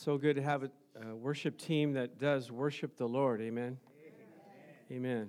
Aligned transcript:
So 0.00 0.16
good 0.16 0.36
to 0.36 0.42
have 0.42 0.62
a, 0.62 0.70
a 1.10 1.16
worship 1.16 1.58
team 1.58 1.94
that 1.94 2.20
does 2.20 2.52
worship 2.52 2.96
the 2.96 3.08
Lord. 3.08 3.40
Amen. 3.40 3.78
Amen. 4.92 5.28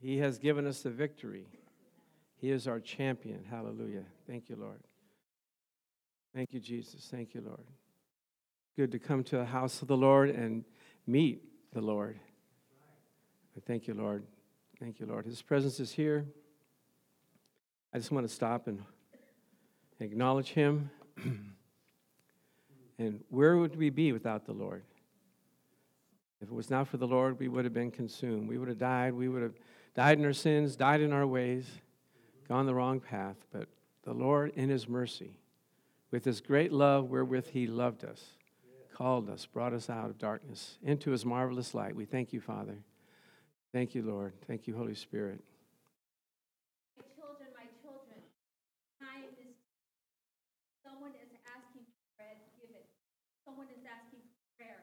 He 0.00 0.16
has 0.16 0.38
given 0.38 0.66
us 0.66 0.80
the 0.80 0.88
victory. 0.88 1.44
He 2.36 2.50
is 2.50 2.66
our 2.66 2.80
champion. 2.80 3.44
Hallelujah. 3.50 4.04
Thank 4.26 4.48
you, 4.48 4.56
Lord. 4.56 4.80
Thank 6.34 6.54
you, 6.54 6.58
Jesus. 6.58 7.06
Thank 7.10 7.34
you, 7.34 7.42
Lord. 7.42 7.66
Good 8.76 8.92
to 8.92 8.98
come 8.98 9.22
to 9.24 9.36
the 9.36 9.44
house 9.44 9.82
of 9.82 9.88
the 9.88 9.96
Lord 9.96 10.30
and 10.30 10.64
meet 11.06 11.42
the 11.74 11.82
Lord. 11.82 12.18
Thank 13.66 13.86
you, 13.86 13.92
Lord. 13.92 14.24
Thank 14.80 15.00
you, 15.00 15.06
Lord. 15.06 15.26
His 15.26 15.42
presence 15.42 15.80
is 15.80 15.92
here. 15.92 16.24
I 17.92 17.98
just 17.98 18.10
want 18.10 18.26
to 18.26 18.34
stop 18.34 18.68
and 18.68 18.82
acknowledge 20.00 20.48
him. 20.48 20.90
and 23.02 23.24
where 23.28 23.56
would 23.56 23.76
we 23.76 23.90
be 23.90 24.12
without 24.12 24.46
the 24.46 24.52
Lord? 24.52 24.82
If 26.40 26.48
it 26.48 26.54
was 26.54 26.70
not 26.70 26.88
for 26.88 26.96
the 26.96 27.06
Lord, 27.06 27.38
we 27.38 27.46
would 27.46 27.64
have 27.64 27.72
been 27.72 27.92
consumed. 27.92 28.48
We 28.48 28.58
would 28.58 28.68
have 28.68 28.78
died. 28.78 29.14
We 29.14 29.28
would 29.28 29.42
have 29.42 29.54
died 29.94 30.18
in 30.18 30.24
our 30.24 30.32
sins, 30.32 30.74
died 30.74 31.00
in 31.00 31.12
our 31.12 31.26
ways, 31.26 31.66
gone 32.48 32.66
the 32.66 32.74
wrong 32.74 32.98
path. 32.98 33.36
But 33.52 33.68
the 34.02 34.12
Lord, 34.12 34.52
in 34.56 34.68
His 34.68 34.88
mercy, 34.88 35.36
with 36.10 36.24
His 36.24 36.40
great 36.40 36.72
love 36.72 37.10
wherewith 37.10 37.50
He 37.50 37.68
loved 37.68 38.04
us, 38.04 38.24
called 38.92 39.30
us, 39.30 39.46
brought 39.46 39.72
us 39.72 39.88
out 39.88 40.10
of 40.10 40.18
darkness 40.18 40.78
into 40.82 41.12
His 41.12 41.24
marvelous 41.24 41.74
light. 41.74 41.94
We 41.94 42.06
thank 42.06 42.32
you, 42.32 42.40
Father. 42.40 42.78
Thank 43.72 43.94
you, 43.94 44.02
Lord. 44.02 44.32
Thank 44.48 44.66
you, 44.66 44.76
Holy 44.76 44.96
Spirit. 44.96 45.40
My 46.98 47.04
children, 47.14 47.48
my 47.54 47.70
children, 47.80 48.18
time 48.98 49.30
is, 49.38 49.54
someone 50.84 51.12
is 51.22 51.30
asking 51.46 51.86
for 51.86 52.02
bread, 52.18 52.36
give 52.58 52.74
it. 52.74 52.90
Someone 53.46 53.68
is 53.70 53.86
asking 53.86 54.26
for 54.26 54.42
prayer, 54.58 54.82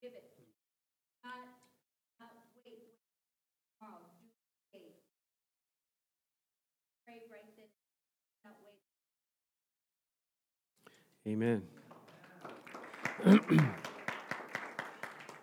give 0.00 0.16
it. 0.16 0.30
Not, 1.24 1.56
not 2.20 2.36
wait, 2.66 3.00
tomorrow, 3.80 4.04
do 4.20 4.76
today. 4.76 5.00
Pray 7.08 7.24
right 7.32 7.48
then, 7.56 7.72
not 8.44 8.60
wait. 8.60 8.76
Amen. 11.26 11.62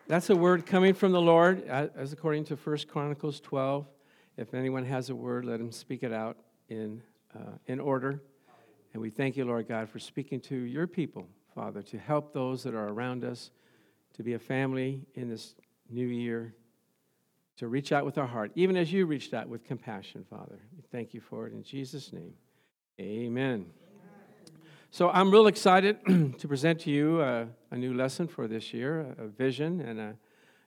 That's 0.08 0.30
a 0.30 0.36
word 0.36 0.68
coming 0.68 0.94
from 0.94 1.12
the 1.12 1.22
Lord, 1.22 1.64
as 1.64 2.14
according 2.14 2.46
to 2.46 2.56
1 2.56 2.78
Chronicles 2.88 3.40
12. 3.40 3.88
If 4.38 4.54
anyone 4.54 4.86
has 4.86 5.10
a 5.10 5.16
word, 5.16 5.44
let 5.44 5.60
him 5.60 5.72
speak 5.72 6.04
it 6.04 6.14
out 6.14 6.38
in, 6.70 7.02
uh, 7.36 7.54
in 7.66 7.80
order. 7.80 8.22
And 8.94 9.02
we 9.02 9.10
thank 9.10 9.36
you, 9.36 9.46
Lord 9.46 9.68
God, 9.68 9.90
for 9.90 9.98
speaking 9.98 10.40
to 10.42 10.56
your 10.56 10.86
people, 10.86 11.28
Father, 11.56 11.82
to 11.82 11.98
help 11.98 12.32
those 12.32 12.62
that 12.62 12.76
are 12.76 12.90
around 12.90 13.24
us, 13.24 13.50
to 14.14 14.22
be 14.22 14.34
a 14.34 14.40
family 14.40 15.08
in 15.16 15.30
this 15.30 15.56
new 15.90 16.06
year, 16.06 16.54
to 17.58 17.68
reach 17.68 17.92
out 17.92 18.06
with 18.06 18.20
our 18.20 18.28
heart, 18.28 18.52
even 18.54 18.78
as 18.78 18.94
you 18.94 19.08
reached 19.08 19.34
out 19.34 19.50
with 19.50 19.64
compassion, 19.64 20.26
Father. 20.30 20.60
We 20.76 20.84
thank 20.92 21.16
you 21.16 21.22
for 21.22 21.48
it 21.48 21.54
in 21.54 21.64
Jesus' 21.64 22.14
name. 22.14 22.34
Amen. 23.00 23.66
So 24.94 25.10
I'm 25.10 25.32
real 25.32 25.48
excited 25.48 26.00
to 26.38 26.48
present 26.50 26.82
to 26.82 26.90
you 26.90 27.22
a, 27.22 27.48
a, 27.72 27.78
new 27.78 27.94
lesson 27.94 28.28
for 28.28 28.46
this 28.46 28.74
year, 28.74 29.16
a 29.18 29.28
vision, 29.28 29.80
and 29.80 29.98
a 29.98 30.16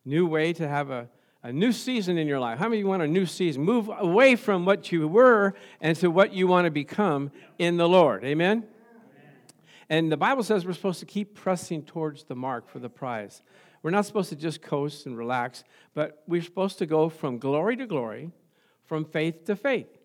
new 0.07 0.27
way 0.27 0.55
to 0.55 0.67
have 0.67 0.89
a, 0.89 1.11
a 1.43 1.53
new 1.53 1.73
season 1.73 2.17
in 2.17 2.27
your 2.27 2.41
life. 2.41 2.59
How 2.59 2.65
many 2.65 2.79
of 2.79 2.85
you 2.85 2.87
want 2.87 3.03
a 3.03 3.07
new 3.07 3.27
season? 3.27 3.65
Move 3.65 3.91
away 3.95 4.35
from 4.35 4.65
what 4.65 4.91
you 4.91 5.07
were 5.09 5.53
and 5.79 5.95
to 5.99 6.11
what 6.11 6.33
you 6.33 6.47
want 6.47 6.65
to 6.65 6.71
become 6.71 7.33
in 7.59 7.77
the 7.77 7.87
Lord. 7.87 8.25
Amen? 8.25 8.65
And 9.91 10.11
the 10.11 10.17
Bible 10.17 10.43
says 10.43 10.65
we're 10.65 10.73
supposed 10.73 11.01
to 11.01 11.07
keep 11.07 11.35
pressing 11.35 11.83
towards 11.83 12.25
the 12.25 12.35
mark 12.35 12.71
for 12.71 12.79
the 12.79 12.89
prize. 12.89 13.43
We're 13.83 13.91
not 13.91 14.07
supposed 14.07 14.31
to 14.31 14.37
just 14.37 14.63
coast 14.63 15.05
and 15.05 15.19
relax, 15.19 15.65
but 15.93 16.23
we're 16.27 16.41
supposed 16.41 16.79
to 16.79 16.87
go 16.87 17.11
from 17.11 17.37
glory 17.37 17.77
to 17.77 17.87
glory, 17.87 18.31
from 18.87 19.05
faith 19.05 19.45
to 19.45 19.55
faith. 19.55 19.99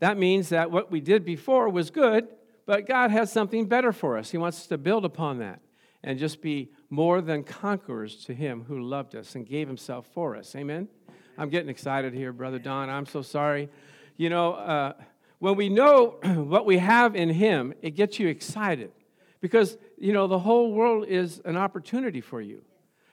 That 0.00 0.16
means 0.16 0.48
that 0.48 0.70
what 0.70 0.90
we 0.90 1.02
did 1.02 1.22
before 1.22 1.68
was 1.68 1.90
good, 1.90 2.28
but 2.68 2.86
God 2.86 3.10
has 3.10 3.32
something 3.32 3.64
better 3.64 3.92
for 3.92 4.18
us. 4.18 4.30
He 4.30 4.36
wants 4.36 4.58
us 4.58 4.66
to 4.66 4.76
build 4.76 5.06
upon 5.06 5.38
that 5.38 5.62
and 6.04 6.18
just 6.18 6.42
be 6.42 6.70
more 6.90 7.22
than 7.22 7.42
conquerors 7.42 8.22
to 8.26 8.34
Him 8.34 8.66
who 8.68 8.82
loved 8.82 9.16
us 9.16 9.34
and 9.34 9.46
gave 9.46 9.66
Himself 9.66 10.06
for 10.12 10.36
us. 10.36 10.54
Amen? 10.54 10.86
I'm 11.38 11.48
getting 11.48 11.70
excited 11.70 12.12
here, 12.12 12.30
Brother 12.30 12.58
Don. 12.58 12.90
I'm 12.90 13.06
so 13.06 13.22
sorry. 13.22 13.70
You 14.18 14.28
know, 14.28 14.52
uh, 14.52 14.92
when 15.38 15.56
we 15.56 15.70
know 15.70 16.18
what 16.22 16.66
we 16.66 16.76
have 16.76 17.16
in 17.16 17.30
Him, 17.30 17.72
it 17.80 17.92
gets 17.92 18.18
you 18.18 18.28
excited 18.28 18.92
because, 19.40 19.78
you 19.96 20.12
know, 20.12 20.26
the 20.26 20.40
whole 20.40 20.70
world 20.70 21.06
is 21.08 21.40
an 21.46 21.56
opportunity 21.56 22.20
for 22.20 22.42
you. 22.42 22.60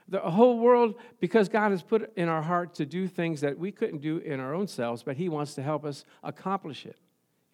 The 0.10 0.20
whole 0.20 0.60
world, 0.60 0.96
because 1.22 1.48
God 1.48 1.72
has 1.72 1.82
put 1.82 2.12
in 2.18 2.28
our 2.28 2.42
heart 2.42 2.76
to 2.76 2.86
do 2.86 3.08
things 3.08 3.40
that 3.40 3.58
we 3.58 3.72
couldn't 3.72 4.02
do 4.02 4.18
in 4.18 4.42
our 4.42 4.54
own 4.54 4.68
selves, 4.68 5.02
but 5.02 5.16
He 5.16 5.30
wants 5.30 5.56
to 5.56 5.64
help 5.64 5.86
us 5.86 6.04
accomplish 6.24 6.86
it. 6.86 6.98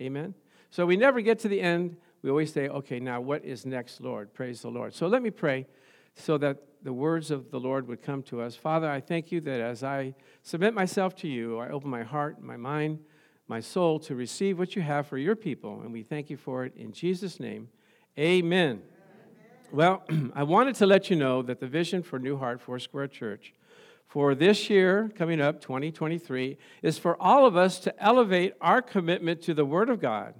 Amen? 0.01 0.33
So 0.71 0.85
we 0.85 0.95
never 0.95 1.19
get 1.19 1.39
to 1.39 1.49
the 1.49 1.59
end. 1.59 1.97
We 2.23 2.29
always 2.29 2.53
say, 2.53 2.69
okay, 2.69 2.99
now 2.99 3.19
what 3.19 3.43
is 3.43 3.65
next, 3.65 3.99
Lord? 3.99 4.33
Praise 4.33 4.61
the 4.61 4.69
Lord. 4.69 4.93
So 4.93 5.05
let 5.07 5.21
me 5.21 5.29
pray 5.29 5.67
so 6.15 6.37
that 6.37 6.57
the 6.81 6.93
words 6.93 7.29
of 7.29 7.51
the 7.51 7.59
Lord 7.59 7.87
would 7.89 8.01
come 8.01 8.23
to 8.23 8.41
us. 8.41 8.55
Father, 8.55 8.89
I 8.89 9.01
thank 9.01 9.33
you 9.33 9.41
that 9.41 9.59
as 9.59 9.83
I 9.83 10.15
submit 10.43 10.73
myself 10.73 11.13
to 11.17 11.27
you, 11.27 11.59
I 11.59 11.69
open 11.69 11.89
my 11.89 12.03
heart, 12.03 12.41
my 12.41 12.55
mind, 12.55 12.99
my 13.49 13.59
soul 13.59 13.99
to 13.99 14.15
receive 14.15 14.57
what 14.57 14.75
you 14.75 14.81
have 14.81 15.07
for 15.07 15.17
your 15.17 15.35
people. 15.35 15.81
And 15.81 15.91
we 15.91 16.03
thank 16.03 16.29
you 16.29 16.37
for 16.37 16.63
it 16.63 16.73
in 16.77 16.93
Jesus' 16.93 17.37
name. 17.37 17.67
Amen. 18.17 18.81
Amen. 18.81 18.81
Well, 19.73 20.03
I 20.33 20.43
wanted 20.43 20.75
to 20.75 20.85
let 20.85 21.09
you 21.09 21.17
know 21.17 21.41
that 21.41 21.59
the 21.59 21.67
vision 21.67 22.01
for 22.01 22.17
New 22.17 22.37
Heart 22.37 22.61
Foursquare 22.61 23.07
Church 23.07 23.53
for 24.07 24.35
this 24.35 24.69
year, 24.69 25.11
coming 25.15 25.41
up, 25.41 25.59
2023, 25.59 26.57
is 26.81 26.97
for 26.97 27.21
all 27.21 27.45
of 27.45 27.57
us 27.57 27.79
to 27.79 28.03
elevate 28.03 28.53
our 28.61 28.81
commitment 28.81 29.41
to 29.43 29.53
the 29.53 29.65
Word 29.65 29.89
of 29.89 29.99
God 29.99 30.33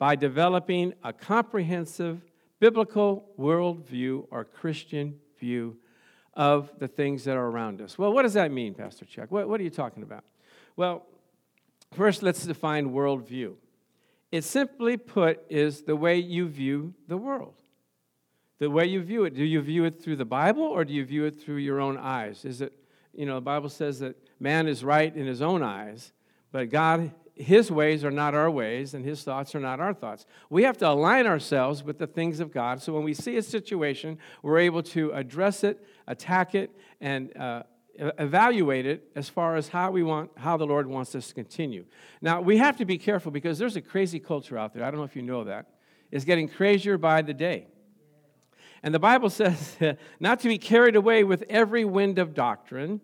by 0.00 0.16
developing 0.16 0.94
a 1.04 1.12
comprehensive 1.12 2.22
biblical 2.58 3.28
worldview 3.38 4.26
or 4.30 4.46
Christian 4.46 5.20
view 5.38 5.76
of 6.32 6.72
the 6.78 6.88
things 6.88 7.24
that 7.24 7.36
are 7.36 7.46
around 7.46 7.82
us. 7.82 7.98
Well, 7.98 8.10
what 8.14 8.22
does 8.22 8.32
that 8.32 8.50
mean, 8.50 8.72
Pastor 8.72 9.04
Chuck? 9.04 9.30
What, 9.30 9.46
what 9.46 9.60
are 9.60 9.62
you 9.62 9.68
talking 9.68 10.02
about? 10.02 10.24
Well, 10.74 11.04
first, 11.92 12.22
let's 12.22 12.46
define 12.46 12.92
worldview. 12.92 13.56
It 14.32 14.42
simply 14.42 14.96
put 14.96 15.42
is 15.50 15.82
the 15.82 15.96
way 15.96 16.16
you 16.18 16.48
view 16.48 16.94
the 17.06 17.18
world. 17.18 17.56
The 18.58 18.70
way 18.70 18.86
you 18.86 19.02
view 19.02 19.24
it. 19.24 19.34
Do 19.34 19.44
you 19.44 19.60
view 19.60 19.84
it 19.84 20.02
through 20.02 20.16
the 20.16 20.24
Bible 20.24 20.62
or 20.62 20.86
do 20.86 20.94
you 20.94 21.04
view 21.04 21.26
it 21.26 21.38
through 21.38 21.56
your 21.56 21.78
own 21.78 21.98
eyes? 21.98 22.46
Is 22.46 22.62
it, 22.62 22.72
you 23.12 23.26
know, 23.26 23.34
the 23.34 23.42
Bible 23.42 23.68
says 23.68 23.98
that 23.98 24.16
man 24.38 24.66
is 24.66 24.82
right 24.82 25.14
in 25.14 25.26
his 25.26 25.42
own 25.42 25.62
eyes, 25.62 26.14
but 26.52 26.70
God 26.70 27.12
his 27.34 27.70
ways 27.70 28.04
are 28.04 28.10
not 28.10 28.34
our 28.34 28.50
ways, 28.50 28.94
and 28.94 29.04
his 29.04 29.22
thoughts 29.22 29.54
are 29.54 29.60
not 29.60 29.80
our 29.80 29.94
thoughts. 29.94 30.26
We 30.50 30.64
have 30.64 30.76
to 30.78 30.88
align 30.88 31.26
ourselves 31.26 31.82
with 31.82 31.98
the 31.98 32.06
things 32.06 32.40
of 32.40 32.52
God. 32.52 32.82
So 32.82 32.92
when 32.92 33.02
we 33.02 33.14
see 33.14 33.36
a 33.36 33.42
situation, 33.42 34.18
we're 34.42 34.58
able 34.58 34.82
to 34.84 35.12
address 35.12 35.64
it, 35.64 35.84
attack 36.06 36.54
it, 36.54 36.70
and 37.00 37.34
uh, 37.36 37.62
evaluate 38.00 38.86
it 38.86 39.10
as 39.14 39.28
far 39.28 39.56
as 39.56 39.68
how 39.68 39.90
we 39.90 40.02
want 40.02 40.30
how 40.36 40.56
the 40.56 40.66
lord 40.66 40.86
wants 40.86 41.14
us 41.14 41.28
to 41.28 41.34
continue. 41.34 41.84
Now 42.22 42.40
we 42.40 42.56
have 42.56 42.76
to 42.78 42.84
be 42.84 42.98
careful 42.98 43.30
because 43.30 43.58
there's 43.58 43.76
a 43.76 43.82
crazy 43.82 44.18
culture 44.18 44.56
out 44.56 44.72
there. 44.72 44.84
I 44.84 44.90
don't 44.90 44.98
know 44.98 45.04
if 45.04 45.16
you 45.16 45.22
know 45.22 45.44
that. 45.44 45.66
It's 46.10 46.24
getting 46.24 46.48
crazier 46.48 46.98
by 46.98 47.22
the 47.22 47.34
day. 47.34 47.66
And 48.82 48.94
the 48.94 48.98
bible 48.98 49.28
says 49.30 49.76
not 50.18 50.40
to 50.40 50.48
be 50.48 50.58
carried 50.58 50.96
away 50.96 51.24
with 51.24 51.44
every 51.48 51.84
wind 51.84 52.18
of 52.18 52.32
doctrine 52.34 53.00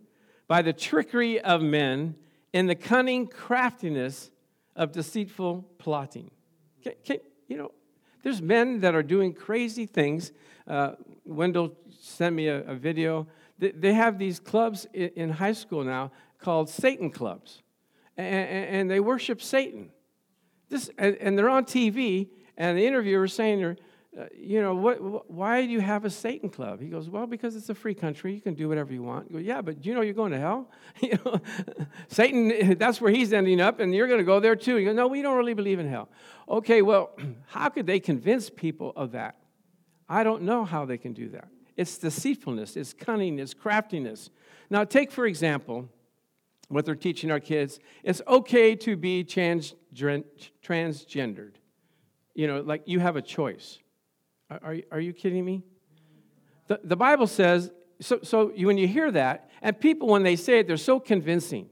by 0.48 0.62
the 0.62 0.72
trickery 0.72 1.40
of 1.40 1.60
men 1.60 2.14
in 2.56 2.66
the 2.66 2.74
cunning 2.74 3.26
craftiness 3.26 4.30
of 4.74 4.90
deceitful 4.90 5.62
plotting. 5.76 6.30
Can, 6.82 6.94
can, 7.04 7.18
you 7.48 7.58
know, 7.58 7.70
there's 8.22 8.40
men 8.40 8.80
that 8.80 8.94
are 8.94 9.02
doing 9.02 9.34
crazy 9.34 9.84
things. 9.84 10.32
Uh, 10.66 10.92
Wendell 11.26 11.76
sent 12.00 12.34
me 12.34 12.48
a, 12.48 12.62
a 12.62 12.74
video. 12.74 13.26
They, 13.58 13.72
they, 13.72 13.92
have 13.92 14.18
these 14.18 14.40
clubs 14.40 14.86
in, 14.94 15.10
in, 15.16 15.30
high 15.30 15.52
school 15.52 15.84
now 15.84 16.12
called 16.38 16.70
Satan 16.70 17.10
clubs, 17.10 17.62
and, 18.16 18.48
and 18.48 18.90
they 18.90 19.00
worship 19.00 19.42
Satan. 19.42 19.90
This, 20.70 20.88
and, 20.96 21.14
and, 21.16 21.38
they're 21.38 21.50
on 21.50 21.66
TV, 21.66 22.30
and 22.56 22.78
the 22.78 22.86
interviewer 22.86 23.24
is 23.24 23.34
saying, 23.34 23.76
Uh, 24.18 24.24
you 24.34 24.62
know, 24.62 24.74
what, 24.74 25.30
why 25.30 25.60
do 25.66 25.70
you 25.70 25.80
have 25.80 26.06
a 26.06 26.10
Satan 26.10 26.48
club? 26.48 26.80
He 26.80 26.88
goes, 26.88 27.10
well, 27.10 27.26
because 27.26 27.54
it's 27.54 27.68
a 27.68 27.74
free 27.74 27.94
country. 27.94 28.32
You 28.34 28.40
can 28.40 28.54
do 28.54 28.66
whatever 28.66 28.92
you 28.92 29.02
want. 29.02 29.30
Go, 29.30 29.38
yeah, 29.38 29.60
but 29.60 29.84
you 29.84 29.92
know 29.92 30.00
you're 30.00 30.14
going 30.14 30.32
to 30.32 30.38
hell? 30.38 30.70
you 31.02 31.18
know, 31.24 31.38
Satan, 32.08 32.78
that's 32.78 32.98
where 33.00 33.12
he's 33.12 33.34
ending 33.34 33.60
up, 33.60 33.78
and 33.78 33.94
you're 33.94 34.06
going 34.06 34.20
to 34.20 34.24
go 34.24 34.40
there 34.40 34.56
too. 34.56 34.78
You 34.78 34.86
go, 34.86 34.92
no, 34.94 35.06
we 35.06 35.20
don't 35.20 35.36
really 35.36 35.52
believe 35.52 35.78
in 35.78 35.88
hell. 35.88 36.08
Okay, 36.48 36.80
well, 36.80 37.10
how 37.46 37.68
could 37.68 37.86
they 37.86 38.00
convince 38.00 38.48
people 38.48 38.92
of 38.96 39.12
that? 39.12 39.36
I 40.08 40.24
don't 40.24 40.42
know 40.42 40.64
how 40.64 40.86
they 40.86 40.96
can 40.96 41.12
do 41.12 41.28
that. 41.30 41.48
It's 41.76 41.98
deceitfulness, 41.98 42.76
it's 42.76 42.94
cunning, 42.94 43.38
it's 43.38 43.52
craftiness. 43.52 44.30
Now, 44.70 44.84
take, 44.84 45.12
for 45.12 45.26
example, 45.26 45.90
what 46.68 46.86
they're 46.86 46.94
teaching 46.94 47.30
our 47.30 47.40
kids. 47.40 47.78
It's 48.02 48.22
okay 48.26 48.74
to 48.76 48.96
be 48.96 49.24
trans- 49.24 49.74
transgendered. 49.94 51.52
You 52.34 52.46
know, 52.46 52.60
like 52.60 52.82
you 52.86 52.98
have 53.00 53.16
a 53.16 53.22
choice. 53.22 53.78
Are, 54.50 54.76
are 54.90 55.00
you 55.00 55.12
kidding 55.12 55.44
me? 55.44 55.62
The, 56.68 56.80
the 56.82 56.96
Bible 56.96 57.26
says, 57.26 57.70
so, 58.00 58.20
so 58.22 58.52
you, 58.54 58.66
when 58.66 58.78
you 58.78 58.86
hear 58.86 59.10
that, 59.10 59.50
and 59.62 59.78
people, 59.78 60.08
when 60.08 60.22
they 60.22 60.36
say 60.36 60.60
it, 60.60 60.66
they're 60.66 60.76
so 60.76 61.00
convincing. 61.00 61.68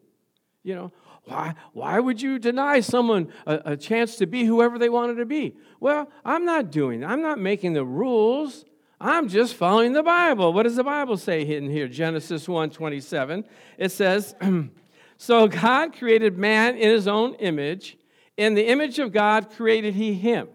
You 0.63 0.75
know, 0.75 0.93
why, 1.25 1.55
why 1.73 2.01
would 2.01 2.21
you 2.21 2.39
deny 2.39 2.81
someone 2.81 3.33
a, 3.47 3.61
a 3.65 3.77
chance 3.77 4.17
to 4.17 4.27
be 4.27 4.45
whoever 4.45 4.79
they 4.79 4.89
wanted 4.89 5.17
to 5.17 5.27
be? 5.27 5.57
Well, 5.81 6.11
I'm 6.25 6.45
not 6.45 6.71
doing 6.71 7.05
I'm 7.05 7.23
not 7.23 7.39
making 7.39 7.75
the 7.75 7.85
rules. 7.85 8.65
I'm 9.01 9.29
just 9.29 9.55
following 9.55 9.93
the 9.93 10.03
Bible. 10.03 10.53
What 10.53 10.63
does 10.63 10.77
the 10.77 10.85
Bible 10.85 11.17
say 11.17 11.43
in 11.43 11.69
here? 11.69 11.89
Genesis 11.89 12.49
1 12.49 12.71
27. 12.71 13.45
It 13.77 13.93
says, 13.93 14.35
So 15.17 15.47
God 15.49 15.97
created 15.97 16.39
man 16.39 16.77
in 16.77 16.91
his 16.91 17.07
own 17.07 17.35
image. 17.35 17.99
In 18.37 18.55
the 18.55 18.67
image 18.67 18.99
of 18.99 19.13
God 19.13 19.51
created 19.51 19.95
he 19.95 20.15
him. 20.15 20.49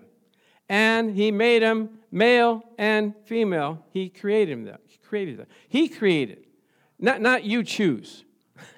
And 0.68 1.15
he 1.15 1.31
made 1.31 1.62
him 1.62 1.99
male 2.11 2.63
and 2.77 3.13
female. 3.25 3.85
He 3.91 4.09
created 4.09 4.65
them. 4.65 4.77
He 4.85 4.97
created 4.97 5.38
them. 5.38 5.47
He 5.67 5.89
created. 5.89 6.45
Not, 7.00 7.21
not 7.21 7.44
you 7.44 7.63
choose. 7.63 8.25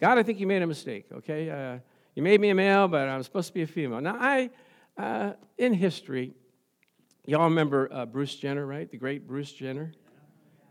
God, 0.00 0.18
I 0.18 0.22
think 0.22 0.40
you 0.40 0.46
made 0.46 0.62
a 0.62 0.66
mistake, 0.66 1.06
okay? 1.12 1.50
Uh, 1.50 1.78
you 2.14 2.22
made 2.22 2.40
me 2.40 2.50
a 2.50 2.54
male, 2.54 2.88
but 2.88 3.08
I'm 3.08 3.22
supposed 3.22 3.48
to 3.48 3.54
be 3.54 3.62
a 3.62 3.66
female. 3.66 4.00
Now, 4.00 4.16
I, 4.18 4.50
uh, 4.96 5.32
in 5.58 5.74
history, 5.74 6.34
y'all 7.26 7.44
remember 7.44 7.88
uh, 7.92 8.06
Bruce 8.06 8.34
Jenner, 8.34 8.66
right? 8.66 8.90
The 8.90 8.96
great 8.96 9.26
Bruce 9.26 9.52
Jenner? 9.52 9.92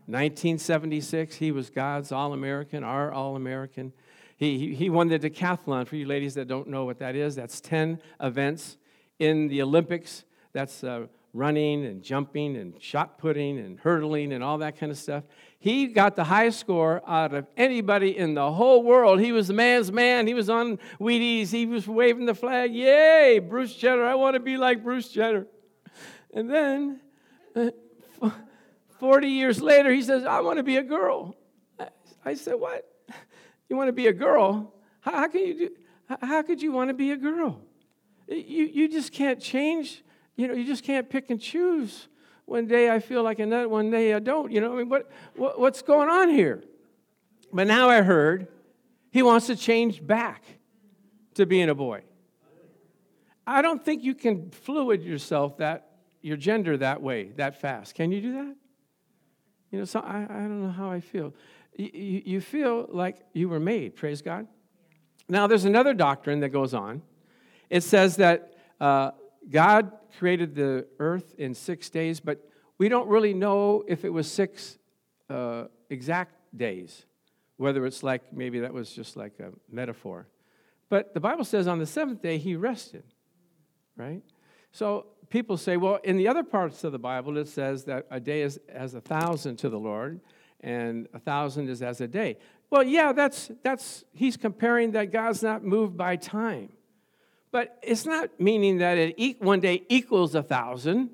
1976, 0.06 1.36
he 1.36 1.50
was 1.50 1.70
God's 1.70 2.12
All 2.12 2.32
American, 2.32 2.84
our 2.84 3.12
All 3.12 3.34
American. 3.34 3.92
He, 4.36 4.58
he, 4.58 4.74
he 4.74 4.90
won 4.90 5.08
the 5.08 5.18
decathlon. 5.18 5.86
For 5.86 5.96
you 5.96 6.06
ladies 6.06 6.34
that 6.34 6.46
don't 6.46 6.68
know 6.68 6.84
what 6.84 6.98
that 6.98 7.16
is, 7.16 7.34
that's 7.34 7.60
10 7.60 8.00
events 8.20 8.76
in 9.18 9.48
the 9.48 9.62
Olympics. 9.62 10.24
That's 10.56 10.82
uh, 10.82 11.08
running 11.34 11.84
and 11.84 12.02
jumping 12.02 12.56
and 12.56 12.82
shot 12.82 13.18
putting 13.18 13.58
and 13.58 13.78
hurdling 13.78 14.32
and 14.32 14.42
all 14.42 14.56
that 14.56 14.78
kind 14.78 14.90
of 14.90 14.96
stuff. 14.96 15.22
He 15.58 15.88
got 15.88 16.16
the 16.16 16.24
highest 16.24 16.60
score 16.60 17.02
out 17.06 17.34
of 17.34 17.46
anybody 17.58 18.16
in 18.16 18.32
the 18.32 18.50
whole 18.50 18.82
world. 18.82 19.20
He 19.20 19.32
was 19.32 19.48
the 19.48 19.52
man's 19.52 19.92
man. 19.92 20.26
He 20.26 20.32
was 20.32 20.48
on 20.48 20.78
Wheaties. 20.98 21.50
He 21.50 21.66
was 21.66 21.86
waving 21.86 22.24
the 22.24 22.34
flag. 22.34 22.74
Yay, 22.74 23.38
Bruce 23.38 23.76
Jenner. 23.76 24.06
I 24.06 24.14
want 24.14 24.32
to 24.32 24.40
be 24.40 24.56
like 24.56 24.82
Bruce 24.82 25.10
Jenner. 25.10 25.46
And 26.32 26.48
then, 26.48 27.00
uh, 27.54 27.70
40 28.98 29.28
years 29.28 29.60
later, 29.60 29.92
he 29.92 30.00
says, 30.00 30.24
I 30.24 30.40
want 30.40 30.56
to 30.56 30.62
be 30.62 30.78
a 30.78 30.82
girl. 30.82 31.36
I 32.24 32.32
said, 32.32 32.54
What? 32.54 32.90
You 33.68 33.76
want 33.76 33.88
to 33.88 33.92
be 33.92 34.06
a 34.06 34.14
girl? 34.14 34.72
How, 35.00 35.12
how 35.12 35.28
can 35.28 35.46
you 35.46 35.58
do? 35.58 35.68
How 36.22 36.40
could 36.40 36.62
you 36.62 36.72
want 36.72 36.88
to 36.88 36.94
be 36.94 37.10
a 37.10 37.16
girl? 37.18 37.60
You, 38.26 38.64
you 38.64 38.88
just 38.88 39.12
can't 39.12 39.38
change 39.38 40.02
you 40.36 40.48
know, 40.48 40.54
you 40.54 40.64
just 40.64 40.84
can't 40.84 41.08
pick 41.08 41.30
and 41.30 41.40
choose. 41.40 42.08
One 42.44 42.66
day 42.66 42.90
I 42.90 43.00
feel 43.00 43.22
like 43.22 43.38
a 43.38 43.46
nut, 43.46 43.68
one 43.68 43.90
day 43.90 44.14
I 44.14 44.20
don't. 44.20 44.52
You 44.52 44.60
know, 44.60 44.74
I 44.74 44.76
mean, 44.76 44.88
what, 44.88 45.10
what, 45.34 45.58
what's 45.58 45.82
going 45.82 46.08
on 46.08 46.30
here? 46.30 46.62
But 47.52 47.66
now 47.66 47.88
I 47.88 48.02
heard 48.02 48.48
he 49.10 49.22
wants 49.22 49.46
to 49.46 49.56
change 49.56 50.06
back 50.06 50.44
to 51.34 51.46
being 51.46 51.68
a 51.68 51.74
boy. 51.74 52.02
I 53.46 53.62
don't 53.62 53.84
think 53.84 54.02
you 54.02 54.14
can 54.14 54.50
fluid 54.50 55.02
yourself 55.02 55.58
that 55.58 55.90
your 56.20 56.36
gender 56.36 56.76
that 56.76 57.00
way 57.00 57.30
that 57.36 57.60
fast. 57.60 57.94
Can 57.94 58.10
you 58.10 58.20
do 58.20 58.32
that? 58.32 58.56
You 59.70 59.78
know, 59.80 59.84
so 59.84 60.00
I, 60.00 60.26
I 60.28 60.38
don't 60.38 60.62
know 60.62 60.70
how 60.70 60.90
I 60.90 61.00
feel. 61.00 61.34
You, 61.76 61.90
you, 61.92 62.22
you 62.24 62.40
feel 62.40 62.86
like 62.88 63.18
you 63.32 63.48
were 63.48 63.60
made, 63.60 63.96
praise 63.96 64.22
God. 64.22 64.46
Now, 65.28 65.46
there's 65.46 65.64
another 65.64 65.94
doctrine 65.94 66.40
that 66.40 66.50
goes 66.50 66.72
on. 66.72 67.02
It 67.68 67.82
says 67.82 68.16
that 68.16 68.54
uh, 68.80 69.10
God 69.48 69.92
created 70.18 70.54
the 70.54 70.86
earth 70.98 71.34
in 71.38 71.54
six 71.54 71.90
days, 71.90 72.20
but 72.20 72.48
we 72.78 72.88
don't 72.88 73.08
really 73.08 73.34
know 73.34 73.84
if 73.86 74.04
it 74.04 74.10
was 74.10 74.30
six 74.30 74.78
uh, 75.30 75.64
exact 75.90 76.34
days, 76.56 77.06
whether 77.56 77.86
it's 77.86 78.02
like 78.02 78.32
maybe 78.32 78.60
that 78.60 78.72
was 78.72 78.92
just 78.92 79.16
like 79.16 79.38
a 79.40 79.52
metaphor. 79.70 80.26
But 80.88 81.14
the 81.14 81.20
Bible 81.20 81.44
says 81.44 81.66
on 81.66 81.78
the 81.78 81.86
seventh 81.86 82.22
day 82.22 82.38
he 82.38 82.56
rested, 82.56 83.04
right? 83.96 84.22
So 84.72 85.06
people 85.30 85.56
say, 85.56 85.76
well, 85.76 85.98
in 86.04 86.16
the 86.16 86.28
other 86.28 86.42
parts 86.42 86.84
of 86.84 86.92
the 86.92 86.98
Bible, 86.98 87.38
it 87.38 87.48
says 87.48 87.84
that 87.84 88.06
a 88.10 88.20
day 88.20 88.42
is 88.42 88.60
as 88.68 88.94
a 88.94 89.00
thousand 89.00 89.56
to 89.56 89.68
the 89.68 89.78
Lord, 89.78 90.20
and 90.60 91.08
a 91.14 91.18
thousand 91.18 91.68
is 91.68 91.82
as 91.82 92.00
a 92.00 92.08
day. 92.08 92.38
Well, 92.70 92.82
yeah, 92.82 93.12
that's, 93.12 93.50
that's 93.62 94.04
he's 94.12 94.36
comparing 94.36 94.92
that 94.92 95.12
God's 95.12 95.42
not 95.42 95.64
moved 95.64 95.96
by 95.96 96.16
time. 96.16 96.70
But 97.56 97.78
it's 97.82 98.04
not 98.04 98.38
meaning 98.38 98.76
that 98.80 98.98
it 98.98 99.40
one 99.40 99.60
day 99.60 99.82
equals 99.88 100.34
a 100.34 100.42
thousand. 100.42 101.08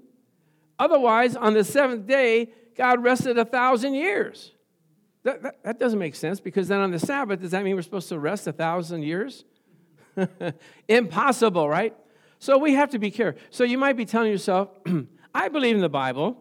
Otherwise, 0.77 1.37
on 1.37 1.55
the 1.55 1.63
seventh 1.63 2.09
day, 2.09 2.51
God 2.77 3.01
rested 3.01 3.39
a 3.39 3.45
thousand 3.45 3.95
years. 3.95 4.51
That, 5.23 5.41
that, 5.45 5.63
that, 5.63 5.79
doesn't 5.79 6.01
make 6.01 6.17
sense 6.17 6.41
because 6.41 6.67
then 6.67 6.81
on 6.81 6.91
the 6.91 6.99
Sabbath, 6.99 7.43
does 7.43 7.53
that 7.53 7.63
mean 7.63 7.77
we're 7.77 7.83
supposed 7.83 8.09
to 8.09 8.19
rest 8.19 8.49
a 8.49 8.53
thousand 8.53 9.05
years? 9.05 9.45
Impossible, 10.89 11.69
right? 11.69 11.95
So 12.41 12.59
we 12.59 12.75
have 12.75 12.91
to 12.91 12.99
be 12.99 13.13
careful. 13.13 13.41
So 13.51 13.63
you 13.63 13.79
might 13.79 13.97
be 13.97 14.05
telling 14.05 14.33
yourself, 14.33 14.69
I 15.33 15.47
believe 15.47 15.77
in 15.77 15.81
the 15.81 15.89
Bible, 15.89 16.37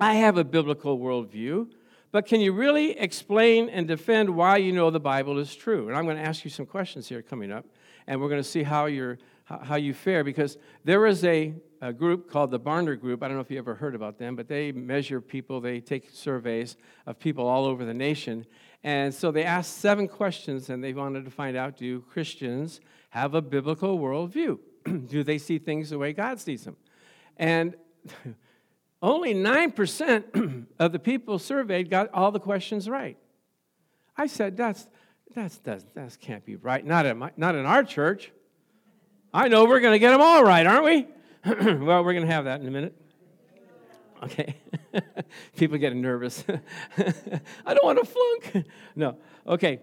I 0.00 0.14
have 0.14 0.38
a 0.38 0.44
biblical 0.44 0.98
worldview, 0.98 1.68
but 2.10 2.26
can 2.26 2.40
you 2.40 2.52
really 2.52 2.98
explain 2.98 3.68
and 3.68 3.86
defend 3.86 4.30
why 4.30 4.56
you 4.56 4.72
know 4.72 4.90
the 4.90 4.98
Bible 4.98 5.38
is 5.38 5.54
true? 5.54 5.86
And 5.86 5.96
I'm 5.96 6.04
going 6.04 6.16
to 6.16 6.24
ask 6.24 6.44
you 6.44 6.50
some 6.50 6.66
questions 6.66 7.08
here 7.08 7.22
coming 7.22 7.52
up 7.52 7.64
and 8.06 8.20
we're 8.20 8.28
going 8.28 8.42
to 8.42 8.48
see 8.48 8.62
how, 8.62 8.86
you're, 8.86 9.18
how 9.44 9.76
you 9.76 9.94
fare 9.94 10.24
because 10.24 10.58
there 10.84 11.06
is 11.06 11.24
a, 11.24 11.54
a 11.80 11.92
group 11.92 12.30
called 12.30 12.50
the 12.50 12.60
Barna 12.60 12.98
Group. 12.98 13.22
I 13.22 13.28
don't 13.28 13.36
know 13.36 13.40
if 13.40 13.50
you 13.50 13.58
ever 13.58 13.74
heard 13.74 13.94
about 13.94 14.18
them, 14.18 14.36
but 14.36 14.48
they 14.48 14.72
measure 14.72 15.20
people, 15.20 15.60
they 15.60 15.80
take 15.80 16.10
surveys 16.10 16.76
of 17.06 17.18
people 17.18 17.46
all 17.46 17.64
over 17.64 17.84
the 17.84 17.94
nation. 17.94 18.46
And 18.82 19.14
so 19.14 19.30
they 19.30 19.44
asked 19.44 19.78
seven 19.78 20.08
questions 20.08 20.68
and 20.70 20.84
they 20.84 20.92
wanted 20.92 21.24
to 21.24 21.30
find 21.30 21.56
out 21.56 21.76
do 21.76 22.00
Christians 22.02 22.80
have 23.10 23.34
a 23.34 23.42
biblical 23.42 23.98
worldview? 23.98 24.58
do 25.08 25.24
they 25.24 25.38
see 25.38 25.58
things 25.58 25.90
the 25.90 25.98
way 25.98 26.12
God 26.12 26.40
sees 26.40 26.64
them? 26.64 26.76
And 27.36 27.74
only 29.02 29.34
9% 29.34 30.66
of 30.78 30.92
the 30.92 30.98
people 30.98 31.38
surveyed 31.38 31.90
got 31.90 32.10
all 32.12 32.30
the 32.30 32.40
questions 32.40 32.88
right. 32.88 33.16
I 34.16 34.26
said, 34.26 34.56
that's, 34.56 34.86
that's, 35.34 35.58
that's, 35.58 35.84
that 35.94 36.16
can't 36.20 36.44
be 36.44 36.56
right. 36.56 36.84
Not 36.84 37.06
in, 37.06 37.18
my, 37.18 37.30
not 37.36 37.54
in 37.54 37.66
our 37.66 37.82
church. 37.82 38.32
I 39.32 39.48
know 39.48 39.64
we're 39.64 39.80
going 39.80 39.92
to 39.92 39.98
get 39.98 40.10
them 40.10 40.20
all 40.20 40.44
right, 40.44 40.64
aren't 40.64 40.84
we? 40.84 41.08
well, 41.44 42.04
we're 42.04 42.12
going 42.12 42.26
to 42.26 42.32
have 42.32 42.44
that 42.44 42.60
in 42.60 42.68
a 42.68 42.70
minute. 42.70 42.94
Okay. 44.22 44.56
People 45.56 45.76
getting 45.78 46.00
nervous. 46.00 46.44
I 47.66 47.74
don't 47.74 47.84
want 47.84 47.98
to 47.98 48.04
flunk. 48.04 48.66
no. 48.96 49.16
Okay. 49.46 49.80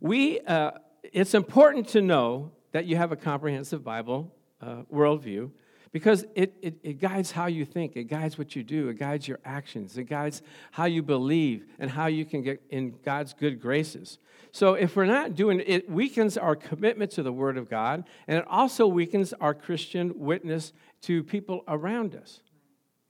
We, 0.00 0.40
uh, 0.40 0.72
it's 1.02 1.34
important 1.34 1.88
to 1.88 2.00
know 2.00 2.52
that 2.70 2.86
you 2.86 2.96
have 2.96 3.12
a 3.12 3.16
comprehensive 3.16 3.84
Bible 3.84 4.32
uh, 4.60 4.82
worldview 4.92 5.50
because 5.92 6.24
it, 6.34 6.54
it, 6.62 6.78
it, 6.82 7.00
guides 7.00 7.30
how 7.30 7.46
you 7.46 7.66
think, 7.66 7.96
it 7.96 8.04
guides 8.04 8.38
what 8.38 8.56
you 8.56 8.62
do, 8.62 8.88
it 8.88 8.98
guides 8.98 9.28
your 9.28 9.38
actions, 9.44 9.98
it 9.98 10.04
guides 10.04 10.42
how 10.72 10.86
you 10.86 11.02
believe 11.02 11.66
and 11.78 11.90
how 11.90 12.06
you 12.06 12.24
can 12.24 12.42
get 12.42 12.62
in 12.70 12.94
God's 13.04 13.34
good 13.34 13.60
graces. 13.60 14.18
So 14.52 14.74
if 14.74 14.96
we're 14.96 15.06
not 15.06 15.34
doing 15.34 15.60
it, 15.60 15.68
it 15.68 15.90
weakens 15.90 16.38
our 16.38 16.56
commitment 16.56 17.10
to 17.12 17.22
the 17.22 17.32
Word 17.32 17.58
of 17.58 17.68
God, 17.68 18.04
and 18.26 18.38
it 18.38 18.44
also 18.48 18.86
weakens 18.86 19.34
our 19.34 19.54
Christian 19.54 20.12
witness 20.18 20.72
to 21.02 21.22
people 21.22 21.62
around 21.68 22.14
us. 22.14 22.40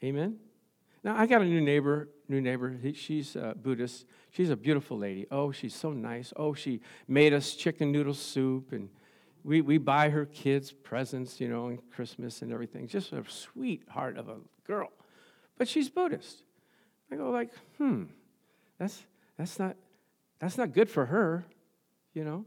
Amen? 0.03 0.39
Now, 1.05 1.17
I 1.17 1.27
got 1.27 1.41
a 1.41 1.45
new 1.45 1.61
neighbor, 1.61 2.09
new 2.29 2.41
neighbor. 2.41 2.77
She's 2.95 3.37
a 3.37 3.55
Buddhist. 3.61 4.07
She's 4.31 4.51
a 4.51 4.57
beautiful 4.57 4.99
lady. 4.99 5.27
Oh, 5.31 5.53
she's 5.53 5.75
so 5.75 5.93
nice. 5.93 6.33
Oh, 6.37 6.55
she 6.55 6.81
made 7.07 7.33
us 7.33 7.55
chicken 7.55 7.93
noodle 7.93 8.15
soup 8.15 8.73
and 8.73 8.89
we, 9.45 9.61
we 9.61 9.79
buy 9.79 10.11
her 10.11 10.27
kids 10.27 10.73
presents, 10.73 11.41
you 11.41 11.49
know, 11.49 11.69
and 11.69 11.79
Christmas 11.91 12.43
and 12.43 12.53
everything. 12.53 12.87
Just 12.87 13.13
a 13.13 13.25
sweetheart 13.29 14.17
of 14.17 14.29
a 14.29 14.37
girl. 14.67 14.91
But 15.59 15.69
she's 15.69 15.89
Buddhist. 15.89 16.43
I 17.11 17.17
go 17.17 17.31
like, 17.31 17.51
hmm, 17.77 18.05
that's, 18.79 19.03
that's, 19.37 19.59
not, 19.59 19.77
that's 20.39 20.57
not 20.57 20.73
good 20.73 20.89
for 20.89 21.07
her, 21.07 21.45
you 22.15 22.25
know? 22.25 22.45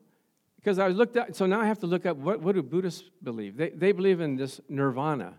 Because 0.55 0.79
I 0.79 0.87
looked 0.87 1.15
at, 1.17 1.35
so 1.35 1.45
now 1.45 1.61
I 1.61 1.67
have 1.67 1.79
to 1.79 1.87
look 1.87 2.05
up 2.05 2.17
what, 2.17 2.41
what 2.41 2.55
do 2.55 2.63
Buddhists 2.63 3.03
believe? 3.21 3.57
They, 3.57 3.69
they 3.69 3.91
believe 3.91 4.21
in 4.21 4.35
this 4.35 4.59
nirvana, 4.67 5.35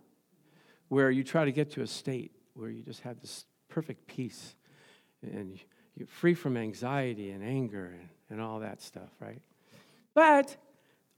where 0.89 1.11
you 1.11 1.25
try 1.25 1.45
to 1.45 1.51
get 1.51 1.73
to 1.73 1.83
a 1.83 1.87
state 1.87 2.31
where 2.55 2.71
you 2.71 2.83
just 2.83 3.01
have 3.01 3.21
this 3.21 3.45
perfect 3.69 4.07
peace 4.07 4.55
and 5.23 5.59
you're 5.97 6.07
free 6.07 6.35
from 6.35 6.57
anxiety 6.57 7.31
and 7.31 7.43
anger 7.43 7.87
and, 7.99 8.09
and 8.31 8.41
all 8.41 8.61
that 8.61 8.81
stuff, 8.81 9.11
right? 9.21 9.41
But 10.15 10.57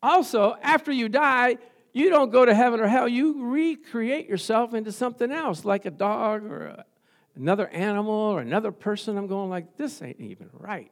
also, 0.02 0.56
after 0.62 0.92
you 0.92 1.08
die, 1.08 1.58
you 1.92 2.10
don't 2.10 2.30
go 2.30 2.44
to 2.44 2.54
heaven 2.54 2.80
or 2.80 2.86
hell. 2.86 3.08
You 3.08 3.46
recreate 3.46 4.28
yourself 4.28 4.74
into 4.74 4.92
something 4.92 5.32
else, 5.32 5.64
like 5.64 5.84
a 5.84 5.90
dog 5.90 6.44
or 6.44 6.66
a, 6.66 6.84
another 7.34 7.68
animal 7.68 8.14
or 8.14 8.40
another 8.40 8.70
person. 8.70 9.16
I'm 9.16 9.26
going 9.26 9.50
like, 9.50 9.76
this 9.76 10.00
ain't 10.02 10.20
even 10.20 10.50
right. 10.52 10.90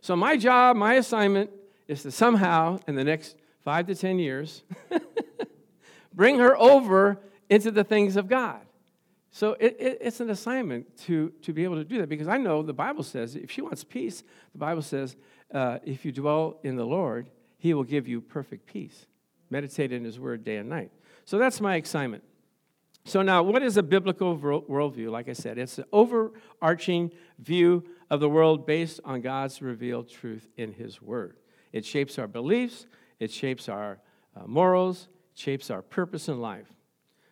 So 0.00 0.16
my 0.16 0.36
job, 0.36 0.76
my 0.76 0.94
assignment 0.94 1.50
is 1.86 2.02
to 2.02 2.10
somehow, 2.10 2.78
in 2.86 2.94
the 2.94 3.04
next 3.04 3.36
five 3.64 3.86
to 3.86 3.94
10 3.94 4.18
years, 4.18 4.62
bring 6.12 6.38
her 6.38 6.56
over 6.58 7.20
into 7.48 7.70
the 7.70 7.84
things 7.84 8.16
of 8.16 8.28
God. 8.28 8.60
So 9.30 9.52
it, 9.60 9.76
it, 9.78 9.98
it's 10.00 10.20
an 10.20 10.30
assignment 10.30 10.96
to, 11.06 11.30
to 11.42 11.52
be 11.52 11.64
able 11.64 11.76
to 11.76 11.84
do 11.84 11.98
that 11.98 12.08
because 12.08 12.28
I 12.28 12.38
know 12.38 12.62
the 12.62 12.72
Bible 12.72 13.04
says 13.04 13.36
if 13.36 13.50
she 13.50 13.60
wants 13.60 13.84
peace, 13.84 14.22
the 14.52 14.58
Bible 14.58 14.82
says 14.82 15.16
uh, 15.52 15.78
if 15.84 16.04
you 16.04 16.12
dwell 16.12 16.58
in 16.62 16.76
the 16.76 16.84
Lord, 16.84 17.28
He 17.58 17.74
will 17.74 17.84
give 17.84 18.08
you 18.08 18.20
perfect 18.20 18.66
peace. 18.66 19.06
Meditate 19.50 19.92
in 19.92 20.04
His 20.04 20.18
Word 20.18 20.44
day 20.44 20.56
and 20.56 20.68
night. 20.68 20.92
So 21.24 21.38
that's 21.38 21.60
my 21.60 21.76
assignment. 21.76 22.22
So 23.04 23.22
now, 23.22 23.42
what 23.42 23.62
is 23.62 23.76
a 23.76 23.82
biblical 23.82 24.36
worldview? 24.36 25.10
Like 25.10 25.28
I 25.28 25.32
said, 25.32 25.58
it's 25.58 25.78
an 25.78 25.86
overarching 25.92 27.10
view 27.38 27.84
of 28.10 28.20
the 28.20 28.28
world 28.28 28.66
based 28.66 29.00
on 29.04 29.20
God's 29.22 29.62
revealed 29.62 30.08
truth 30.08 30.48
in 30.56 30.72
His 30.72 31.00
Word. 31.00 31.36
It 31.72 31.84
shapes 31.84 32.18
our 32.18 32.26
beliefs, 32.26 32.86
it 33.18 33.30
shapes 33.30 33.68
our 33.68 33.98
uh, 34.36 34.46
morals, 34.46 35.08
shapes 35.34 35.70
our 35.70 35.82
purpose 35.82 36.28
in 36.28 36.40
life. 36.40 36.66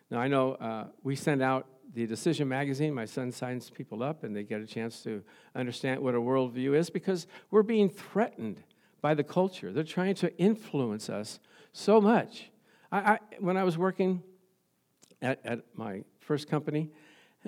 Now, 0.09 0.19
I 0.19 0.27
know 0.27 0.53
uh, 0.53 0.87
we 1.03 1.15
send 1.15 1.41
out 1.41 1.67
the 1.93 2.05
Decision 2.05 2.47
magazine. 2.47 2.93
My 2.93 3.05
son 3.05 3.31
signs 3.31 3.69
people 3.69 4.03
up, 4.03 4.23
and 4.23 4.35
they 4.35 4.43
get 4.43 4.61
a 4.61 4.65
chance 4.65 5.03
to 5.03 5.23
understand 5.55 6.01
what 6.01 6.15
a 6.15 6.19
worldview 6.19 6.75
is 6.75 6.89
because 6.89 7.27
we're 7.51 7.63
being 7.63 7.89
threatened 7.89 8.63
by 9.01 9.13
the 9.13 9.23
culture. 9.23 9.71
They're 9.71 9.83
trying 9.83 10.15
to 10.15 10.35
influence 10.37 11.09
us 11.09 11.39
so 11.73 12.01
much. 12.01 12.49
I, 12.91 12.97
I, 12.97 13.19
when 13.39 13.57
I 13.57 13.63
was 13.63 13.77
working 13.77 14.23
at, 15.21 15.39
at 15.45 15.61
my 15.75 16.03
first 16.19 16.49
company, 16.49 16.89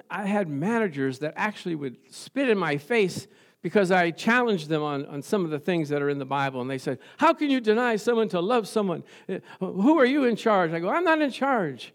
I 0.09 0.25
had 0.25 0.47
managers 0.47 1.19
that 1.19 1.33
actually 1.35 1.75
would 1.75 1.97
spit 2.13 2.49
in 2.49 2.57
my 2.57 2.77
face 2.77 3.27
because 3.61 3.91
I 3.91 4.11
challenged 4.11 4.69
them 4.69 4.81
on, 4.81 5.05
on 5.07 5.21
some 5.21 5.43
of 5.43 5.51
the 5.51 5.59
things 5.59 5.89
that 5.89 6.01
are 6.01 6.09
in 6.09 6.19
the 6.19 6.25
Bible. 6.25 6.61
And 6.61 6.69
they 6.69 6.77
said, 6.77 6.99
How 7.17 7.33
can 7.33 7.49
you 7.49 7.59
deny 7.59 7.95
someone 7.97 8.29
to 8.29 8.39
love 8.39 8.67
someone? 8.67 9.03
Uh, 9.27 9.39
who 9.59 9.99
are 9.99 10.05
you 10.05 10.25
in 10.25 10.35
charge? 10.35 10.71
I 10.71 10.79
go, 10.79 10.89
I'm 10.89 11.03
not 11.03 11.21
in 11.21 11.31
charge. 11.31 11.93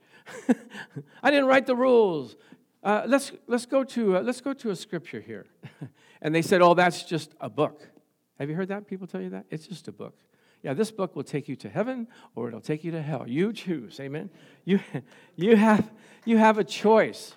I 1.23 1.30
didn't 1.30 1.46
write 1.46 1.66
the 1.66 1.76
rules. 1.76 2.37
Uh, 2.82 3.04
let's, 3.06 3.32
let's, 3.46 3.64
go 3.64 3.82
to, 3.82 4.18
uh, 4.18 4.20
let's 4.20 4.42
go 4.42 4.52
to 4.52 4.70
a 4.70 4.76
scripture 4.76 5.20
here. 5.20 5.46
and 6.20 6.34
they 6.34 6.42
said, 6.42 6.61
Oh, 6.61 6.75
that's 6.75 7.04
just 7.04 7.34
a 7.40 7.49
book. 7.49 7.88
Have 8.38 8.50
you 8.50 8.56
heard 8.56 8.68
that? 8.68 8.86
People 8.86 9.06
tell 9.06 9.20
you 9.20 9.30
that? 9.30 9.46
It's 9.50 9.66
just 9.66 9.88
a 9.88 9.92
book. 9.92 10.14
Yeah, 10.62 10.72
this 10.74 10.90
book 10.90 11.14
will 11.14 11.24
take 11.24 11.48
you 11.48 11.56
to 11.56 11.68
heaven 11.68 12.08
or 12.34 12.48
it'll 12.48 12.60
take 12.60 12.84
you 12.84 12.90
to 12.92 13.02
hell. 13.02 13.24
You 13.28 13.52
choose. 13.52 14.00
Amen. 14.00 14.30
You, 14.64 14.80
you, 15.36 15.56
have, 15.56 15.90
you 16.24 16.38
have 16.38 16.58
a 16.58 16.64
choice. 16.64 17.34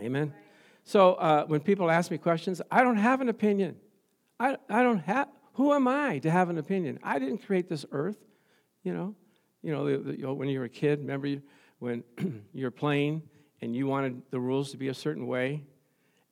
Amen. 0.00 0.34
So 0.84 1.14
uh, 1.14 1.44
when 1.46 1.60
people 1.60 1.90
ask 1.90 2.10
me 2.10 2.18
questions, 2.18 2.60
I 2.70 2.82
don't 2.82 2.96
have 2.96 3.20
an 3.20 3.28
opinion. 3.28 3.76
I, 4.38 4.56
I 4.68 4.82
don't 4.82 4.98
have, 4.98 5.28
who 5.54 5.72
am 5.72 5.88
I 5.88 6.18
to 6.20 6.30
have 6.30 6.50
an 6.50 6.58
opinion? 6.58 6.98
I 7.02 7.18
didn't 7.18 7.38
create 7.38 7.68
this 7.68 7.84
earth, 7.90 8.18
you 8.82 8.92
know. 8.92 9.14
You 9.62 9.72
know, 9.72 9.84
the, 9.84 10.12
the, 10.12 10.32
when 10.32 10.48
you 10.48 10.58
were 10.58 10.64
a 10.64 10.70
kid, 10.70 11.00
remember 11.00 11.26
you, 11.26 11.42
when 11.78 12.02
you're 12.54 12.70
playing 12.70 13.22
and 13.60 13.76
you 13.76 13.86
wanted 13.86 14.22
the 14.30 14.40
rules 14.40 14.70
to 14.70 14.78
be 14.78 14.88
a 14.88 14.94
certain 14.94 15.26
way 15.26 15.64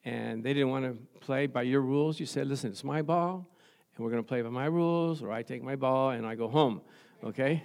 and 0.05 0.43
they 0.43 0.55
didn't 0.55 0.71
want 0.71 0.85
to 0.85 1.19
play 1.21 1.47
by 1.47 1.63
your 1.63 1.81
rules, 1.81 2.19
you 2.21 2.27
said, 2.27 2.47
listen, 2.47 2.71
it's 2.71 2.85
my 2.85 3.03
ball 3.03 3.47
and 3.99 4.05
we're 4.05 4.13
going 4.13 4.23
to 4.23 4.29
play 4.29 4.41
by 4.43 4.49
my 4.49 4.67
rules, 4.67 5.23
or 5.23 5.33
I 5.33 5.43
take 5.43 5.63
my 5.63 5.77
ball 5.77 6.11
and 6.11 6.25
I 6.25 6.37
go 6.37 6.49
home, 6.49 6.81
okay? 7.25 7.65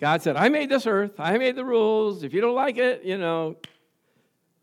God 0.00 0.20
said, 0.20 0.36
I 0.36 0.48
made 0.48 0.68
this 0.68 0.86
earth, 0.86 1.12
I 1.18 1.38
made 1.38 1.54
the 1.54 1.64
rules. 1.64 2.24
If 2.24 2.34
you 2.34 2.40
don't 2.40 2.56
like 2.56 2.76
it, 2.76 3.04
you 3.04 3.16
know, 3.16 3.56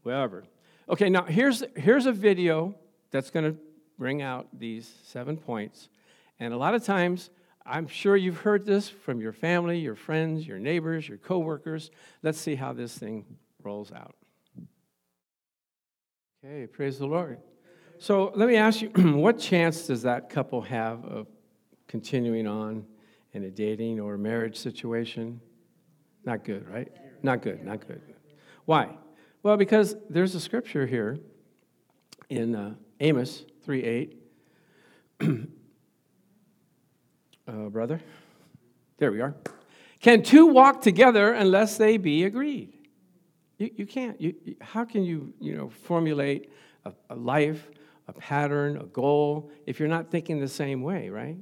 whatever. 0.03 0.43
Okay, 0.89 1.09
now 1.09 1.23
here's, 1.23 1.63
here's 1.75 2.05
a 2.05 2.11
video 2.11 2.75
that's 3.11 3.29
going 3.29 3.45
to 3.45 3.57
bring 3.97 4.21
out 4.21 4.47
these 4.53 4.93
seven 5.03 5.37
points. 5.37 5.89
And 6.39 6.53
a 6.53 6.57
lot 6.57 6.75
of 6.75 6.83
times, 6.83 7.29
I'm 7.65 7.87
sure 7.87 8.15
you've 8.15 8.39
heard 8.39 8.65
this 8.65 8.89
from 8.89 9.21
your 9.21 9.33
family, 9.33 9.79
your 9.79 9.95
friends, 9.95 10.47
your 10.47 10.59
neighbors, 10.59 11.07
your 11.07 11.17
coworkers. 11.17 11.89
Let's 12.21 12.39
see 12.39 12.55
how 12.55 12.73
this 12.73 12.97
thing 12.97 13.25
rolls 13.63 13.91
out. 13.91 14.15
Okay, 16.47 16.65
praise 16.65 16.97
the 16.97 17.05
Lord. 17.05 17.39
So 17.99 18.31
let 18.33 18.47
me 18.47 18.55
ask 18.55 18.81
you 18.81 18.87
what 18.95 19.37
chance 19.37 19.87
does 19.87 20.03
that 20.03 20.29
couple 20.29 20.61
have 20.61 21.03
of 21.03 21.27
continuing 21.89 22.47
on 22.47 22.85
in 23.33 23.43
a 23.43 23.49
dating 23.49 23.99
or 23.99 24.17
marriage 24.17 24.55
situation? 24.55 25.41
Not 26.23 26.45
good, 26.45 26.65
right? 26.69 26.89
Not 27.21 27.41
good, 27.41 27.65
not 27.65 27.85
good. 27.85 28.01
Why? 28.63 28.91
Well, 29.43 29.57
because 29.57 29.97
there's 30.09 30.35
a 30.35 30.39
scripture 30.39 30.87
here 30.87 31.19
in 32.29 32.55
uh, 32.55 32.75
Amos 33.01 33.43
3 33.65 33.83
8. 33.83 34.17
uh, 37.45 37.51
brother, 37.69 37.99
there 38.99 39.11
we 39.11 39.19
are. 39.19 39.35
Can 39.99 40.23
two 40.23 40.45
walk 40.45 40.81
together 40.81 41.33
unless 41.33 41.75
they 41.75 41.97
be 41.97 42.23
agreed? 42.23 42.76
You, 43.57 43.71
you 43.75 43.85
can't. 43.85 44.19
You, 44.21 44.35
how 44.61 44.85
can 44.85 45.03
you, 45.03 45.33
you 45.39 45.55
know, 45.55 45.69
formulate 45.69 46.51
a, 46.85 46.93
a 47.09 47.15
life 47.15 47.69
a 48.07 48.13
pattern, 48.13 48.77
a 48.77 48.85
goal, 48.85 49.51
if 49.65 49.79
you're 49.79 49.89
not 49.89 50.09
thinking 50.09 50.39
the 50.39 50.47
same 50.47 50.81
way, 50.81 51.09
right? 51.09 51.37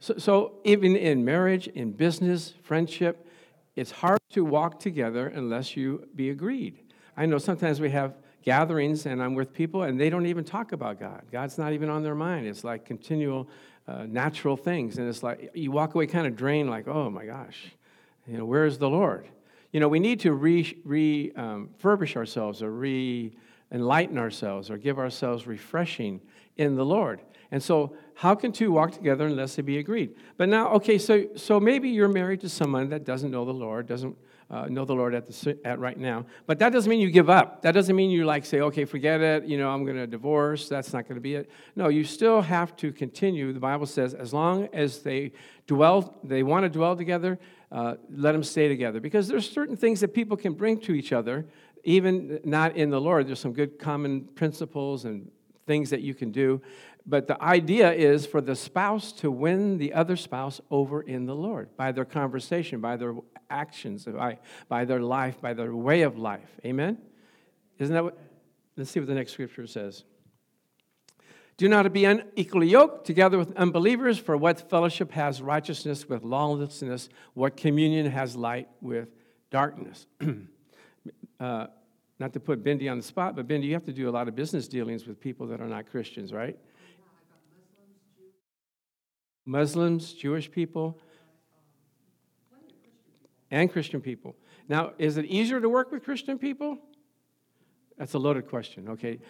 So, 0.00 0.14
so 0.18 0.52
even 0.64 0.96
in 0.96 1.24
marriage, 1.24 1.66
in 1.68 1.92
business, 1.92 2.54
friendship, 2.62 3.26
it's 3.74 3.90
hard 3.90 4.20
to 4.32 4.44
walk 4.44 4.78
together 4.78 5.28
unless 5.28 5.76
you 5.76 6.06
be 6.14 6.30
agreed. 6.30 6.78
I 7.16 7.26
know 7.26 7.38
sometimes 7.38 7.80
we 7.80 7.90
have 7.90 8.14
gatherings 8.42 9.06
and 9.06 9.22
I'm 9.22 9.34
with 9.34 9.52
people 9.52 9.84
and 9.84 9.98
they 9.98 10.10
don't 10.10 10.26
even 10.26 10.44
talk 10.44 10.72
about 10.72 11.00
God. 11.00 11.22
God's 11.32 11.56
not 11.56 11.72
even 11.72 11.88
on 11.88 12.02
their 12.02 12.14
mind. 12.14 12.46
It's 12.46 12.64
like 12.64 12.84
continual 12.84 13.48
uh, 13.88 14.04
natural 14.04 14.56
things. 14.56 14.98
And 14.98 15.08
it's 15.08 15.22
like 15.22 15.50
you 15.54 15.70
walk 15.70 15.94
away 15.94 16.06
kind 16.06 16.26
of 16.26 16.36
drained, 16.36 16.68
like, 16.68 16.86
oh 16.86 17.08
my 17.08 17.24
gosh, 17.24 17.72
you 18.26 18.36
know, 18.36 18.44
where 18.44 18.66
is 18.66 18.78
the 18.78 18.90
Lord? 18.90 19.28
You 19.74 19.80
know, 19.80 19.88
we 19.88 19.98
need 19.98 20.20
to 20.20 20.30
refurbish 20.30 20.76
re, 20.84 21.32
um, 21.34 21.68
ourselves 21.84 22.62
or 22.62 22.70
re 22.70 23.36
enlighten 23.72 24.16
ourselves 24.16 24.70
or 24.70 24.78
give 24.78 25.00
ourselves 25.00 25.48
refreshing 25.48 26.20
in 26.56 26.76
the 26.76 26.84
Lord. 26.84 27.22
And 27.50 27.60
so, 27.60 27.96
how 28.14 28.36
can 28.36 28.52
two 28.52 28.70
walk 28.70 28.92
together 28.92 29.26
unless 29.26 29.56
they 29.56 29.62
be 29.62 29.78
agreed? 29.78 30.14
But 30.36 30.48
now, 30.48 30.68
okay, 30.74 30.96
so 30.96 31.26
so 31.34 31.58
maybe 31.58 31.88
you're 31.88 32.06
married 32.06 32.40
to 32.42 32.48
someone 32.48 32.88
that 32.90 33.04
doesn't 33.04 33.32
know 33.32 33.44
the 33.44 33.52
Lord, 33.52 33.88
doesn't 33.88 34.16
uh, 34.48 34.66
know 34.66 34.84
the 34.84 34.94
Lord 34.94 35.12
at 35.12 35.26
the 35.26 35.58
at 35.64 35.80
right 35.80 35.98
now. 35.98 36.24
But 36.46 36.60
that 36.60 36.72
doesn't 36.72 36.88
mean 36.88 37.00
you 37.00 37.10
give 37.10 37.28
up. 37.28 37.62
That 37.62 37.72
doesn't 37.72 37.96
mean 37.96 38.10
you 38.10 38.24
like 38.24 38.46
say, 38.46 38.60
okay, 38.60 38.84
forget 38.84 39.20
it. 39.20 39.44
You 39.44 39.58
know, 39.58 39.70
I'm 39.70 39.84
going 39.84 39.96
to 39.96 40.06
divorce. 40.06 40.68
That's 40.68 40.92
not 40.92 41.08
going 41.08 41.16
to 41.16 41.20
be 41.20 41.34
it. 41.34 41.50
No, 41.74 41.88
you 41.88 42.04
still 42.04 42.42
have 42.42 42.76
to 42.76 42.92
continue. 42.92 43.52
The 43.52 43.58
Bible 43.58 43.86
says, 43.86 44.14
as 44.14 44.32
long 44.32 44.68
as 44.72 45.00
they 45.00 45.32
dwell, 45.66 46.16
they 46.22 46.44
want 46.44 46.62
to 46.62 46.68
dwell 46.68 46.94
together. 46.94 47.40
Uh, 47.74 47.96
let 48.08 48.30
them 48.30 48.44
stay 48.44 48.68
together 48.68 49.00
because 49.00 49.26
there's 49.26 49.50
certain 49.50 49.76
things 49.76 49.98
that 49.98 50.14
people 50.14 50.36
can 50.36 50.52
bring 50.52 50.78
to 50.78 50.92
each 50.94 51.12
other 51.12 51.44
even 51.84 52.40
not 52.44 52.76
in 52.76 52.90
the 52.90 53.00
Lord, 53.00 53.28
there's 53.28 53.38
some 53.38 53.52
good 53.52 53.78
common 53.78 54.22
principles 54.22 55.04
and 55.04 55.30
things 55.66 55.90
that 55.90 56.00
you 56.00 56.14
can 56.14 56.32
do. 56.32 56.60
But 57.06 57.26
the 57.26 57.40
idea 57.42 57.92
is 57.92 58.24
for 58.24 58.40
the 58.40 58.56
spouse 58.56 59.12
to 59.12 59.30
win 59.30 59.76
the 59.76 59.92
other 59.92 60.16
spouse 60.16 60.60
over 60.70 61.02
in 61.02 61.26
the 61.26 61.34
Lord 61.34 61.76
by 61.76 61.92
their 61.92 62.06
conversation, 62.06 62.80
by 62.80 62.96
their 62.96 63.14
actions, 63.50 64.06
by, 64.06 64.38
by 64.68 64.86
their 64.86 65.00
life, 65.00 65.40
by 65.40 65.52
their 65.52 65.74
way 65.74 66.02
of 66.02 66.16
life. 66.16 66.48
Amen? 66.64 66.96
Isn't 67.78 67.94
that 67.94 68.04
what? 68.04 68.18
Let's 68.76 68.90
see 68.90 69.00
what 69.00 69.06
the 69.06 69.14
next 69.14 69.32
scripture 69.32 69.66
says. 69.66 70.04
Do 71.56 71.68
not 71.68 71.92
be 71.92 72.04
unequally 72.04 72.68
yoked 72.68 73.06
together 73.06 73.38
with 73.38 73.54
unbelievers, 73.56 74.18
for 74.18 74.36
what 74.36 74.68
fellowship 74.68 75.12
has 75.12 75.40
righteousness 75.40 76.08
with 76.08 76.24
lawlessness? 76.24 77.08
What 77.34 77.56
communion 77.56 78.10
has 78.10 78.34
light 78.34 78.68
with 78.80 79.08
darkness? 79.50 80.06
uh, 81.40 81.66
not 82.18 82.32
to 82.32 82.40
put 82.40 82.64
Bindi 82.64 82.90
on 82.90 82.96
the 82.96 83.04
spot, 83.04 83.36
but 83.36 83.46
Bindi, 83.46 83.64
you 83.64 83.74
have 83.74 83.84
to 83.84 83.92
do 83.92 84.08
a 84.08 84.10
lot 84.10 84.26
of 84.26 84.34
business 84.34 84.66
dealings 84.66 85.06
with 85.06 85.20
people 85.20 85.46
that 85.48 85.60
are 85.60 85.68
not 85.68 85.90
Christians, 85.90 86.32
right? 86.32 86.58
Muslims, 89.46 90.12
Jewish 90.12 90.50
people, 90.50 90.98
and 93.50 93.70
Christian 93.70 94.00
people. 94.00 94.34
Now, 94.68 94.92
is 94.98 95.18
it 95.18 95.26
easier 95.26 95.60
to 95.60 95.68
work 95.68 95.92
with 95.92 96.02
Christian 96.02 96.38
people? 96.38 96.78
That's 97.98 98.14
a 98.14 98.18
loaded 98.18 98.48
question, 98.48 98.88
okay? 98.90 99.20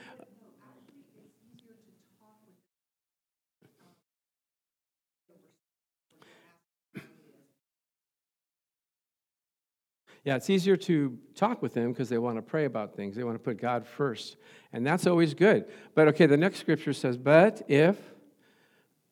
Yeah, 10.24 10.36
it's 10.36 10.48
easier 10.48 10.76
to 10.76 11.18
talk 11.34 11.60
with 11.60 11.74
them 11.74 11.92
because 11.92 12.08
they 12.08 12.16
want 12.16 12.36
to 12.36 12.42
pray 12.42 12.64
about 12.64 12.96
things. 12.96 13.14
They 13.14 13.24
want 13.24 13.36
to 13.36 13.42
put 13.42 13.60
God 13.60 13.86
first. 13.86 14.36
And 14.72 14.86
that's 14.86 15.06
always 15.06 15.34
good. 15.34 15.66
But 15.94 16.08
okay, 16.08 16.24
the 16.26 16.38
next 16.38 16.60
scripture 16.60 16.94
says, 16.94 17.18
But 17.18 17.62
if 17.68 17.98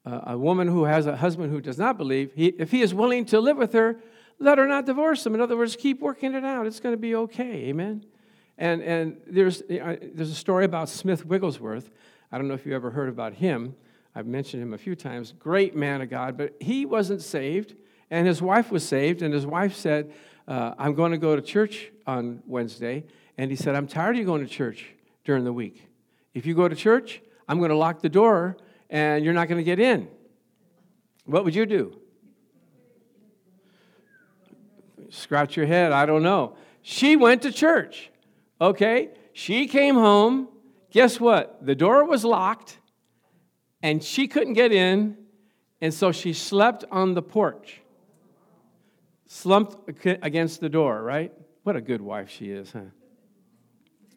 uh, 0.06 0.20
a 0.28 0.38
woman 0.38 0.68
who 0.68 0.84
has 0.84 1.06
a 1.06 1.16
husband 1.16 1.52
who 1.52 1.60
does 1.60 1.76
not 1.76 1.98
believe, 1.98 2.32
he, 2.34 2.46
if 2.46 2.70
he 2.70 2.80
is 2.80 2.94
willing 2.94 3.26
to 3.26 3.40
live 3.40 3.58
with 3.58 3.74
her, 3.74 4.00
let 4.38 4.56
her 4.56 4.66
not 4.66 4.86
divorce 4.86 5.24
him. 5.24 5.34
In 5.34 5.40
other 5.42 5.56
words, 5.56 5.76
keep 5.76 6.00
working 6.00 6.34
it 6.34 6.44
out. 6.44 6.66
It's 6.66 6.80
going 6.80 6.94
to 6.94 7.00
be 7.00 7.14
okay. 7.14 7.66
Amen. 7.68 8.06
And, 8.56 8.82
and 8.82 9.20
there's, 9.26 9.62
there's 9.68 10.30
a 10.30 10.34
story 10.34 10.64
about 10.64 10.88
Smith 10.88 11.26
Wigglesworth. 11.26 11.90
I 12.30 12.38
don't 12.38 12.48
know 12.48 12.54
if 12.54 12.64
you 12.64 12.74
ever 12.74 12.90
heard 12.90 13.10
about 13.10 13.34
him. 13.34 13.76
I've 14.14 14.26
mentioned 14.26 14.62
him 14.62 14.72
a 14.72 14.78
few 14.78 14.94
times. 14.94 15.32
Great 15.38 15.76
man 15.76 16.00
of 16.00 16.08
God, 16.08 16.36
but 16.36 16.54
he 16.60 16.86
wasn't 16.86 17.22
saved, 17.22 17.74
and 18.10 18.26
his 18.26 18.42
wife 18.42 18.70
was 18.70 18.86
saved, 18.86 19.22
and 19.22 19.32
his 19.32 19.46
wife 19.46 19.74
said, 19.74 20.12
uh, 20.48 20.74
I'm 20.78 20.94
going 20.94 21.12
to 21.12 21.18
go 21.18 21.36
to 21.36 21.42
church 21.42 21.90
on 22.06 22.42
Wednesday, 22.46 23.04
and 23.38 23.50
he 23.50 23.56
said, 23.56 23.74
I'm 23.74 23.86
tired 23.86 24.16
of 24.16 24.20
you 24.20 24.24
going 24.24 24.44
to 24.44 24.50
church 24.50 24.86
during 25.24 25.44
the 25.44 25.52
week. 25.52 25.86
If 26.34 26.46
you 26.46 26.54
go 26.54 26.68
to 26.68 26.74
church, 26.74 27.20
I'm 27.48 27.58
going 27.58 27.70
to 27.70 27.76
lock 27.76 28.00
the 28.00 28.08
door 28.08 28.56
and 28.88 29.24
you're 29.24 29.34
not 29.34 29.48
going 29.48 29.58
to 29.58 29.64
get 29.64 29.78
in. 29.78 30.08
What 31.24 31.44
would 31.44 31.54
you 31.54 31.66
do? 31.66 31.98
Scratch 35.10 35.56
your 35.56 35.66
head, 35.66 35.92
I 35.92 36.06
don't 36.06 36.22
know. 36.22 36.56
She 36.80 37.16
went 37.16 37.42
to 37.42 37.52
church. 37.52 38.10
Okay? 38.60 39.10
She 39.32 39.66
came 39.66 39.94
home. 39.94 40.48
Guess 40.90 41.20
what? 41.20 41.64
The 41.64 41.74
door 41.74 42.04
was 42.04 42.24
locked 42.24 42.78
and 43.82 44.02
she 44.02 44.28
couldn't 44.28 44.54
get 44.54 44.72
in, 44.72 45.16
and 45.80 45.92
so 45.92 46.12
she 46.12 46.32
slept 46.32 46.84
on 46.90 47.14
the 47.14 47.22
porch. 47.22 47.81
Slumped 49.34 49.88
against 50.04 50.60
the 50.60 50.68
door, 50.68 51.02
right? 51.02 51.32
What 51.62 51.74
a 51.74 51.80
good 51.80 52.02
wife 52.02 52.28
she 52.28 52.50
is, 52.50 52.70
huh? 52.70 52.80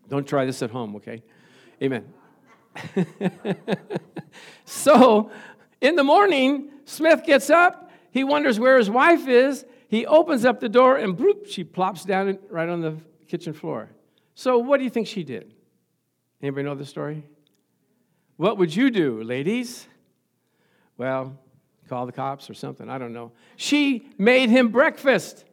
Don't 0.10 0.27
try 0.27 0.45
this 0.45 0.62
at 0.62 0.72
home, 0.72 0.93
okay? 0.98 1.24
Amen. 1.81 2.13
so, 4.65 5.31
in 5.79 5.95
the 5.95 6.03
morning, 6.03 6.69
Smith 6.84 7.24
gets 7.25 7.50
up. 7.50 7.91
He 8.12 8.25
wonders 8.25 8.60
where 8.60 8.77
his 8.77 8.89
wife 8.89 9.25
is. 9.25 9.63
He 9.88 10.05
opens 10.05 10.43
up 10.43 10.60
the 10.60 10.67
door 10.67 10.98
and 10.98 11.17
bloop, 11.17 11.48
she 11.48 11.63
plops 11.63 12.03
down 12.03 12.38
right 12.50 12.67
on 12.67 12.81
the 12.81 12.98
kitchen 13.29 13.53
floor. 13.53 13.91
So, 14.34 14.57
what 14.57 14.79
do 14.79 14.84
you 14.84 14.89
think 14.89 15.07
she 15.07 15.24
did? 15.24 15.53
Anybody 16.41 16.65
know 16.65 16.75
the 16.75 16.86
story? 16.86 17.24
What 18.36 18.57
would 18.57 18.75
you 18.75 18.91
do, 18.91 19.24
ladies? 19.24 19.88
Well, 20.98 21.39
call 21.88 22.06
the 22.06 22.12
cops 22.12 22.50
or 22.50 22.54
something. 22.54 22.89
I 22.89 22.98
don't 22.98 23.13
know. 23.13 23.32
She 23.56 24.10
made 24.18 24.50
him 24.50 24.70
breakfast. 24.70 25.46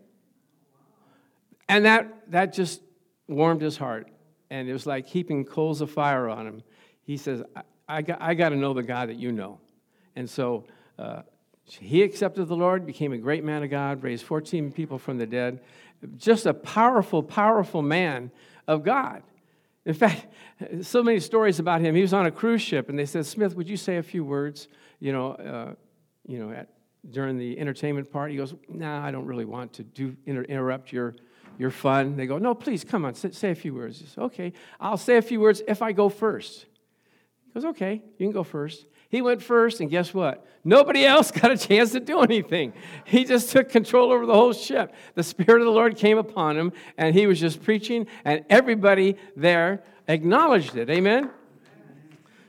And 1.69 1.85
that, 1.85 2.31
that 2.31 2.53
just 2.53 2.83
warmed 3.29 3.63
his 3.63 3.77
heart. 3.77 4.09
And 4.51 4.69
it 4.69 4.73
was 4.73 4.87
like 4.87 5.07
heaping 5.07 5.45
coals 5.45 5.81
of 5.81 5.91
fire 5.91 6.29
on 6.29 6.47
him. 6.47 6.63
He 7.03 7.17
says, 7.17 7.43
I, 7.57 7.63
I, 7.89 8.03
got, 8.03 8.21
I 8.21 8.35
got 8.35 8.51
to 8.51 8.57
know 8.57 8.75
the 8.75 8.83
God 8.83 9.09
that 9.09 9.17
you 9.17 9.33
know. 9.33 9.59
And 10.15 10.29
so 10.29 10.65
uh, 10.99 11.23
he 11.65 12.03
accepted 12.03 12.47
the 12.47 12.57
Lord, 12.57 12.85
became 12.85 13.13
a 13.13 13.19
great 13.19 13.45
man 13.45 13.63
of 13.63 13.71
God, 13.71 14.03
raised 14.03 14.25
14 14.25 14.73
people 14.73 14.99
from 14.99 15.19
the 15.19 15.27
dead. 15.27 15.61
Just 16.17 16.47
a 16.47 16.55
powerful, 16.55 17.23
powerful 17.23 17.83
man 17.83 18.31
of 18.67 18.83
God. 18.83 19.23
In 19.85 19.95
fact, 19.95 20.27
so 20.83 21.03
many 21.03 21.21
stories 21.21 21.59
about 21.59 21.81
him. 21.81 21.95
He 21.95 22.03
was 22.03 22.13
on 22.13 22.27
a 22.27 22.31
cruise 22.31 22.63
ship, 22.63 22.89
and 22.89 22.99
they 22.99 23.07
said, 23.07 23.27
Smith, 23.27 23.57
would 23.57 23.69
you 23.69 23.77
say 23.77 23.97
a 23.97 24.03
few 24.03 24.25
words, 24.25 24.69
you 25.01 25.13
know, 25.13 25.33
uh, 25.33 25.75
you 26.27 26.39
know, 26.39 26.53
at, 26.53 26.69
during 27.11 27.39
the 27.39 27.59
entertainment 27.59 28.11
part? 28.11 28.31
He 28.31 28.37
goes, 28.37 28.55
nah, 28.69 29.05
I 29.05 29.11
don't 29.11 29.27
really 29.27 29.45
want 29.45 29.73
to 29.75 29.83
do 29.83 30.17
inter- 30.27 30.43
interrupt 30.43 30.93
your, 30.93 31.15
your 31.59 31.71
fun. 31.71 32.17
They 32.17 32.27
go, 32.27 32.39
no, 32.39 32.55
please, 32.55 32.85
come 32.85 33.05
on, 33.05 33.15
say, 33.15 33.51
a 33.51 33.55
few 33.55 33.75
words. 33.75 33.99
Says, 33.99 34.15
okay, 34.19 34.53
I'll 34.81 34.97
say 34.97 35.17
a 35.17 35.23
few 35.23 35.41
words 35.41 35.63
if 35.67 35.83
I 35.83 35.93
go 35.93 36.09
first. 36.09 36.67
He 37.47 37.53
goes, 37.61 37.65
okay, 37.71 38.03
you 38.19 38.27
can 38.27 38.33
go 38.33 38.45
first. 38.45 38.87
He 39.13 39.21
went 39.21 39.43
first, 39.43 39.81
and 39.81 39.91
guess 39.91 40.15
what? 40.15 40.47
Nobody 40.65 41.05
else 41.05 41.31
got 41.41 41.51
a 41.51 41.59
chance 41.59 41.93
to 41.93 42.01
do 42.01 42.21
anything. 42.21 42.73
He 43.05 43.25
just 43.25 43.51
took 43.51 43.69
control 43.69 44.11
over 44.11 44.25
the 44.25 44.33
whole 44.33 44.55
ship. 44.55 44.95
The 45.15 45.23
Spirit 45.23 45.61
of 45.61 45.67
the 45.67 45.73
Lord 45.73 45.97
came 45.97 46.17
upon 46.17 46.57
him, 46.57 46.73
and 46.97 47.15
he 47.15 47.27
was 47.27 47.39
just 47.39 47.63
preaching, 47.63 48.07
and 48.25 48.45
everybody 48.49 49.19
there 49.37 49.83
acknowledged 50.09 50.77
it. 50.77 50.89
Amen? 50.89 51.31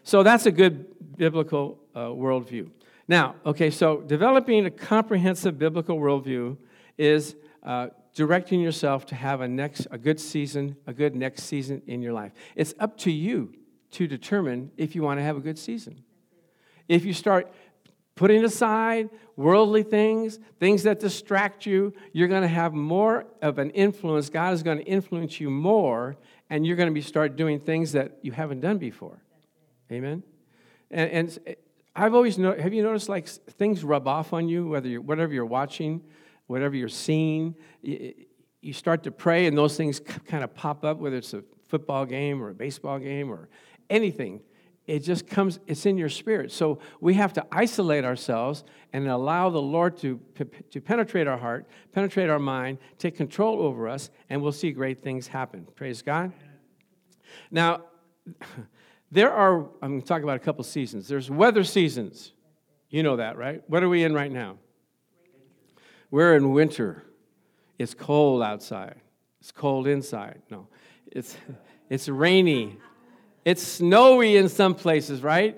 So 0.03 0.23
that's 0.23 0.45
a 0.45 0.51
good 0.51 1.17
biblical 1.17 1.79
uh, 1.93 2.07
worldview. 2.07 2.69
Now, 3.07 3.35
okay, 3.45 3.69
so 3.69 4.01
developing 4.01 4.65
a 4.65 4.71
comprehensive 4.71 5.59
biblical 5.59 5.97
worldview 5.97 6.57
is 6.97 7.35
uh, 7.63 7.87
directing 8.13 8.61
yourself 8.61 9.05
to 9.07 9.15
have 9.15 9.41
a 9.41 9.47
next, 9.47 9.87
a 9.91 9.97
good 9.97 10.19
season, 10.19 10.77
a 10.87 10.93
good 10.93 11.15
next 11.15 11.43
season 11.43 11.81
in 11.87 12.01
your 12.01 12.13
life. 12.13 12.31
It's 12.55 12.73
up 12.79 12.97
to 12.99 13.11
you 13.11 13.53
to 13.91 14.07
determine 14.07 14.71
if 14.77 14.95
you 14.95 15.03
want 15.03 15.19
to 15.19 15.23
have 15.23 15.37
a 15.37 15.41
good 15.41 15.59
season. 15.59 16.03
If 16.87 17.05
you 17.05 17.13
start 17.13 17.51
putting 18.15 18.43
aside 18.45 19.09
worldly 19.35 19.83
things, 19.83 20.39
things 20.59 20.83
that 20.83 20.99
distract 20.99 21.65
you, 21.65 21.93
you're 22.11 22.27
going 22.27 22.41
to 22.43 22.47
have 22.47 22.73
more 22.73 23.25
of 23.41 23.57
an 23.57 23.71
influence. 23.71 24.29
God 24.29 24.53
is 24.53 24.63
going 24.63 24.77
to 24.77 24.83
influence 24.83 25.39
you 25.39 25.49
more, 25.49 26.15
and 26.49 26.65
you're 26.65 26.75
going 26.75 26.89
to 26.89 26.93
be 26.93 27.01
start 27.01 27.35
doing 27.35 27.59
things 27.59 27.91
that 27.93 28.19
you 28.21 28.31
haven't 28.31 28.59
done 28.59 28.77
before. 28.77 29.21
Amen. 29.91 30.23
And, 30.91 31.09
and 31.11 31.55
I've 31.95 32.13
always 32.13 32.37
know. 32.37 32.57
Have 32.57 32.73
you 32.73 32.83
noticed 32.83 33.09
like 33.09 33.27
things 33.27 33.83
rub 33.83 34.07
off 34.07 34.33
on 34.33 34.49
you, 34.49 34.67
whether 34.67 34.87
you're, 34.87 35.01
whatever 35.01 35.33
you're 35.33 35.45
watching, 35.45 36.01
whatever 36.47 36.75
you're 36.75 36.89
seeing. 36.89 37.55
You 37.81 38.73
start 38.73 39.03
to 39.03 39.11
pray, 39.11 39.45
and 39.45 39.57
those 39.57 39.77
things 39.77 39.99
kind 39.99 40.43
of 40.43 40.53
pop 40.55 40.83
up, 40.83 40.97
whether 40.97 41.17
it's 41.17 41.33
a 41.33 41.43
football 41.67 42.05
game 42.05 42.41
or 42.41 42.49
a 42.49 42.55
baseball 42.55 42.99
game 42.99 43.29
or 43.29 43.49
anything 43.89 44.41
it 44.85 44.99
just 44.99 45.27
comes, 45.27 45.59
it's 45.65 45.85
in 45.85 45.97
your 45.97 46.09
spirit. 46.09 46.51
So 46.51 46.79
we 46.99 47.13
have 47.13 47.33
to 47.33 47.45
isolate 47.51 48.03
ourselves 48.03 48.63
and 48.91 49.07
allow 49.07 49.49
the 49.49 49.61
Lord 49.61 49.97
to, 49.97 50.19
to 50.71 50.81
penetrate 50.81 51.25
our 51.27 51.37
heart, 51.37 51.67
penetrate 51.93 52.29
our 52.29 52.39
mind, 52.39 52.79
take 52.97 53.15
control 53.15 53.61
over 53.61 53.87
us, 53.87 54.09
and 54.29 54.41
we'll 54.41 54.51
see 54.51 54.71
great 54.71 55.01
things 55.01 55.27
happen. 55.27 55.65
Praise 55.75 56.01
God. 56.01 56.33
Now, 57.49 57.83
there 59.13 59.31
are, 59.31 59.59
I'm 59.81 59.91
going 59.91 60.01
to 60.01 60.07
talk 60.07 60.23
about 60.23 60.37
a 60.37 60.39
couple 60.39 60.63
seasons. 60.63 61.07
There's 61.07 61.29
weather 61.29 61.63
seasons. 61.63 62.31
You 62.89 63.03
know 63.03 63.17
that, 63.17 63.37
right? 63.37 63.61
What 63.67 63.83
are 63.83 63.89
we 63.89 64.03
in 64.03 64.13
right 64.13 64.31
now? 64.31 64.57
We're 66.09 66.35
in 66.35 66.51
winter. 66.51 67.03
It's 67.77 67.93
cold 67.93 68.41
outside. 68.41 68.95
It's 69.39 69.51
cold 69.51 69.87
inside. 69.87 70.41
No, 70.49 70.67
it's, 71.11 71.37
it's 71.89 72.09
rainy. 72.09 72.77
It's 73.45 73.61
snowy 73.61 74.37
in 74.37 74.49
some 74.49 74.73
places, 74.73 75.21
right? 75.21 75.57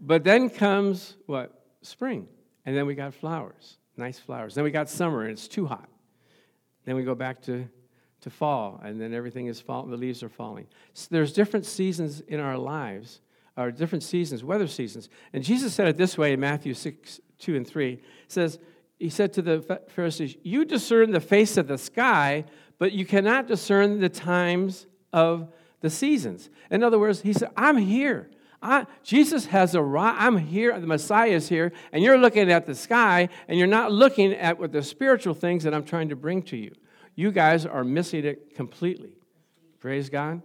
But 0.00 0.24
then 0.24 0.50
comes 0.50 1.16
what? 1.26 1.64
Spring. 1.82 2.26
And 2.66 2.76
then 2.76 2.86
we 2.86 2.94
got 2.94 3.14
flowers, 3.14 3.78
nice 3.96 4.18
flowers. 4.18 4.54
Then 4.54 4.64
we 4.64 4.70
got 4.70 4.88
summer 4.88 5.22
and 5.22 5.32
it's 5.32 5.48
too 5.48 5.66
hot. 5.66 5.88
Then 6.84 6.96
we 6.96 7.04
go 7.04 7.14
back 7.14 7.42
to, 7.42 7.68
to 8.20 8.30
fall 8.30 8.80
and 8.84 9.00
then 9.00 9.14
everything 9.14 9.46
is 9.46 9.60
falling, 9.60 9.90
the 9.90 9.96
leaves 9.96 10.22
are 10.22 10.28
falling. 10.28 10.66
So 10.94 11.08
there's 11.10 11.32
different 11.32 11.66
seasons 11.66 12.20
in 12.20 12.40
our 12.40 12.58
lives, 12.58 13.20
or 13.56 13.70
different 13.70 14.02
seasons, 14.02 14.44
weather 14.44 14.66
seasons. 14.66 15.08
And 15.32 15.44
Jesus 15.44 15.74
said 15.74 15.88
it 15.88 15.96
this 15.96 16.16
way 16.16 16.32
in 16.32 16.40
Matthew 16.40 16.74
6, 16.74 17.20
2 17.38 17.56
and 17.56 17.66
3. 17.66 17.92
It 17.92 18.00
says, 18.28 18.58
He 18.98 19.10
said 19.10 19.32
to 19.34 19.42
the 19.42 19.80
Pharisees, 19.88 20.36
You 20.42 20.64
discern 20.64 21.10
the 21.10 21.20
face 21.20 21.56
of 21.56 21.66
the 21.66 21.78
sky, 21.78 22.44
but 22.78 22.92
you 22.92 23.04
cannot 23.04 23.46
discern 23.46 24.00
the 24.00 24.08
times 24.08 24.86
of 25.12 25.52
the 25.80 25.90
seasons. 25.90 26.50
In 26.70 26.82
other 26.82 26.98
words, 26.98 27.22
he 27.22 27.32
said, 27.32 27.50
I'm 27.56 27.76
here. 27.76 28.30
I, 28.62 28.86
Jesus 29.02 29.46
has 29.46 29.74
arrived. 29.74 30.18
I'm 30.20 30.36
here. 30.36 30.78
The 30.78 30.86
Messiah 30.86 31.30
is 31.30 31.48
here. 31.48 31.72
And 31.92 32.02
you're 32.02 32.18
looking 32.18 32.52
at 32.52 32.66
the 32.66 32.74
sky 32.74 33.30
and 33.48 33.58
you're 33.58 33.66
not 33.66 33.90
looking 33.90 34.34
at 34.34 34.58
what 34.58 34.72
the 34.72 34.82
spiritual 34.82 35.34
things 35.34 35.64
that 35.64 35.72
I'm 35.72 35.84
trying 35.84 36.10
to 36.10 36.16
bring 36.16 36.42
to 36.44 36.56
you. 36.56 36.72
You 37.14 37.32
guys 37.32 37.66
are 37.66 37.84
missing 37.84 38.24
it 38.24 38.54
completely. 38.54 39.12
Praise 39.80 40.08
God. 40.08 40.42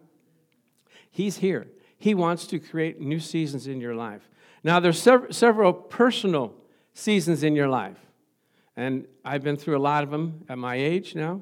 He's 1.12 1.38
here. 1.38 1.68
He 1.98 2.14
wants 2.14 2.48
to 2.48 2.60
create 2.60 3.00
new 3.00 3.20
seasons 3.20 3.68
in 3.68 3.80
your 3.80 3.96
life. 3.96 4.30
Now, 4.64 4.80
there's 4.80 5.02
sev- 5.02 5.28
several 5.32 5.74
personal 5.74 6.54
seasons 6.94 7.44
in 7.44 7.56
your 7.56 7.68
life. 7.68 7.98
And 8.76 9.08
I've 9.24 9.44
been 9.44 9.58
through 9.58 9.78
a 9.78 9.80
lot 9.80 10.04
of 10.04 10.12
them 10.12 10.44
at 10.50 10.58
my 10.58 10.76
age 10.76 11.16
now. 11.16 11.42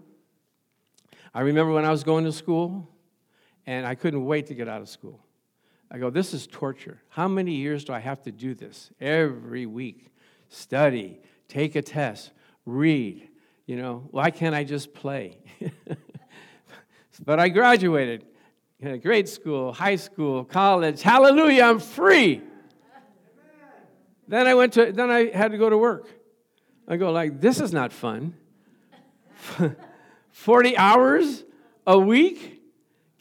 I 1.33 1.41
remember 1.41 1.73
when 1.73 1.85
I 1.85 1.89
was 1.89 2.03
going 2.03 2.25
to 2.25 2.31
school, 2.31 2.87
and 3.65 3.87
I 3.87 3.95
couldn't 3.95 4.25
wait 4.25 4.47
to 4.47 4.53
get 4.53 4.67
out 4.67 4.81
of 4.81 4.89
school. 4.89 5.19
I 5.89 5.97
go, 5.97 6.09
this 6.09 6.33
is 6.33 6.47
torture. 6.47 7.01
How 7.09 7.27
many 7.27 7.53
years 7.53 7.83
do 7.83 7.93
I 7.93 7.99
have 7.99 8.21
to 8.23 8.31
do 8.31 8.53
this? 8.53 8.91
Every 8.99 9.65
week. 9.65 10.11
Study, 10.49 11.19
take 11.47 11.75
a 11.75 11.81
test, 11.81 12.31
read. 12.65 13.29
You 13.65 13.77
know, 13.77 14.07
why 14.11 14.31
can't 14.31 14.53
I 14.53 14.63
just 14.63 14.93
play? 14.93 15.37
but 17.25 17.39
I 17.39 17.49
graduated. 17.49 18.25
Grade 19.01 19.29
school, 19.29 19.71
high 19.71 19.95
school, 19.95 20.43
college. 20.43 21.01
Hallelujah, 21.01 21.63
I'm 21.63 21.79
free. 21.79 22.41
Then 24.27 24.47
I 24.47 24.55
went 24.55 24.73
to 24.73 24.91
then 24.91 25.09
I 25.09 25.29
had 25.29 25.51
to 25.51 25.57
go 25.57 25.69
to 25.69 25.77
work. 25.77 26.09
I 26.87 26.97
go 26.97 27.11
like 27.11 27.39
this 27.39 27.61
is 27.61 27.71
not 27.71 27.93
fun. 27.93 28.35
40 30.31 30.77
hours 30.77 31.43
a 31.87 31.97
week? 31.97 32.53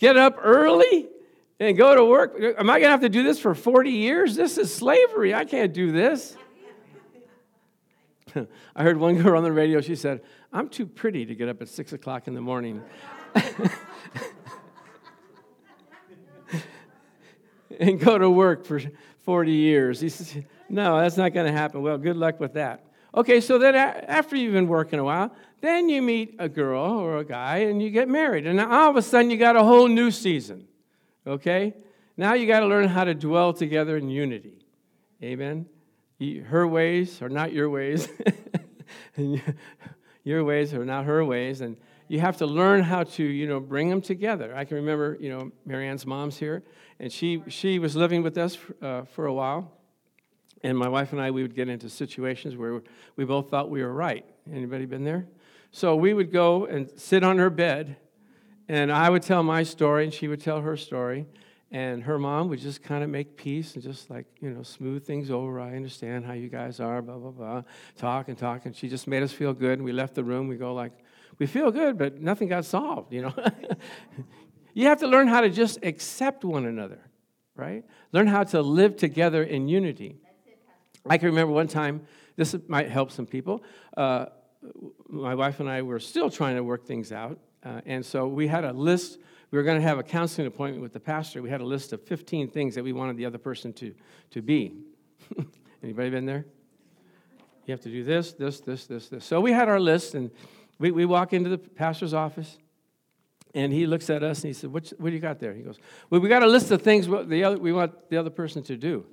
get 0.02 0.16
up 0.16 0.36
early 0.42 1.06
and 1.60 1.78
go 1.78 1.94
to 1.94 2.04
work. 2.04 2.34
Am 2.58 2.68
I 2.68 2.80
going 2.80 2.88
to 2.88 2.90
have 2.90 3.02
to 3.02 3.08
do 3.08 3.22
this 3.22 3.38
for 3.38 3.54
40 3.54 3.90
years? 3.92 4.34
This 4.34 4.58
is 4.58 4.74
slavery. 4.74 5.32
I 5.32 5.44
can't 5.44 5.72
do 5.72 5.92
this. 5.92 6.36
I 8.76 8.82
heard 8.82 8.96
one 8.98 9.20
girl 9.20 9.36
on 9.36 9.44
the 9.44 9.52
radio, 9.52 9.80
she 9.80 9.96
said, 9.96 10.22
I'm 10.52 10.68
too 10.68 10.86
pretty 10.86 11.26
to 11.26 11.34
get 11.34 11.48
up 11.48 11.62
at 11.62 11.68
6 11.68 11.92
o'clock 11.92 12.28
in 12.28 12.34
the 12.34 12.40
morning. 12.40 12.82
and 17.80 17.98
go 18.00 18.18
to 18.18 18.30
work 18.30 18.64
for 18.64 18.80
40 19.24 19.52
years. 19.52 20.00
He 20.00 20.08
says, 20.08 20.42
No, 20.68 21.00
that's 21.00 21.16
not 21.16 21.32
going 21.32 21.46
to 21.46 21.52
happen. 21.52 21.82
Well, 21.82 21.98
good 21.98 22.16
luck 22.16 22.40
with 22.40 22.54
that. 22.54 22.84
Okay, 23.14 23.40
so 23.40 23.58
then 23.58 23.74
after 23.74 24.36
you've 24.36 24.54
been 24.54 24.68
working 24.68 24.98
a 24.98 25.04
while, 25.04 25.34
then 25.60 25.88
you 25.88 26.00
meet 26.00 26.34
a 26.38 26.48
girl 26.48 26.84
or 26.84 27.18
a 27.18 27.24
guy 27.24 27.58
and 27.58 27.82
you 27.82 27.90
get 27.90 28.08
married. 28.08 28.46
And 28.46 28.56
now 28.56 28.70
all 28.70 28.90
of 28.90 28.96
a 28.96 29.02
sudden 29.02 29.30
you 29.30 29.36
got 29.36 29.54
a 29.54 29.62
whole 29.62 29.86
new 29.86 30.10
season. 30.10 30.66
Okay? 31.26 31.74
Now 32.16 32.34
you 32.34 32.46
got 32.46 32.60
to 32.60 32.66
learn 32.66 32.88
how 32.88 33.04
to 33.04 33.14
dwell 33.14 33.52
together 33.52 33.96
in 33.96 34.08
unity. 34.08 34.64
Amen? 35.22 35.66
Her 36.46 36.66
ways 36.66 37.20
are 37.22 37.28
not 37.28 37.52
your 37.52 37.68
ways. 37.70 38.08
and 39.16 39.42
your 40.24 40.44
ways 40.44 40.72
are 40.74 40.84
not 40.84 41.04
her 41.04 41.24
ways. 41.24 41.60
And 41.60 41.76
you 42.08 42.20
have 42.20 42.36
to 42.38 42.46
learn 42.46 42.82
how 42.82 43.04
to, 43.04 43.24
you 43.24 43.46
know, 43.46 43.60
bring 43.60 43.88
them 43.88 44.00
together. 44.00 44.54
I 44.54 44.64
can 44.64 44.76
remember, 44.76 45.16
you 45.20 45.30
know, 45.30 45.50
Marianne's 45.64 46.06
mom's 46.06 46.36
here, 46.36 46.62
and 47.00 47.10
she, 47.10 47.42
she 47.48 47.78
was 47.78 47.96
living 47.96 48.22
with 48.22 48.36
us 48.36 48.58
uh, 48.80 49.02
for 49.04 49.26
a 49.26 49.32
while. 49.32 49.72
And 50.62 50.78
my 50.78 50.88
wife 50.88 51.12
and 51.12 51.20
I, 51.20 51.30
we 51.30 51.42
would 51.42 51.56
get 51.56 51.68
into 51.68 51.88
situations 51.88 52.56
where 52.56 52.82
we 53.16 53.24
both 53.24 53.50
thought 53.50 53.70
we 53.70 53.82
were 53.82 53.92
right. 53.92 54.24
Anybody 54.52 54.86
been 54.86 55.04
there? 55.04 55.26
So 55.72 55.96
we 55.96 56.12
would 56.14 56.30
go 56.30 56.66
and 56.66 56.90
sit 56.96 57.24
on 57.24 57.38
her 57.38 57.50
bed, 57.50 57.96
and 58.68 58.92
I 58.92 59.10
would 59.10 59.22
tell 59.22 59.42
my 59.42 59.62
story, 59.62 60.04
and 60.04 60.12
she 60.12 60.28
would 60.28 60.40
tell 60.40 60.60
her 60.60 60.76
story. 60.76 61.26
And 61.72 62.02
her 62.02 62.18
mom 62.18 62.50
would 62.50 62.60
just 62.60 62.82
kind 62.82 63.02
of 63.02 63.08
make 63.08 63.34
peace 63.34 63.74
and 63.74 63.82
just 63.82 64.10
like, 64.10 64.26
you 64.40 64.50
know, 64.50 64.62
smooth 64.62 65.06
things 65.06 65.30
over. 65.30 65.58
I 65.58 65.74
understand 65.74 66.26
how 66.26 66.34
you 66.34 66.50
guys 66.50 66.80
are, 66.80 67.00
blah, 67.00 67.16
blah, 67.16 67.30
blah. 67.30 67.62
Talk 67.96 68.28
and 68.28 68.36
talk. 68.36 68.66
And 68.66 68.76
she 68.76 68.90
just 68.90 69.08
made 69.08 69.22
us 69.22 69.32
feel 69.32 69.54
good. 69.54 69.78
And 69.78 69.84
we 69.84 69.92
left 69.92 70.14
the 70.14 70.22
room. 70.22 70.48
We 70.48 70.56
go 70.56 70.74
like, 70.74 70.92
we 71.38 71.46
feel 71.46 71.70
good, 71.70 71.96
but 71.96 72.20
nothing 72.20 72.48
got 72.48 72.66
solved, 72.66 73.12
you 73.12 73.22
know. 73.22 73.34
you 74.74 74.86
have 74.86 75.00
to 75.00 75.06
learn 75.06 75.28
how 75.28 75.40
to 75.40 75.48
just 75.48 75.78
accept 75.82 76.44
one 76.44 76.66
another, 76.66 77.00
right? 77.56 77.84
Learn 78.12 78.26
how 78.26 78.44
to 78.44 78.60
live 78.60 78.96
together 78.96 79.42
in 79.42 79.66
unity. 79.66 80.16
I 81.06 81.16
can 81.16 81.26
remember 81.28 81.54
one 81.54 81.68
time, 81.68 82.06
this 82.36 82.54
might 82.68 82.90
help 82.90 83.10
some 83.10 83.26
people. 83.26 83.64
Uh, 83.96 84.26
my 85.08 85.34
wife 85.34 85.58
and 85.58 85.68
I 85.68 85.82
were 85.82 85.98
still 85.98 86.30
trying 86.30 86.56
to 86.56 86.62
work 86.62 86.86
things 86.86 87.12
out. 87.12 87.38
Uh, 87.64 87.80
and 87.86 88.04
so 88.04 88.28
we 88.28 88.46
had 88.46 88.64
a 88.64 88.72
list. 88.72 89.18
We 89.52 89.58
were 89.58 89.64
going 89.64 89.80
to 89.80 89.86
have 89.86 89.98
a 89.98 90.02
counseling 90.02 90.46
appointment 90.46 90.82
with 90.82 90.94
the 90.94 91.00
pastor. 91.00 91.42
We 91.42 91.50
had 91.50 91.60
a 91.60 91.66
list 91.66 91.92
of 91.92 92.02
15 92.02 92.48
things 92.48 92.74
that 92.74 92.82
we 92.82 92.94
wanted 92.94 93.18
the 93.18 93.26
other 93.26 93.36
person 93.36 93.74
to, 93.74 93.94
to 94.30 94.40
be. 94.40 94.72
Anybody 95.82 96.08
been 96.08 96.24
there? 96.24 96.46
You 97.66 97.72
have 97.72 97.82
to 97.82 97.90
do 97.90 98.02
this, 98.02 98.32
this, 98.32 98.60
this, 98.60 98.86
this, 98.86 99.08
this. 99.08 99.24
So 99.26 99.42
we 99.42 99.52
had 99.52 99.68
our 99.68 99.78
list, 99.78 100.14
and 100.14 100.30
we, 100.78 100.90
we 100.90 101.04
walk 101.04 101.34
into 101.34 101.50
the 101.50 101.58
pastor's 101.58 102.14
office, 102.14 102.56
and 103.54 103.70
he 103.74 103.86
looks 103.86 104.08
at 104.08 104.22
us 104.22 104.42
and 104.42 104.48
he 104.48 104.54
said, 104.54 104.72
What, 104.72 104.90
what 104.96 105.10
do 105.10 105.14
you 105.14 105.20
got 105.20 105.38
there? 105.38 105.52
He 105.52 105.62
goes, 105.62 105.78
Well, 106.08 106.22
we 106.22 106.30
got 106.30 106.42
a 106.42 106.46
list 106.46 106.70
of 106.70 106.80
things 106.80 107.06
the 107.06 107.44
other, 107.44 107.58
we 107.58 107.74
want 107.74 108.08
the 108.08 108.16
other 108.16 108.30
person 108.30 108.62
to 108.64 108.76
do. 108.78 109.04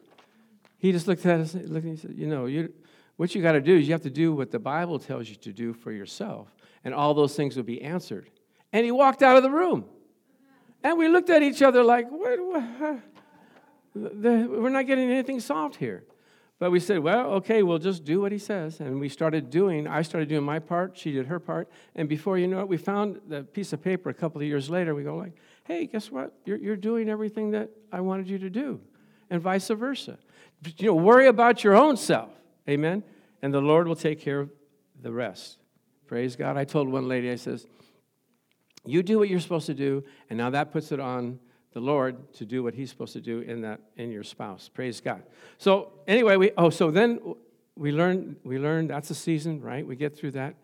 He 0.78 0.94
just 0.94 1.06
looked 1.06 1.26
at 1.26 1.42
us 1.42 1.54
and 1.54 1.84
he 1.84 1.98
said, 1.98 2.14
You 2.16 2.28
know, 2.28 2.46
you, 2.46 2.74
what 3.18 3.36
you 3.36 3.42
got 3.42 3.52
to 3.52 3.62
do 3.62 3.76
is 3.76 3.88
you 3.88 3.94
have 3.94 4.04
to 4.04 4.10
do 4.10 4.34
what 4.34 4.52
the 4.52 4.60
Bible 4.60 5.00
tells 5.00 5.28
you 5.28 5.36
to 5.36 5.52
do 5.52 5.74
for 5.74 5.92
yourself, 5.92 6.56
and 6.86 6.94
all 6.94 7.14
those 7.14 7.36
things 7.36 7.58
will 7.58 7.64
be 7.64 7.82
answered. 7.82 8.30
And 8.72 8.86
he 8.86 8.92
walked 8.92 9.22
out 9.22 9.36
of 9.36 9.44
the 9.44 9.52
room. 9.52 9.84
And 10.84 10.98
we 10.98 11.08
looked 11.08 11.30
at 11.30 11.44
each 11.44 11.62
other 11.62 11.84
like, 11.84 12.10
what, 12.10 12.40
what? 12.40 13.00
The- 13.94 14.48
We're 14.50 14.70
not 14.70 14.88
getting 14.88 15.10
anything 15.10 15.40
solved 15.40 15.76
here. 15.76 16.04
But 16.60 16.72
we 16.72 16.82
said, 16.82 17.00
well, 17.00 17.28
okay, 17.36 17.64
we'll 17.64 17.80
just 17.80 18.04
do 18.04 18.20
what 18.20 18.34
he 18.34 18.38
says. 18.38 18.82
And 18.82 19.00
we 19.00 19.08
started 19.08 19.50
doing, 19.50 19.88
I 19.88 20.02
started 20.02 20.28
doing 20.28 20.44
my 20.44 20.60
part, 20.60 20.98
she 20.98 21.14
did 21.14 21.28
her 21.28 21.40
part. 21.40 21.70
And 21.96 22.10
before 22.10 22.38
you 22.38 22.48
know 22.48 22.60
it, 22.60 22.68
we 22.68 22.76
found 22.76 23.22
the 23.30 23.44
piece 23.44 23.72
of 23.72 23.82
paper 23.82 24.10
a 24.10 24.14
couple 24.14 24.42
of 24.42 24.48
years 24.48 24.70
later. 24.70 24.94
We 24.94 25.04
go 25.04 25.16
like, 25.16 25.38
hey, 25.64 25.86
guess 25.86 26.12
what? 26.12 26.34
You're, 26.44 26.58
you're 26.58 26.76
doing 26.76 27.08
everything 27.08 27.52
that 27.52 27.70
I 27.94 28.02
wanted 28.02 28.28
you 28.28 28.40
to 28.40 28.50
do. 28.50 28.82
And 29.30 29.42
vice 29.42 29.70
versa. 29.70 30.18
But, 30.62 30.82
you 30.82 30.88
know, 30.88 30.96
worry 30.96 31.28
about 31.28 31.64
your 31.64 31.76
own 31.76 31.96
self. 31.96 32.32
Amen? 32.68 33.04
And 33.42 33.54
the 33.54 33.62
Lord 33.62 33.88
will 33.88 33.96
take 33.96 34.20
care 34.20 34.42
of 34.42 34.50
the 35.02 35.14
rest. 35.14 35.60
Praise 36.08 36.36
God. 36.36 36.58
I 36.58 36.66
told 36.66 36.90
one 36.90 37.08
lady, 37.08 37.32
I 37.32 37.36
says, 37.36 37.68
you 38.86 39.04
do 39.04 39.20
what 39.20 39.30
you're 39.30 39.40
supposed 39.40 39.66
to 39.68 39.74
do, 39.74 40.04
and 40.30 40.38
now 40.38 40.50
that 40.50 40.72
puts 40.72 40.92
it 40.92 41.00
on 41.00 41.40
the 41.74 41.80
Lord 41.80 42.34
to 42.34 42.46
do 42.46 42.64
what 42.64 42.74
He's 42.74 42.90
supposed 42.90 43.14
to 43.14 43.22
do 43.22 43.42
in 43.42 43.62
that 43.62 43.80
in 43.98 44.12
your 44.12 44.24
spouse. 44.24 44.70
Praise 44.70 45.02
God. 45.02 45.24
So 45.58 45.92
anyway, 46.08 46.36
we 46.38 46.52
oh 46.58 46.70
so 46.70 46.92
then 46.92 47.20
we 47.76 47.92
learn 47.92 48.38
we 48.44 48.58
learn 48.58 48.88
that's 48.88 49.10
a 49.10 49.16
season, 49.16 49.62
right? 49.62 49.86
We 49.86 49.96
get 49.96 50.18
through 50.18 50.32
that, 50.32 50.56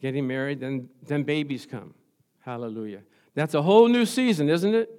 getting 0.00 0.26
married, 0.26 0.60
then 0.60 0.88
then 1.06 1.22
babies 1.22 1.66
come. 1.66 1.94
Hallelujah. 2.40 3.00
That's 3.34 3.54
a 3.54 3.62
whole 3.62 3.88
new 3.88 4.06
season, 4.06 4.48
isn't 4.48 4.74
it? 4.74 4.90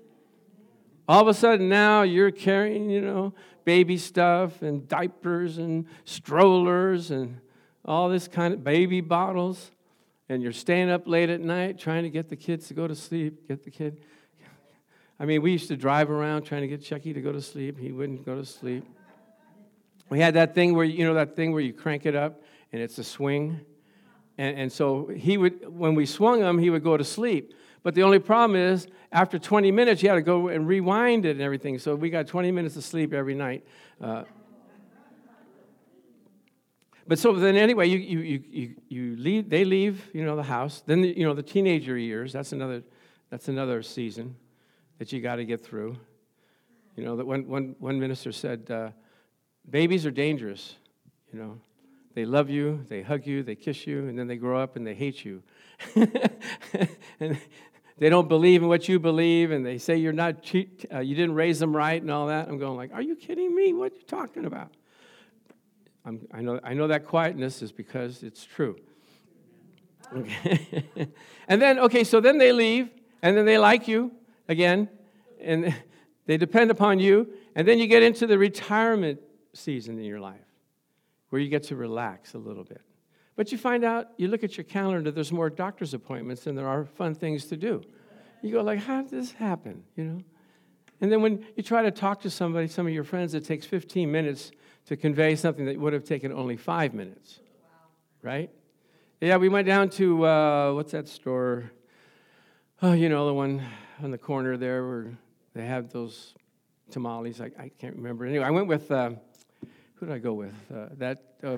All 1.07 1.21
of 1.21 1.27
a 1.27 1.33
sudden 1.33 1.69
now 1.69 2.01
you're 2.01 2.31
carrying, 2.31 2.89
you 2.89 3.01
know, 3.01 3.33
baby 3.63 3.97
stuff 3.97 4.61
and 4.61 4.87
diapers 4.87 5.57
and 5.59 5.85
strollers 6.05 7.11
and 7.11 7.39
all 7.85 8.09
this 8.09 8.27
kind 8.27 8.53
of 8.53 8.63
baby 8.63 9.01
bottles 9.01 9.71
and 10.29 10.41
you're 10.41 10.51
staying 10.51 10.89
up 10.89 11.07
late 11.07 11.29
at 11.29 11.41
night 11.41 11.77
trying 11.77 12.03
to 12.03 12.09
get 12.09 12.29
the 12.29 12.35
kids 12.35 12.67
to 12.67 12.73
go 12.73 12.87
to 12.87 12.95
sleep, 12.95 13.47
get 13.47 13.63
the 13.63 13.71
kid. 13.71 14.01
I 15.19 15.25
mean, 15.25 15.41
we 15.41 15.51
used 15.51 15.67
to 15.69 15.77
drive 15.77 16.09
around 16.09 16.43
trying 16.43 16.61
to 16.61 16.67
get 16.67 16.83
Chucky 16.83 17.13
to 17.13 17.21
go 17.21 17.31
to 17.31 17.41
sleep. 17.41 17.79
He 17.79 17.91
wouldn't 17.91 18.25
go 18.25 18.35
to 18.35 18.45
sleep. 18.45 18.83
We 20.09 20.19
had 20.19 20.33
that 20.33 20.53
thing 20.53 20.75
where, 20.75 20.85
you 20.85 21.05
know, 21.05 21.13
that 21.13 21.35
thing 21.35 21.51
where 21.51 21.61
you 21.61 21.73
crank 21.73 22.05
it 22.05 22.15
up 22.15 22.41
and 22.71 22.81
it's 22.81 22.97
a 22.97 23.03
swing. 23.03 23.61
And, 24.37 24.57
and 24.57 24.71
so 24.71 25.07
he 25.07 25.37
would, 25.37 25.67
when 25.67 25.95
we 25.95 26.05
swung 26.05 26.41
him, 26.41 26.59
he 26.59 26.69
would 26.69 26.83
go 26.83 26.97
to 26.97 27.03
sleep. 27.03 27.53
But 27.83 27.95
the 27.95 28.03
only 28.03 28.19
problem 28.19 28.59
is, 28.59 28.87
after 29.11 29.39
20 29.39 29.71
minutes, 29.71 30.03
you 30.03 30.09
had 30.09 30.15
to 30.15 30.21
go 30.21 30.49
and 30.49 30.67
rewind 30.67 31.25
it 31.25 31.31
and 31.31 31.41
everything. 31.41 31.79
So 31.79 31.95
we 31.95 32.09
got 32.09 32.27
20 32.27 32.51
minutes 32.51 32.75
of 32.75 32.83
sleep 32.83 33.13
every 33.13 33.35
night. 33.35 33.63
Uh, 34.01 34.23
but 37.07 37.19
so 37.19 37.33
then 37.33 37.55
anyway, 37.55 37.87
you, 37.87 37.97
you, 37.99 38.43
you, 38.49 38.75
you, 38.89 39.15
leave, 39.17 39.49
they 39.49 39.63
leave, 39.63 40.09
you 40.13 40.25
know, 40.25 40.35
the 40.35 40.43
house. 40.43 40.81
Then, 40.85 41.01
the, 41.01 41.15
you 41.15 41.23
know, 41.23 41.33
the 41.33 41.43
teenager 41.43 41.97
years, 41.97 42.33
that's 42.33 42.51
another, 42.51 42.83
that's 43.29 43.47
another 43.47 43.83
season 43.83 44.35
that 44.97 45.11
you 45.11 45.21
got 45.21 45.35
to 45.35 45.45
get 45.45 45.63
through. 45.63 45.97
You 46.95 47.03
know, 47.03 47.15
that 47.17 47.27
one, 47.27 47.47
one, 47.47 47.75
one 47.79 47.99
minister 47.99 48.31
said, 48.31 48.71
uh, 48.71 48.89
babies 49.69 50.05
are 50.05 50.11
dangerous, 50.11 50.75
you 51.31 51.39
know. 51.39 51.59
They 52.15 52.23
love 52.23 52.49
you, 52.49 52.85
they 52.87 53.01
hug 53.01 53.27
you, 53.27 53.43
they 53.43 53.55
kiss 53.55 53.85
you, 53.85 54.07
and 54.07 54.17
then 54.17 54.27
they 54.27 54.37
grow 54.37 54.57
up 54.57 54.77
and 54.77 54.87
they 54.87 54.95
hate 54.95 55.25
you. 55.25 55.43
and 57.19 57.37
they 57.97 58.07
don't 58.07 58.29
believe 58.29 58.61
in 58.61 58.69
what 58.69 58.87
you 58.87 58.99
believe, 58.99 59.51
and 59.51 59.65
they 59.65 59.77
say 59.77 59.97
you're 59.97 60.13
not, 60.13 60.35
uh, 60.93 60.99
you 60.99 61.13
didn't 61.13 61.35
raise 61.35 61.59
them 61.59 61.75
right 61.75 62.01
and 62.01 62.09
all 62.09 62.27
that. 62.27 62.47
I'm 62.47 62.57
going 62.57 62.77
like, 62.77 62.93
are 62.93 63.01
you 63.01 63.17
kidding 63.17 63.53
me? 63.53 63.73
What 63.73 63.91
are 63.91 63.95
you 63.95 64.03
talking 64.03 64.45
about? 64.45 64.71
I'm, 66.05 66.27
I, 66.31 66.41
know, 66.41 66.59
I 66.63 66.73
know 66.73 66.87
that 66.87 67.05
quietness 67.05 67.61
is 67.61 67.71
because 67.71 68.21
it's 68.21 68.45
true. 68.45 68.77
Okay. 70.15 70.87
and 71.47 71.61
then, 71.61 71.79
okay, 71.79 72.03
so 72.03 72.19
then 72.19 72.37
they 72.37 72.51
leave, 72.51 72.89
and 73.21 73.35
then 73.35 73.45
they 73.45 73.57
like 73.57 73.87
you 73.87 74.11
again, 74.47 74.87
and 75.41 75.73
they 76.27 76.37
depend 76.37 76.69
upon 76.69 76.99
you, 76.99 77.27
and 77.55 77.67
then 77.67 77.79
you 77.79 77.87
get 77.87 78.03
into 78.03 78.27
the 78.27 78.37
retirement 78.37 79.19
season 79.53 79.97
in 79.97 80.05
your 80.05 80.19
life 80.19 80.39
where 81.29 81.41
you 81.41 81.49
get 81.49 81.63
to 81.63 81.75
relax 81.75 82.33
a 82.33 82.37
little 82.37 82.63
bit. 82.63 82.81
But 83.35 83.51
you 83.51 83.57
find 83.57 83.83
out, 83.83 84.09
you 84.17 84.27
look 84.27 84.43
at 84.43 84.57
your 84.57 84.63
calendar, 84.63 85.11
there's 85.11 85.31
more 85.31 85.49
doctor's 85.49 85.93
appointments 85.93 86.43
than 86.43 86.55
there 86.55 86.67
are 86.67 86.85
fun 86.85 87.15
things 87.15 87.45
to 87.45 87.57
do. 87.57 87.81
You 88.41 88.53
go 88.53 88.61
like, 88.61 88.79
how 88.79 89.01
did 89.01 89.11
this 89.11 89.31
happen, 89.31 89.83
you 89.95 90.03
know? 90.03 90.21
And 91.01 91.11
then 91.11 91.21
when 91.21 91.45
you 91.55 91.63
try 91.63 91.81
to 91.81 91.91
talk 91.91 92.21
to 92.21 92.29
somebody, 92.29 92.67
some 92.67 92.87
of 92.87 92.93
your 92.93 93.03
friends, 93.03 93.33
it 93.33 93.43
takes 93.43 93.65
15 93.65 94.09
minutes 94.09 94.51
to 94.87 94.95
convey 94.95 95.35
something 95.35 95.65
that 95.65 95.79
would 95.79 95.93
have 95.93 96.03
taken 96.03 96.31
only 96.31 96.57
five 96.57 96.93
minutes, 96.93 97.39
right? 98.21 98.49
Yeah, 99.21 99.37
we 99.37 99.49
went 99.49 99.65
down 99.65 99.89
to, 99.91 100.25
uh, 100.25 100.73
what's 100.73 100.91
that 100.91 101.07
store? 101.07 101.71
Oh, 102.81 102.93
you 102.93 103.09
know, 103.09 103.25
the 103.25 103.33
one 103.33 103.63
on 104.03 104.11
the 104.11 104.17
corner 104.17 104.57
there 104.57 104.85
where 104.85 105.17
they 105.53 105.65
have 105.65 105.91
those 105.91 106.35
tamales. 106.91 107.41
I, 107.41 107.51
I 107.57 107.71
can't 107.79 107.95
remember. 107.95 108.25
Anyway, 108.25 108.43
I 108.43 108.51
went 108.51 108.67
with, 108.67 108.91
uh, 108.91 109.11
who 109.95 110.05
did 110.05 110.13
I 110.13 110.19
go 110.19 110.33
with? 110.33 110.53
Uh, 110.73 110.87
that, 110.97 111.23
uh, 111.43 111.57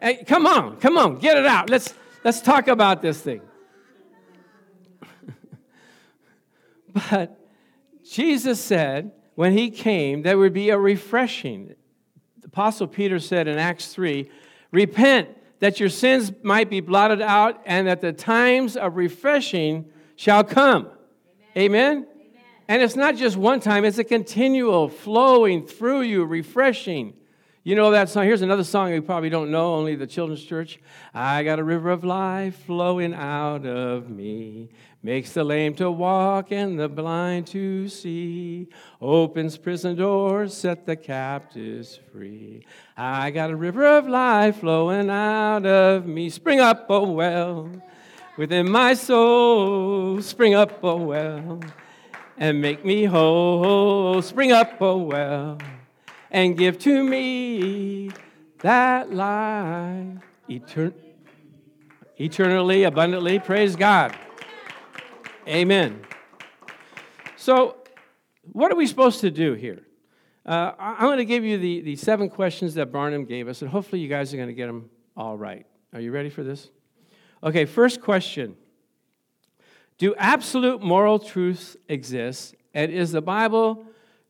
hey, 0.00 0.22
come 0.24 0.46
on, 0.46 0.76
come 0.78 0.98
on, 0.98 1.18
get 1.18 1.36
it 1.36 1.46
out. 1.46 1.70
Let's, 1.70 1.94
let's 2.22 2.40
talk 2.40 2.68
about 2.68 3.02
this 3.02 3.20
thing. 3.20 3.40
but 7.10 7.38
Jesus 8.04 8.60
said 8.60 9.12
when 9.34 9.52
he 9.56 9.70
came, 9.70 10.22
there 10.22 10.38
would 10.38 10.52
be 10.52 10.70
a 10.70 10.78
refreshing. 10.78 11.74
Apostle 12.52 12.86
Peter 12.86 13.18
said 13.18 13.48
in 13.48 13.58
Acts 13.58 13.88
3 13.94 14.30
Repent 14.72 15.28
that 15.60 15.80
your 15.80 15.88
sins 15.88 16.32
might 16.42 16.68
be 16.68 16.80
blotted 16.80 17.22
out 17.22 17.62
and 17.64 17.86
that 17.86 18.00
the 18.00 18.12
times 18.12 18.76
of 18.76 18.96
refreshing 18.96 19.86
shall 20.16 20.44
come. 20.44 20.88
Amen? 21.56 21.96
Amen? 21.96 22.06
And 22.68 22.82
it's 22.82 22.96
not 22.96 23.16
just 23.16 23.36
one 23.36 23.60
time, 23.60 23.84
it's 23.84 23.98
a 23.98 24.04
continual 24.04 24.88
flowing 24.88 25.66
through 25.66 26.02
you, 26.02 26.24
refreshing. 26.24 27.14
You 27.64 27.76
know 27.76 27.92
that 27.92 28.08
song? 28.08 28.24
Here's 28.24 28.42
another 28.42 28.64
song 28.64 28.92
you 28.92 29.00
probably 29.02 29.30
don't 29.30 29.52
know, 29.52 29.74
only 29.74 29.94
the 29.94 30.06
children's 30.06 30.42
church. 30.42 30.80
I 31.14 31.44
got 31.44 31.60
a 31.60 31.64
river 31.64 31.90
of 31.90 32.02
life 32.02 32.56
flowing 32.64 33.14
out 33.14 33.64
of 33.64 34.10
me, 34.10 34.68
makes 35.00 35.30
the 35.30 35.44
lame 35.44 35.74
to 35.74 35.88
walk 35.88 36.50
and 36.50 36.76
the 36.76 36.88
blind 36.88 37.46
to 37.48 37.88
see, 37.88 38.66
opens 39.00 39.56
prison 39.58 39.94
doors, 39.94 40.56
set 40.56 40.86
the 40.86 40.96
captives 40.96 42.00
free. 42.10 42.66
I 42.96 43.30
got 43.30 43.50
a 43.50 43.56
river 43.56 43.86
of 43.86 44.08
life 44.08 44.56
flowing 44.56 45.08
out 45.08 45.64
of 45.64 46.04
me. 46.04 46.30
Spring 46.30 46.58
up, 46.58 46.86
oh 46.88 47.12
well, 47.12 47.70
within 48.36 48.68
my 48.68 48.94
soul, 48.94 50.20
spring 50.20 50.54
up, 50.54 50.80
oh 50.82 50.96
well, 50.96 51.60
and 52.36 52.60
make 52.60 52.84
me 52.84 53.04
whole. 53.04 54.20
Spring 54.20 54.50
up, 54.50 54.78
oh 54.80 54.96
well 54.96 55.58
and 56.32 56.56
give 56.56 56.78
to 56.80 57.04
me 57.04 58.10
that 58.60 59.12
life 59.12 60.06
etern- 60.48 60.94
eternally, 62.16 62.84
abundantly. 62.84 63.38
Praise 63.38 63.76
God. 63.76 64.16
Amen. 65.46 66.00
So, 67.36 67.76
what 68.52 68.72
are 68.72 68.76
we 68.76 68.86
supposed 68.86 69.20
to 69.20 69.30
do 69.30 69.52
here? 69.52 69.82
Uh, 70.44 70.72
I'm 70.78 71.06
going 71.06 71.18
to 71.18 71.24
give 71.24 71.44
you 71.44 71.58
the, 71.58 71.82
the 71.82 71.96
seven 71.96 72.28
questions 72.28 72.74
that 72.74 72.90
Barna 72.90 73.26
gave 73.28 73.46
us, 73.46 73.62
and 73.62 73.70
hopefully, 73.70 74.00
you 74.00 74.08
guys 74.08 74.32
are 74.32 74.36
going 74.36 74.48
to 74.48 74.54
get 74.54 74.66
them 74.66 74.88
all 75.16 75.36
right. 75.36 75.66
Are 75.92 76.00
you 76.00 76.10
ready 76.10 76.30
for 76.30 76.42
this? 76.42 76.70
Okay, 77.44 77.66
first 77.66 78.00
question 78.00 78.56
Do 79.98 80.14
absolute 80.16 80.82
moral 80.82 81.18
truths 81.18 81.76
exist, 81.88 82.54
and 82.72 82.90
is 82.90 83.12
the 83.12 83.22
Bible 83.22 83.84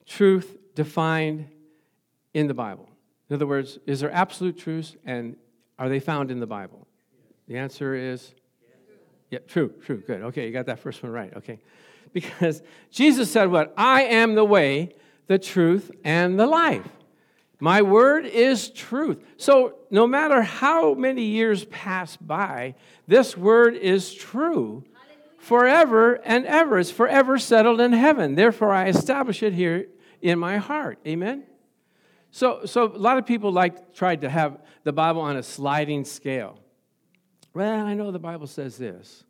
truth 0.05 0.57
defined 0.75 1.47
in 2.35 2.47
the 2.47 2.55
Bible? 2.55 2.89
In 3.29 3.35
other 3.35 3.47
words, 3.47 3.79
is 3.87 4.01
there 4.01 4.13
absolute 4.13 4.59
truths 4.59 4.97
and 5.05 5.37
are 5.79 5.89
they 5.89 6.01
found 6.01 6.31
in 6.31 6.41
the 6.41 6.47
Bible? 6.47 6.87
The 7.49 7.59
answer 7.59 7.95
is 7.95 8.35
yeah, 9.31 9.39
true, 9.49 9.73
true, 9.83 10.03
good. 10.07 10.23
Okay, 10.25 10.47
you 10.47 10.53
got 10.53 10.67
that 10.67 10.79
first 10.79 11.03
one 11.03 11.11
right. 11.11 11.35
Okay. 11.39 11.59
Because 12.13 12.63
Jesus 12.91 13.33
said, 13.33 13.51
What? 13.51 13.73
I 13.77 14.03
am 14.03 14.35
the 14.35 14.45
way, 14.45 14.95
the 15.27 15.39
truth, 15.39 15.91
and 16.05 16.39
the 16.39 16.47
life. 16.47 16.87
My 17.59 17.81
word 17.81 18.27
is 18.27 18.69
truth. 18.71 19.25
So, 19.39 19.77
no 19.91 20.07
matter 20.07 20.43
how 20.43 20.93
many 20.95 21.23
years 21.23 21.65
pass 21.67 22.17
by, 22.17 22.75
this 23.07 23.37
word 23.37 23.75
is 23.77 24.13
true 24.13 24.85
forever 25.39 26.21
and 26.25 26.45
ever. 26.45 26.79
It's 26.79 26.91
forever 26.91 27.39
settled 27.39 27.81
in 27.81 27.93
heaven. 27.93 28.35
Therefore, 28.35 28.73
I 28.73 28.89
establish 28.89 29.43
it 29.43 29.55
here 29.55 29.87
in 30.21 30.39
my 30.39 30.59
heart. 30.59 30.99
Amen? 31.07 31.45
So, 32.33 32.65
so 32.65 32.87
a 32.87 32.97
lot 32.97 33.19
of 33.19 33.27
people 33.27 33.53
like 33.53 33.95
tried 33.95 34.23
to 34.23 34.31
have 34.31 34.59
the 34.85 34.93
Bible 34.93 35.21
on 35.21 35.37
a 35.37 35.43
sliding 35.43 36.05
scale. 36.05 36.59
Well, 37.55 37.85
I 37.85 37.93
know 37.93 38.11
the 38.11 38.19
Bible 38.19 38.47
says 38.47 38.79
this, 38.79 39.25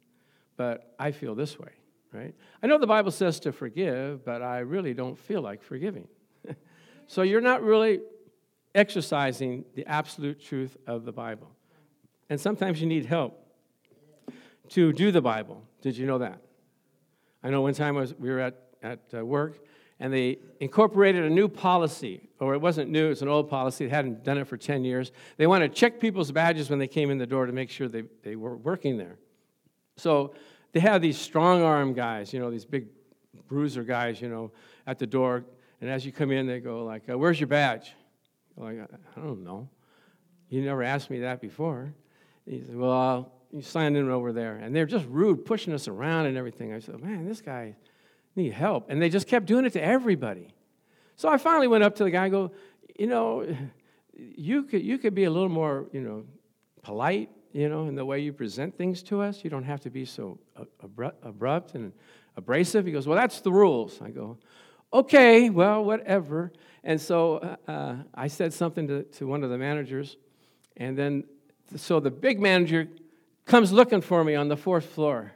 but 0.56 0.94
I 1.00 1.10
feel 1.10 1.34
this 1.34 1.58
way, 1.58 1.72
right? 2.12 2.32
I 2.62 2.68
know 2.68 2.78
the 2.78 2.86
Bible 2.86 3.10
says 3.10 3.40
to 3.40 3.52
forgive, 3.52 4.24
but 4.24 4.40
I 4.40 4.60
really 4.60 4.94
don't 4.94 5.18
feel 5.18 5.42
like 5.42 5.64
forgiving. 5.64 6.06
so 7.08 7.22
you're 7.22 7.40
not 7.40 7.64
really 7.64 8.00
exercising 8.72 9.64
the 9.74 9.84
absolute 9.86 10.40
truth 10.40 10.76
of 10.86 11.04
the 11.04 11.12
Bible. 11.12 11.50
And 12.30 12.40
sometimes 12.40 12.80
you 12.80 12.86
need 12.86 13.04
help 13.04 13.36
to 14.70 14.92
do 14.92 15.10
the 15.10 15.20
Bible. 15.20 15.64
Did 15.80 15.96
you 15.96 16.06
know 16.06 16.18
that? 16.18 16.38
I 17.42 17.50
know 17.50 17.62
one 17.62 17.74
time 17.74 17.96
was, 17.96 18.14
we 18.14 18.30
were 18.30 18.38
at, 18.38 18.62
at 18.80 19.00
uh, 19.12 19.26
work 19.26 19.58
and 20.02 20.12
they 20.12 20.36
incorporated 20.58 21.22
a 21.22 21.30
new 21.30 21.46
policy, 21.46 22.28
or 22.40 22.54
it 22.54 22.60
wasn't 22.60 22.90
new, 22.90 23.12
it's 23.12 23.22
an 23.22 23.28
old 23.28 23.48
policy, 23.48 23.84
they 23.86 23.90
hadn't 23.90 24.24
done 24.24 24.36
it 24.36 24.48
for 24.48 24.56
10 24.56 24.82
years. 24.82 25.12
They 25.36 25.46
wanted 25.46 25.72
to 25.72 25.78
check 25.78 26.00
people's 26.00 26.32
badges 26.32 26.68
when 26.68 26.80
they 26.80 26.88
came 26.88 27.12
in 27.12 27.18
the 27.18 27.26
door 27.26 27.46
to 27.46 27.52
make 27.52 27.70
sure 27.70 27.86
they, 27.86 28.02
they 28.24 28.34
were 28.34 28.56
working 28.56 28.98
there. 28.98 29.16
So 29.96 30.34
they 30.72 30.80
had 30.80 31.02
these 31.02 31.16
strong 31.16 31.62
arm 31.62 31.92
guys, 31.92 32.32
you 32.32 32.40
know, 32.40 32.50
these 32.50 32.64
big 32.64 32.88
bruiser 33.46 33.84
guys, 33.84 34.20
you 34.20 34.28
know, 34.28 34.50
at 34.88 34.98
the 34.98 35.06
door. 35.06 35.44
And 35.80 35.88
as 35.88 36.04
you 36.04 36.10
come 36.10 36.32
in, 36.32 36.48
they 36.48 36.58
go 36.58 36.84
like, 36.84 37.08
uh, 37.08 37.16
where's 37.16 37.38
your 37.38 37.46
badge? 37.46 37.94
like, 38.56 38.78
I 39.16 39.20
don't 39.20 39.44
know. 39.44 39.68
You 40.48 40.62
never 40.62 40.82
asked 40.82 41.10
me 41.10 41.20
that 41.20 41.40
before. 41.40 41.94
He 42.44 42.64
said, 42.66 42.76
well, 42.76 43.30
you 43.52 43.62
signed 43.62 43.96
in 43.96 44.10
over 44.10 44.32
there. 44.32 44.56
And 44.56 44.74
they're 44.74 44.84
just 44.84 45.06
rude, 45.06 45.44
pushing 45.44 45.72
us 45.72 45.86
around 45.86 46.26
and 46.26 46.36
everything. 46.36 46.72
I 46.72 46.80
said, 46.80 47.00
man, 47.00 47.24
this 47.24 47.40
guy, 47.40 47.76
need 48.36 48.52
help. 48.52 48.86
And 48.88 49.00
they 49.00 49.08
just 49.08 49.26
kept 49.26 49.46
doing 49.46 49.64
it 49.64 49.72
to 49.74 49.82
everybody. 49.82 50.54
So 51.16 51.28
I 51.28 51.38
finally 51.38 51.68
went 51.68 51.84
up 51.84 51.94
to 51.96 52.04
the 52.04 52.10
guy 52.10 52.24
and 52.24 52.32
go, 52.32 52.50
you 52.98 53.06
know, 53.06 53.46
you 54.14 54.64
could, 54.64 54.82
you 54.82 54.98
could 54.98 55.14
be 55.14 55.24
a 55.24 55.30
little 55.30 55.48
more, 55.48 55.86
you 55.92 56.00
know, 56.00 56.24
polite, 56.82 57.30
you 57.52 57.68
know, 57.68 57.86
in 57.86 57.94
the 57.94 58.04
way 58.04 58.18
you 58.18 58.32
present 58.32 58.76
things 58.76 59.02
to 59.04 59.20
us. 59.20 59.44
You 59.44 59.50
don't 59.50 59.64
have 59.64 59.80
to 59.80 59.90
be 59.90 60.04
so 60.04 60.38
abrupt 61.22 61.74
and 61.74 61.92
abrasive. 62.36 62.86
He 62.86 62.92
goes, 62.92 63.06
well, 63.06 63.16
that's 63.16 63.40
the 63.40 63.52
rules. 63.52 64.00
I 64.02 64.10
go, 64.10 64.38
okay, 64.92 65.50
well, 65.50 65.84
whatever. 65.84 66.52
And 66.84 67.00
so 67.00 67.36
uh, 67.36 67.70
uh, 67.70 67.96
I 68.14 68.28
said 68.28 68.52
something 68.52 68.88
to, 68.88 69.02
to 69.04 69.26
one 69.26 69.44
of 69.44 69.50
the 69.50 69.58
managers. 69.58 70.16
And 70.76 70.96
then, 70.96 71.24
so 71.76 72.00
the 72.00 72.10
big 72.10 72.40
manager 72.40 72.88
comes 73.44 73.72
looking 73.72 74.00
for 74.00 74.24
me 74.24 74.34
on 74.34 74.48
the 74.48 74.56
fourth 74.56 74.86
floor. 74.86 75.32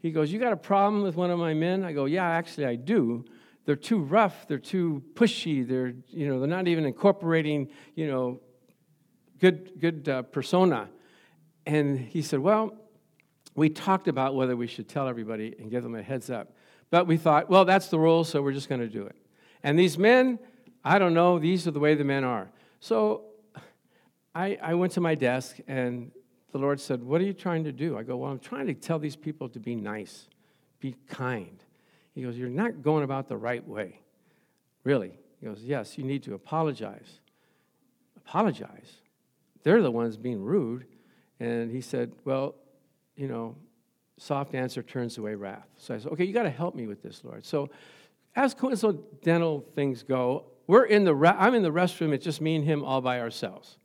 He 0.00 0.10
goes, 0.10 0.32
You 0.32 0.38
got 0.38 0.52
a 0.52 0.56
problem 0.56 1.02
with 1.02 1.16
one 1.16 1.30
of 1.30 1.38
my 1.38 1.54
men? 1.54 1.84
I 1.84 1.92
go, 1.92 2.06
Yeah, 2.06 2.28
actually, 2.28 2.66
I 2.66 2.76
do. 2.76 3.24
They're 3.66 3.76
too 3.76 4.00
rough, 4.00 4.48
they're 4.48 4.58
too 4.58 5.02
pushy, 5.14 5.66
they're, 5.66 5.94
you 6.08 6.26
know, 6.26 6.40
they're 6.40 6.48
not 6.48 6.66
even 6.66 6.84
incorporating, 6.84 7.68
you 7.94 8.08
know, 8.08 8.40
good, 9.38 9.78
good 9.78 10.08
uh, 10.08 10.22
persona. 10.22 10.88
And 11.66 11.98
he 11.98 12.22
said, 12.22 12.40
Well, 12.40 12.74
we 13.54 13.68
talked 13.68 14.08
about 14.08 14.34
whether 14.34 14.56
we 14.56 14.66
should 14.66 14.88
tell 14.88 15.08
everybody 15.08 15.54
and 15.58 15.70
give 15.70 15.82
them 15.82 15.94
a 15.94 16.02
heads 16.02 16.30
up. 16.30 16.52
But 16.90 17.06
we 17.06 17.16
thought, 17.16 17.48
well, 17.48 17.64
that's 17.64 17.88
the 17.88 17.98
rule, 17.98 18.24
so 18.24 18.42
we're 18.42 18.52
just 18.52 18.68
going 18.68 18.80
to 18.80 18.88
do 18.88 19.04
it. 19.04 19.16
And 19.62 19.78
these 19.78 19.98
men, 19.98 20.38
I 20.84 20.98
don't 20.98 21.14
know, 21.14 21.38
these 21.38 21.66
are 21.68 21.70
the 21.70 21.78
way 21.78 21.94
the 21.94 22.04
men 22.04 22.24
are. 22.24 22.50
So 22.80 23.24
I, 24.34 24.58
I 24.62 24.74
went 24.74 24.92
to 24.94 25.00
my 25.00 25.14
desk 25.14 25.58
and 25.68 26.10
the 26.52 26.58
Lord 26.58 26.80
said, 26.80 27.02
What 27.02 27.20
are 27.20 27.24
you 27.24 27.32
trying 27.32 27.64
to 27.64 27.72
do? 27.72 27.96
I 27.96 28.02
go, 28.02 28.16
Well, 28.16 28.30
I'm 28.30 28.38
trying 28.38 28.66
to 28.66 28.74
tell 28.74 28.98
these 28.98 29.16
people 29.16 29.48
to 29.50 29.60
be 29.60 29.74
nice, 29.74 30.28
be 30.80 30.96
kind. 31.08 31.62
He 32.14 32.22
goes, 32.22 32.36
You're 32.36 32.48
not 32.48 32.82
going 32.82 33.04
about 33.04 33.28
the 33.28 33.36
right 33.36 33.66
way. 33.66 34.00
Really? 34.84 35.18
He 35.40 35.46
goes, 35.46 35.60
Yes, 35.62 35.98
you 35.98 36.04
need 36.04 36.22
to 36.24 36.34
apologize. 36.34 37.20
Apologize. 38.16 38.98
They're 39.62 39.82
the 39.82 39.90
ones 39.90 40.16
being 40.16 40.42
rude. 40.42 40.86
And 41.38 41.70
he 41.70 41.80
said, 41.80 42.12
Well, 42.24 42.54
you 43.16 43.28
know, 43.28 43.56
soft 44.18 44.54
answer 44.54 44.82
turns 44.82 45.18
away 45.18 45.34
wrath. 45.34 45.68
So 45.76 45.94
I 45.94 45.98
said, 45.98 46.12
Okay, 46.12 46.24
you 46.24 46.32
got 46.32 46.44
to 46.44 46.50
help 46.50 46.74
me 46.74 46.86
with 46.86 47.02
this, 47.02 47.22
Lord. 47.24 47.44
So 47.44 47.70
as 48.36 48.54
coincidental 48.54 49.64
things 49.74 50.02
go, 50.02 50.46
we're 50.66 50.84
in 50.84 51.04
the 51.04 51.14
re- 51.14 51.34
I'm 51.36 51.54
in 51.54 51.62
the 51.62 51.72
restroom. 51.72 52.12
It's 52.12 52.24
just 52.24 52.40
me 52.40 52.54
and 52.56 52.64
him 52.64 52.84
all 52.84 53.00
by 53.00 53.20
ourselves. 53.20 53.76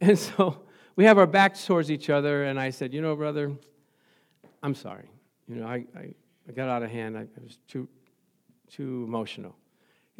And 0.00 0.18
so 0.18 0.62
we 0.96 1.04
have 1.04 1.18
our 1.18 1.26
backs 1.26 1.64
towards 1.64 1.90
each 1.90 2.10
other, 2.10 2.44
and 2.44 2.58
I 2.60 2.70
said, 2.70 2.92
You 2.92 3.00
know, 3.00 3.16
brother, 3.16 3.52
I'm 4.62 4.74
sorry. 4.74 5.08
You 5.48 5.56
know, 5.56 5.66
I, 5.66 5.84
I, 5.96 6.14
I 6.48 6.52
got 6.52 6.68
out 6.68 6.82
of 6.82 6.90
hand. 6.90 7.16
I, 7.16 7.22
I 7.22 7.42
was 7.42 7.58
too, 7.68 7.88
too 8.70 9.04
emotional. 9.06 9.56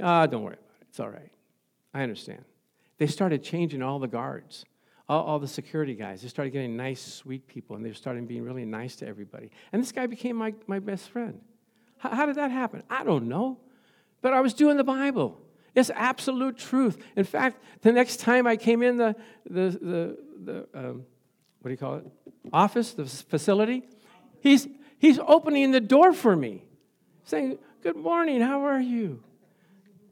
Ah, 0.01 0.27
don't 0.27 0.43
worry 0.43 0.55
about 0.55 0.81
it. 0.81 0.87
It's 0.89 1.01
all 1.01 1.11
right. 1.11 1.31
I 1.95 2.03
understand. 2.03 2.45
They 2.99 3.07
started 3.07 3.43
changing 3.43 3.83
all 3.83 3.99
the 3.99 4.09
guards, 4.09 4.65
all, 5.09 5.25
all 5.25 5.39
the 5.39 5.49
security 5.49 5.95
guys. 5.95 6.23
They 6.23 6.29
started 6.29 6.51
getting 6.51 6.77
nice, 6.77 7.01
sweet 7.01 7.47
people, 7.47 7.77
and 7.77 7.85
they 7.85 7.93
started 7.93 8.27
being 8.27 8.43
really 8.43 8.65
nice 8.65 8.97
to 8.97 9.07
everybody. 9.07 9.51
And 9.73 9.83
this 9.83 9.93
guy 9.93 10.07
became 10.07 10.37
my, 10.37 10.55
my 10.67 10.79
best 10.79 11.11
friend. 11.11 11.41
How, 11.99 12.11
how 12.11 12.27
did 12.27 12.37
that 12.37 12.51
happen? 12.51 12.83
I 12.89 13.05
don't 13.05 13.29
know. 13.29 13.59
But 14.21 14.33
I 14.33 14.41
was 14.41 14.55
doing 14.55 14.77
the 14.77 14.85
Bible. 14.85 15.41
It's 15.75 15.91
absolute 15.91 16.59
truth. 16.59 16.99
In 17.17 17.25
fact, 17.25 17.63
the 17.81 17.93
next 17.93 18.21
time 18.21 18.47
I 18.47 18.57
came 18.57 18.83
in 18.83 18.99
the, 18.99 19.17
the, 19.49 19.79
the, 19.81 20.19
the 20.45 20.69
um, 20.75 21.05
what 21.63 21.69
do 21.69 21.71
you 21.71 21.79
call 21.79 21.95
it? 21.97 22.07
Office, 22.53 22.93
the 22.93 23.07
facility, 23.07 23.85
he's, 24.41 24.67
he's 24.99 25.19
opening 25.21 25.71
the 25.71 25.81
door 25.81 26.13
for 26.13 26.35
me, 26.35 26.65
saying, 27.25 27.59
Good 27.83 27.97
morning, 27.97 28.41
how 28.41 28.67
are 28.67 28.81
you? 28.81 29.23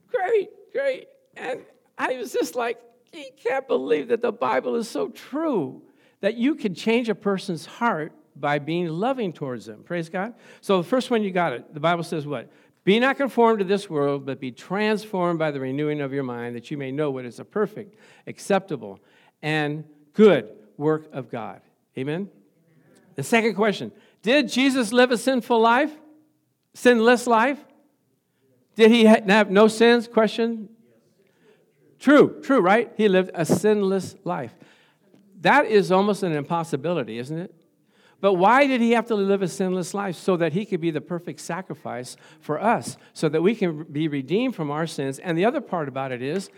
Great, 0.09 0.49
great. 0.71 1.07
And 1.35 1.61
I 1.97 2.13
was 2.15 2.33
just 2.33 2.55
like, 2.55 2.77
"He 3.11 3.31
can't 3.43 3.67
believe 3.67 4.09
that 4.09 4.21
the 4.21 4.31
Bible 4.31 4.75
is 4.75 4.89
so 4.89 5.09
true 5.09 5.81
that 6.21 6.35
you 6.35 6.55
can 6.55 6.73
change 6.73 7.09
a 7.09 7.15
person's 7.15 7.65
heart 7.65 8.13
by 8.35 8.59
being 8.59 8.87
loving 8.87 9.33
towards 9.33 9.65
them. 9.65 9.83
Praise 9.83 10.09
God. 10.09 10.33
So 10.61 10.81
the 10.81 10.87
first 10.87 11.11
one 11.11 11.23
you 11.23 11.31
got 11.31 11.53
it. 11.53 11.73
The 11.73 11.79
Bible 11.79 12.03
says 12.03 12.25
what? 12.25 12.49
Be 12.83 12.99
not 12.99 13.17
conformed 13.17 13.59
to 13.59 13.65
this 13.65 13.89
world, 13.89 14.25
but 14.25 14.39
be 14.39 14.51
transformed 14.51 15.37
by 15.37 15.51
the 15.51 15.59
renewing 15.59 16.01
of 16.01 16.13
your 16.13 16.23
mind, 16.23 16.55
that 16.55 16.71
you 16.71 16.77
may 16.77 16.91
know 16.91 17.11
what 17.11 17.25
is 17.25 17.39
a 17.39 17.45
perfect, 17.45 17.95
acceptable, 18.25 18.99
and 19.41 19.83
good 20.13 20.49
work 20.77 21.07
of 21.13 21.29
God. 21.29 21.61
Amen? 21.97 22.29
The 23.15 23.23
second 23.23 23.55
question 23.55 23.91
Did 24.21 24.49
Jesus 24.49 24.91
live 24.91 25.11
a 25.11 25.17
sinful 25.17 25.59
life? 25.59 25.91
Sinless 26.73 27.27
life? 27.27 27.59
Did 28.75 28.91
he 28.91 29.03
have 29.05 29.51
no 29.51 29.67
sins? 29.67 30.07
Question. 30.07 30.69
True, 31.99 32.41
true, 32.41 32.61
right? 32.61 32.91
He 32.97 33.07
lived 33.07 33.31
a 33.33 33.45
sinless 33.45 34.15
life. 34.23 34.55
That 35.41 35.65
is 35.65 35.91
almost 35.91 36.23
an 36.23 36.31
impossibility, 36.31 37.19
isn't 37.19 37.37
it? 37.37 37.53
But 38.21 38.33
why 38.33 38.67
did 38.67 38.81
he 38.81 38.91
have 38.91 39.07
to 39.07 39.15
live 39.15 39.41
a 39.41 39.47
sinless 39.47 39.93
life? 39.93 40.15
So 40.15 40.37
that 40.37 40.53
he 40.53 40.65
could 40.65 40.79
be 40.79 40.91
the 40.91 41.01
perfect 41.01 41.41
sacrifice 41.41 42.15
for 42.39 42.61
us, 42.61 42.95
so 43.13 43.27
that 43.29 43.41
we 43.41 43.55
can 43.55 43.83
be 43.83 44.07
redeemed 44.07 44.55
from 44.55 44.71
our 44.71 44.87
sins. 44.87 45.19
And 45.19 45.37
the 45.37 45.45
other 45.45 45.61
part 45.61 45.87
about 45.87 46.11
it 46.11 46.21
is 46.21 46.49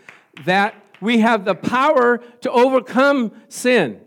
that 0.44 0.74
we 1.00 1.18
have 1.18 1.44
the 1.44 1.54
power 1.54 2.18
to 2.42 2.50
overcome 2.50 3.32
sin. 3.48 4.00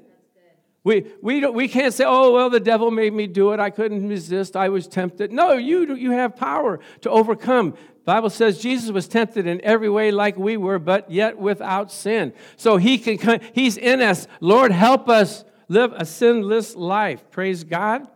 We, 0.83 1.05
we, 1.21 1.41
don't, 1.41 1.53
we 1.53 1.67
can't 1.67 1.93
say, 1.93 2.05
oh, 2.07 2.31
well, 2.31 2.49
the 2.49 2.61
devil 2.61 2.91
made 2.91 3.11
me 3.11 3.27
do 3.27 3.51
it. 3.51 3.59
I 3.59 3.69
couldn't 3.71 4.07
resist. 4.07 4.55
I 4.55 4.69
was 4.69 4.87
tempted. 4.87 5.33
No, 5.33 5.53
you, 5.53 5.93
you 5.95 6.11
have 6.11 6.37
power 6.37 6.79
to 7.01 7.09
overcome. 7.09 7.73
Bible 8.05 8.29
says 8.29 8.61
Jesus 8.61 8.89
was 8.91 9.05
tempted 9.05 9.47
in 9.47 9.59
every 9.65 9.89
way 9.89 10.11
like 10.11 10.37
we 10.37 10.55
were, 10.55 10.79
but 10.79 11.11
yet 11.11 11.37
without 11.37 11.91
sin. 11.91 12.31
So 12.55 12.77
he 12.77 12.97
can, 12.99 13.41
he's 13.51 13.75
in 13.75 14.01
us. 14.01 14.29
Lord, 14.39 14.71
help 14.71 15.09
us 15.09 15.43
live 15.67 15.91
a 15.93 16.05
sinless 16.05 16.73
life. 16.73 17.29
Praise 17.31 17.65
God. 17.65 18.07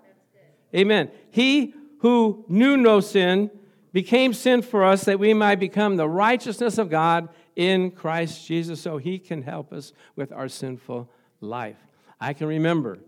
Amen. 0.74 1.12
He 1.30 1.74
who 2.00 2.46
knew 2.48 2.78
no 2.78 3.02
sin 3.02 3.52
became 3.92 4.34
sin 4.34 4.62
for 4.62 4.86
us 4.86 5.04
that 5.04 5.20
we 5.20 5.34
might 5.34 5.60
become 5.60 5.98
the 5.98 6.08
righteousness 6.08 6.78
of 6.78 6.90
God 6.90 7.28
in 7.56 7.92
Christ 7.92 8.48
Jesus 8.48 8.82
so 8.82 8.98
he 8.98 9.20
can 9.20 9.42
help 9.42 9.74
us 9.74 9.94
with 10.16 10.32
our 10.32 10.48
sinful 10.48 11.10
life. 11.40 11.78
I 12.20 12.34
can 12.34 12.48
remember 12.48 13.00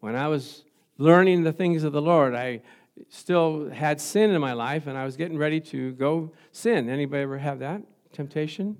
when 0.00 0.16
I 0.16 0.28
was 0.28 0.64
learning 0.98 1.44
the 1.44 1.52
things 1.52 1.84
of 1.84 1.92
the 1.92 2.02
Lord, 2.02 2.34
I 2.34 2.62
still 3.08 3.70
had 3.70 4.00
sin 4.00 4.30
in 4.30 4.40
my 4.40 4.52
life 4.52 4.86
and 4.86 4.96
I 4.96 5.04
was 5.04 5.16
getting 5.16 5.38
ready 5.38 5.60
to 5.60 5.92
go 5.92 6.32
sin. 6.52 6.88
Anybody 6.88 7.22
ever 7.22 7.38
have 7.38 7.60
that 7.60 7.82
temptation? 8.12 8.76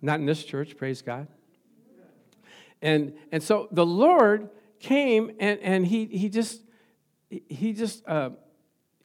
Not 0.00 0.20
in 0.20 0.26
this 0.26 0.44
church, 0.44 0.76
praise 0.76 1.02
God. 1.02 1.28
And, 2.80 3.14
and 3.30 3.42
so 3.42 3.68
the 3.70 3.86
Lord 3.86 4.50
came 4.80 5.30
and, 5.38 5.60
and 5.60 5.86
he, 5.86 6.06
he 6.06 6.28
just, 6.28 6.62
he 7.28 7.72
just, 7.72 8.06
uh, 8.08 8.30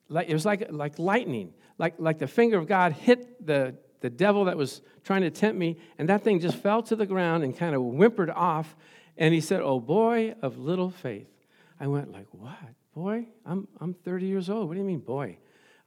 like, 0.09 0.29
it 0.29 0.33
was 0.33 0.45
like, 0.45 0.71
like 0.71 0.97
lightning, 0.97 1.53
like, 1.77 1.95
like 1.99 2.17
the 2.17 2.27
finger 2.27 2.57
of 2.57 2.67
God 2.67 2.93
hit 2.93 3.45
the, 3.45 3.75
the 4.01 4.09
devil 4.09 4.45
that 4.45 4.57
was 4.57 4.81
trying 5.03 5.21
to 5.21 5.29
tempt 5.29 5.57
me, 5.57 5.77
and 5.97 6.09
that 6.09 6.23
thing 6.23 6.39
just 6.39 6.57
fell 6.57 6.83
to 6.83 6.95
the 6.95 7.05
ground 7.05 7.43
and 7.43 7.57
kind 7.57 7.75
of 7.75 7.81
whimpered 7.81 8.29
off. 8.29 8.75
And 9.17 9.33
he 9.33 9.41
said, 9.41 9.61
Oh, 9.61 9.79
boy 9.79 10.35
of 10.41 10.57
little 10.59 10.89
faith. 10.89 11.27
I 11.79 11.87
went 11.87 12.11
like, 12.11 12.27
What? 12.31 12.57
Boy? 12.93 13.27
I'm, 13.45 13.67
I'm 13.79 13.93
30 13.93 14.25
years 14.25 14.49
old. 14.49 14.67
What 14.67 14.73
do 14.73 14.79
you 14.79 14.85
mean, 14.85 14.99
boy? 14.99 15.37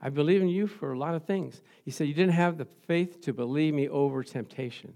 I 0.01 0.09
believe 0.09 0.41
in 0.41 0.49
you 0.49 0.67
for 0.67 0.93
a 0.93 0.99
lot 0.99 1.15
of 1.15 1.25
things. 1.25 1.61
He 1.85 1.91
said, 1.91 2.09
You 2.09 2.15
didn't 2.15 2.33
have 2.33 2.59
the 2.59 2.65
faith 2.65 3.21
to 3.23 3.33
believe 3.33 3.75
me 3.75 3.89
over 3.89 4.23
temptation. 4.23 4.95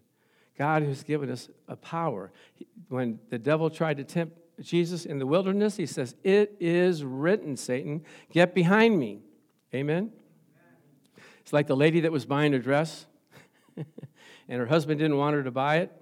God 0.56 0.82
has 0.82 1.02
given 1.02 1.30
us 1.30 1.48
a 1.68 1.76
power. 1.76 2.30
When 2.88 3.18
the 3.28 3.38
devil 3.38 3.68
tried 3.70 3.96
to 3.98 4.04
tempt 4.04 4.38
Jesus 4.60 5.04
in 5.04 5.18
the 5.18 5.26
wilderness, 5.26 5.76
he 5.76 5.86
says, 5.86 6.14
It 6.22 6.56
is 6.60 7.04
written, 7.04 7.56
Satan, 7.56 8.04
get 8.30 8.54
behind 8.54 8.98
me. 8.98 9.20
Amen? 9.74 10.12
It's 11.44 11.52
like 11.52 11.66
the 11.66 11.76
lady 11.76 12.00
that 12.00 12.10
was 12.10 12.24
buying 12.24 12.54
a 12.54 12.58
dress, 12.58 13.04
and 13.76 13.86
her 14.48 14.64
husband 14.64 14.98
didn't 14.98 15.18
want 15.18 15.36
her 15.36 15.42
to 15.42 15.50
buy 15.50 15.76
it. 15.76 15.92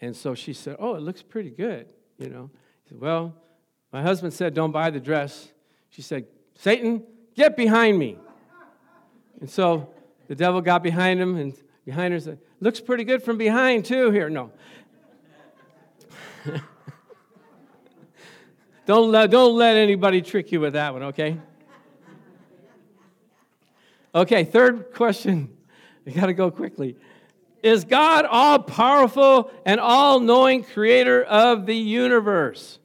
And 0.00 0.16
so 0.16 0.34
she 0.34 0.54
said, 0.54 0.76
Oh, 0.78 0.94
it 0.94 1.02
looks 1.02 1.20
pretty 1.22 1.50
good, 1.50 1.92
you 2.18 2.30
know. 2.30 2.48
He 2.84 2.88
said, 2.88 3.00
Well, 3.00 3.34
my 3.92 4.00
husband 4.00 4.32
said, 4.32 4.54
Don't 4.54 4.72
buy 4.72 4.88
the 4.88 4.98
dress. 4.98 5.52
She 5.90 6.00
said, 6.00 6.24
Satan, 6.54 7.02
get 7.34 7.54
behind 7.54 7.98
me. 7.98 8.18
And 9.42 9.50
so 9.50 9.90
the 10.26 10.34
devil 10.34 10.62
got 10.62 10.82
behind 10.82 11.20
him 11.20 11.36
and 11.36 11.54
behind 11.84 12.14
her 12.14 12.20
said, 12.20 12.38
Looks 12.60 12.80
pretty 12.80 13.04
good 13.04 13.22
from 13.22 13.36
behind, 13.36 13.84
too, 13.84 14.10
here. 14.10 14.30
No. 14.30 14.52
don't, 18.86 19.10
let, 19.10 19.30
don't 19.30 19.54
let 19.54 19.76
anybody 19.76 20.22
trick 20.22 20.50
you 20.50 20.60
with 20.60 20.72
that 20.72 20.94
one, 20.94 21.02
okay? 21.02 21.36
Okay, 24.18 24.42
third 24.42 24.92
question. 24.94 25.56
I 26.04 26.10
got 26.10 26.26
to 26.26 26.32
go 26.32 26.50
quickly. 26.50 26.96
Is 27.62 27.84
God 27.84 28.24
all 28.24 28.58
powerful 28.58 29.52
and 29.64 29.78
all 29.78 30.18
knowing 30.18 30.64
creator 30.64 31.22
of 31.22 31.66
the 31.66 31.76
universe? 31.76 32.80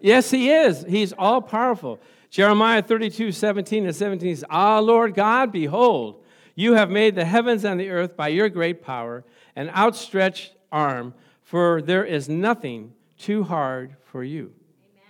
Yes, 0.00 0.30
He 0.30 0.52
is. 0.52 0.84
He's 0.88 1.12
all 1.12 1.42
powerful. 1.42 1.98
Jeremiah 2.30 2.82
32, 2.82 3.32
17 3.32 3.84
and 3.84 3.96
17 3.96 4.36
says, 4.36 4.44
Ah, 4.48 4.78
Lord 4.78 5.14
God, 5.14 5.50
behold, 5.50 6.22
you 6.54 6.74
have 6.74 6.88
made 6.88 7.16
the 7.16 7.24
heavens 7.24 7.64
and 7.64 7.80
the 7.80 7.90
earth 7.90 8.16
by 8.16 8.28
your 8.28 8.48
great 8.48 8.80
power 8.80 9.24
and 9.56 9.70
outstretched 9.70 10.54
arm, 10.70 11.14
for 11.42 11.82
there 11.82 12.04
is 12.04 12.28
nothing 12.28 12.92
too 13.18 13.42
hard 13.42 13.96
for 14.04 14.22
you. 14.22 14.52
Amen. 14.92 15.02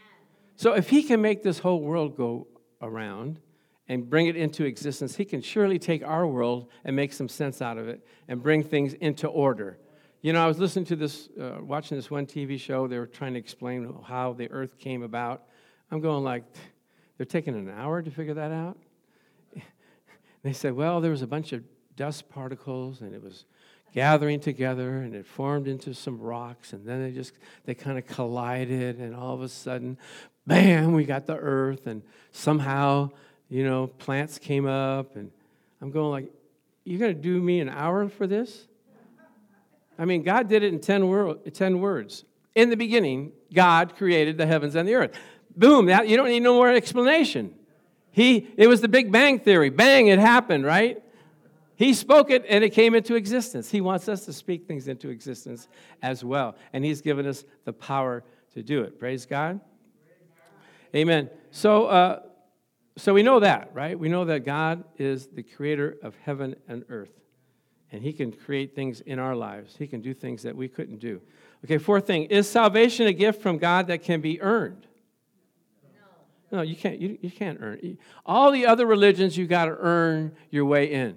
So 0.56 0.72
if 0.72 0.88
He 0.88 1.02
can 1.02 1.20
make 1.20 1.42
this 1.42 1.58
whole 1.58 1.82
world 1.82 2.16
go 2.16 2.46
around, 2.80 3.40
and 3.88 4.08
bring 4.08 4.26
it 4.26 4.36
into 4.36 4.64
existence, 4.64 5.16
He 5.16 5.24
can 5.24 5.42
surely 5.42 5.78
take 5.78 6.02
our 6.02 6.26
world 6.26 6.68
and 6.84 6.96
make 6.96 7.12
some 7.12 7.28
sense 7.28 7.60
out 7.60 7.78
of 7.78 7.88
it 7.88 8.06
and 8.28 8.42
bring 8.42 8.62
things 8.62 8.94
into 8.94 9.28
order. 9.28 9.78
You 10.22 10.32
know, 10.32 10.42
I 10.42 10.46
was 10.46 10.58
listening 10.58 10.86
to 10.86 10.96
this, 10.96 11.28
uh, 11.38 11.58
watching 11.60 11.98
this 11.98 12.10
one 12.10 12.26
TV 12.26 12.58
show. 12.58 12.86
They 12.86 12.98
were 12.98 13.06
trying 13.06 13.34
to 13.34 13.38
explain 13.38 13.94
how 14.06 14.32
the 14.32 14.50
earth 14.50 14.78
came 14.78 15.02
about. 15.02 15.42
I'm 15.90 16.00
going 16.00 16.24
like, 16.24 16.44
they're 17.18 17.26
taking 17.26 17.54
an 17.54 17.68
hour 17.68 18.00
to 18.00 18.10
figure 18.10 18.34
that 18.34 18.52
out. 18.52 18.78
They 20.42 20.52
said, 20.52 20.74
well, 20.74 21.00
there 21.00 21.10
was 21.10 21.22
a 21.22 21.26
bunch 21.26 21.54
of 21.54 21.64
dust 21.96 22.28
particles 22.28 23.00
and 23.00 23.14
it 23.14 23.22
was 23.22 23.44
gathering 23.94 24.40
together 24.40 24.98
and 24.98 25.14
it 25.14 25.26
formed 25.26 25.68
into 25.68 25.94
some 25.94 26.20
rocks 26.20 26.72
and 26.72 26.84
then 26.84 27.02
they 27.02 27.12
just 27.12 27.32
they 27.64 27.74
kind 27.74 27.96
of 27.96 28.06
collided 28.06 28.98
and 28.98 29.14
all 29.14 29.34
of 29.34 29.40
a 29.40 29.48
sudden 29.48 29.96
bam 30.46 30.92
we 30.92 31.04
got 31.04 31.26
the 31.26 31.36
earth 31.36 31.86
and 31.86 32.02
somehow 32.32 33.08
you 33.54 33.62
know, 33.62 33.86
plants 33.86 34.40
came 34.40 34.66
up, 34.66 35.14
and 35.14 35.30
I'm 35.80 35.92
going 35.92 36.10
like, 36.10 36.32
you're 36.82 36.98
going 36.98 37.14
to 37.14 37.22
do 37.22 37.40
me 37.40 37.60
an 37.60 37.68
hour 37.68 38.08
for 38.08 38.26
this? 38.26 38.66
I 39.96 40.06
mean, 40.06 40.24
God 40.24 40.48
did 40.48 40.64
it 40.64 40.72
in 40.72 40.80
10, 40.80 41.06
wor- 41.06 41.36
10 41.36 41.78
words. 41.78 42.24
In 42.56 42.68
the 42.68 42.76
beginning, 42.76 43.30
God 43.54 43.94
created 43.94 44.38
the 44.38 44.46
heavens 44.46 44.74
and 44.74 44.88
the 44.88 44.96
earth. 44.96 45.16
Boom, 45.56 45.86
that, 45.86 46.08
you 46.08 46.16
don't 46.16 46.30
need 46.30 46.40
no 46.40 46.54
more 46.54 46.68
explanation. 46.68 47.54
He, 48.10 48.50
it 48.56 48.66
was 48.66 48.80
the 48.80 48.88
Big 48.88 49.12
Bang 49.12 49.38
Theory. 49.38 49.70
Bang, 49.70 50.08
it 50.08 50.18
happened, 50.18 50.64
right? 50.64 51.00
He 51.76 51.94
spoke 51.94 52.32
it 52.32 52.44
and 52.48 52.64
it 52.64 52.70
came 52.70 52.92
into 52.96 53.14
existence. 53.14 53.70
He 53.70 53.80
wants 53.80 54.08
us 54.08 54.24
to 54.24 54.32
speak 54.32 54.66
things 54.66 54.88
into 54.88 55.10
existence 55.10 55.68
as 56.02 56.24
well. 56.24 56.56
And 56.72 56.84
He's 56.84 57.00
given 57.00 57.24
us 57.24 57.44
the 57.64 57.72
power 57.72 58.24
to 58.54 58.64
do 58.64 58.82
it. 58.82 58.98
Praise 58.98 59.26
God. 59.26 59.60
Amen. 60.92 61.30
So, 61.52 61.86
uh, 61.86 62.20
so 62.96 63.12
we 63.12 63.22
know 63.22 63.40
that, 63.40 63.70
right? 63.74 63.98
We 63.98 64.08
know 64.08 64.24
that 64.26 64.44
God 64.44 64.84
is 64.98 65.26
the 65.26 65.42
creator 65.42 65.96
of 66.02 66.14
heaven 66.22 66.54
and 66.68 66.84
earth. 66.88 67.10
And 67.90 68.02
he 68.02 68.12
can 68.12 68.32
create 68.32 68.74
things 68.74 69.00
in 69.00 69.18
our 69.18 69.34
lives. 69.34 69.76
He 69.76 69.86
can 69.86 70.00
do 70.00 70.14
things 70.14 70.42
that 70.42 70.56
we 70.56 70.68
couldn't 70.68 70.98
do. 70.98 71.20
Okay, 71.64 71.78
fourth 71.78 72.06
thing 72.06 72.24
is 72.24 72.48
salvation 72.48 73.06
a 73.06 73.12
gift 73.12 73.40
from 73.42 73.58
God 73.58 73.86
that 73.88 74.02
can 74.02 74.20
be 74.20 74.40
earned? 74.40 74.86
No, 76.50 76.58
no 76.58 76.62
you 76.62 76.76
can't. 76.76 77.00
You, 77.00 77.18
you 77.20 77.30
can't 77.30 77.58
earn. 77.60 77.98
All 78.26 78.50
the 78.50 78.66
other 78.66 78.86
religions, 78.86 79.36
you 79.36 79.46
got 79.46 79.66
to 79.66 79.76
earn 79.78 80.34
your 80.50 80.64
way 80.64 80.92
in. 80.92 81.16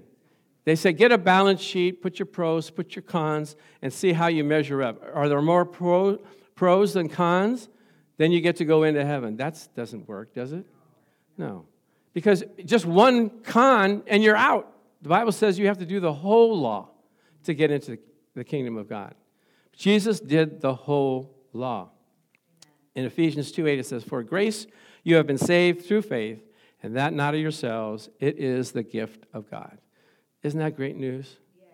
They 0.66 0.76
say 0.76 0.94
get 0.94 1.12
a 1.12 1.18
balance 1.18 1.62
sheet, 1.62 2.02
put 2.02 2.20
your 2.20 2.26
pros, 2.26 2.70
put 2.70 2.96
your 2.96 3.04
cons, 3.04 3.56
and 3.82 3.92
see 3.92 4.13
how 4.13 4.28
you 4.28 4.44
measure 4.44 4.84
up. 4.84 5.02
Are 5.13 5.30
there 5.30 5.42
more 5.42 5.66
pro, 5.66 6.18
pros 6.56 6.94
than 6.94 7.08
cons? 7.08 7.70
Then 8.18 8.32
you 8.32 8.42
get 8.42 8.58
to 8.58 8.66
go 8.66 8.84
into 8.84 9.06
heaven. 9.06 9.38
That 9.38 9.68
doesn't 9.76 10.08
work, 10.08 10.34
does 10.34 10.54
it? 10.54 10.66
No. 11.38 11.65
Because 12.13 12.43
just 12.65 12.86
one 12.86 13.30
con 13.41 14.04
and 14.08 14.23
you're 14.23 14.36
out. 14.36 14.73
The 15.02 15.10
Bible 15.10 15.32
says 15.32 15.60
you 15.60 15.67
have 15.67 15.78
to 15.78 15.86
do 15.86 16.00
the 16.00 16.13
whole 16.13 16.60
law 16.60 16.89
to 17.43 17.54
get 17.54 17.71
into 17.71 18.00
the 18.34 18.43
kingdom 18.43 18.78
of 18.78 18.89
God. 18.89 19.13
Jesus 19.76 20.19
did 20.19 20.60
the 20.60 20.73
whole 20.73 21.36
law. 21.54 21.89
In 22.95 23.06
Ephesians 23.06 23.52
2 23.52 23.67
8, 23.67 23.80
it 23.80 23.86
says, 23.86 24.04
For 24.04 24.23
grace 24.23 24.65
you 25.04 25.15
have 25.15 25.28
been 25.28 25.38
saved 25.38 25.86
through 25.86 26.02
faith, 26.02 26.43
and 26.82 26.95
that 26.95 27.13
not 27.13 27.36
of 27.36 27.39
yourselves, 27.39 28.10
it 28.19 28.39
is 28.39 28.71
the 28.71 28.84
gift 28.84 29.26
of 29.34 29.50
God. 29.52 29.78
Isn't 30.41 30.60
that 30.60 30.76
great 30.76 30.95
news? 30.95 31.38
Yes. 31.58 31.67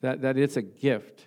That, 0.00 0.22
that 0.22 0.38
it's 0.38 0.56
a 0.56 0.62
gift, 0.62 1.26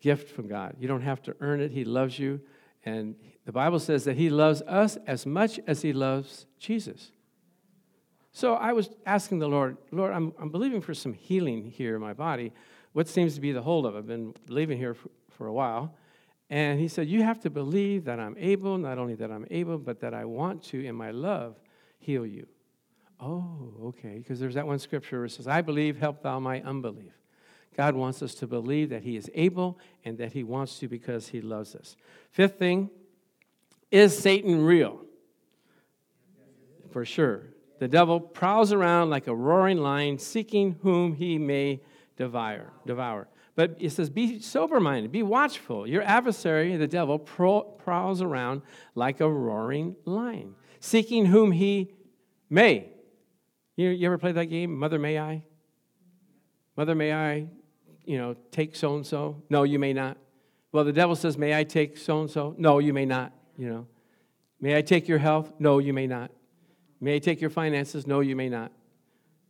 gift 0.00 0.30
from 0.30 0.48
God. 0.48 0.76
You 0.78 0.88
don't 0.88 1.02
have 1.02 1.22
to 1.22 1.36
earn 1.40 1.60
it. 1.60 1.70
He 1.70 1.84
loves 1.84 2.18
you. 2.18 2.40
And 2.84 3.16
the 3.48 3.52
Bible 3.52 3.78
says 3.78 4.04
that 4.04 4.18
He 4.18 4.28
loves 4.28 4.60
us 4.66 4.98
as 5.06 5.24
much 5.24 5.58
as 5.66 5.80
He 5.80 5.94
loves 5.94 6.44
Jesus. 6.58 7.12
So 8.30 8.52
I 8.52 8.74
was 8.74 8.90
asking 9.06 9.38
the 9.38 9.48
Lord, 9.48 9.78
Lord, 9.90 10.12
I'm, 10.12 10.34
I'm 10.38 10.50
believing 10.50 10.82
for 10.82 10.92
some 10.92 11.14
healing 11.14 11.64
here 11.64 11.94
in 11.94 12.02
my 12.02 12.12
body. 12.12 12.52
What 12.92 13.08
seems 13.08 13.36
to 13.36 13.40
be 13.40 13.52
the 13.52 13.62
hold 13.62 13.86
of? 13.86 13.96
I've 13.96 14.06
been 14.06 14.34
believing 14.44 14.76
here 14.76 14.92
for, 14.92 15.08
for 15.30 15.46
a 15.46 15.52
while. 15.54 15.94
And 16.50 16.78
he 16.78 16.88
said, 16.88 17.08
You 17.08 17.22
have 17.22 17.40
to 17.40 17.48
believe 17.48 18.04
that 18.04 18.20
I'm 18.20 18.36
able, 18.38 18.76
not 18.76 18.98
only 18.98 19.14
that 19.14 19.30
I'm 19.30 19.46
able, 19.50 19.78
but 19.78 20.00
that 20.00 20.12
I 20.12 20.26
want 20.26 20.62
to, 20.64 20.84
in 20.84 20.94
my 20.94 21.10
love, 21.10 21.56
heal 22.00 22.26
you. 22.26 22.46
Oh, 23.18 23.72
okay. 23.82 24.18
Because 24.18 24.38
there's 24.38 24.56
that 24.56 24.66
one 24.66 24.78
scripture 24.78 25.20
where 25.20 25.24
it 25.24 25.30
says, 25.30 25.48
I 25.48 25.62
believe, 25.62 25.96
help 25.96 26.22
thou 26.22 26.38
my 26.38 26.60
unbelief. 26.60 27.14
God 27.74 27.94
wants 27.94 28.20
us 28.20 28.34
to 28.34 28.46
believe 28.46 28.90
that 28.90 29.04
He 29.04 29.16
is 29.16 29.30
able 29.34 29.78
and 30.04 30.18
that 30.18 30.34
He 30.34 30.44
wants 30.44 30.78
to 30.80 30.86
because 30.86 31.28
He 31.28 31.40
loves 31.40 31.74
us. 31.74 31.96
Fifth 32.30 32.58
thing 32.58 32.90
is 33.90 34.16
Satan 34.16 34.64
real? 34.64 35.00
For 36.90 37.04
sure. 37.04 37.46
The 37.78 37.88
devil 37.88 38.20
prowls 38.20 38.72
around 38.72 39.10
like 39.10 39.26
a 39.26 39.34
roaring 39.34 39.78
lion, 39.78 40.18
seeking 40.18 40.76
whom 40.82 41.14
he 41.14 41.38
may 41.38 41.80
devour. 42.16 42.72
devour. 42.86 43.28
But 43.54 43.76
it 43.80 43.90
says, 43.90 44.08
be 44.08 44.40
sober 44.40 44.78
minded, 44.78 45.10
be 45.10 45.22
watchful. 45.22 45.86
Your 45.86 46.02
adversary, 46.02 46.76
the 46.76 46.86
devil, 46.86 47.18
prowls 47.18 48.22
around 48.22 48.62
like 48.94 49.20
a 49.20 49.28
roaring 49.28 49.96
lion, 50.04 50.54
seeking 50.80 51.26
whom 51.26 51.52
he 51.52 51.92
may. 52.48 52.88
You, 53.76 53.90
you 53.90 54.06
ever 54.06 54.18
play 54.18 54.32
that 54.32 54.46
game, 54.46 54.76
Mother 54.76 54.98
May 54.98 55.18
I? 55.18 55.42
Mother, 56.76 56.94
may 56.94 57.12
I, 57.12 57.48
you 58.04 58.18
know, 58.18 58.36
take 58.52 58.76
so 58.76 58.94
and 58.94 59.04
so? 59.04 59.42
No, 59.50 59.64
you 59.64 59.80
may 59.80 59.92
not. 59.92 60.16
Well, 60.70 60.84
the 60.84 60.92
devil 60.92 61.16
says, 61.16 61.36
May 61.36 61.58
I 61.58 61.64
take 61.64 61.96
so 61.96 62.20
and 62.20 62.30
so? 62.30 62.54
No, 62.56 62.78
you 62.78 62.92
may 62.92 63.04
not, 63.04 63.32
you 63.58 63.68
know. 63.68 63.86
May 64.60 64.76
I 64.76 64.82
take 64.82 65.08
your 65.08 65.18
health? 65.18 65.52
No, 65.58 65.78
you 65.78 65.92
may 65.92 66.06
not. 66.06 66.30
May 67.00 67.16
I 67.16 67.18
take 67.18 67.40
your 67.40 67.50
finances? 67.50 68.06
No, 68.06 68.20
you 68.20 68.34
may 68.34 68.48
not. 68.48 68.72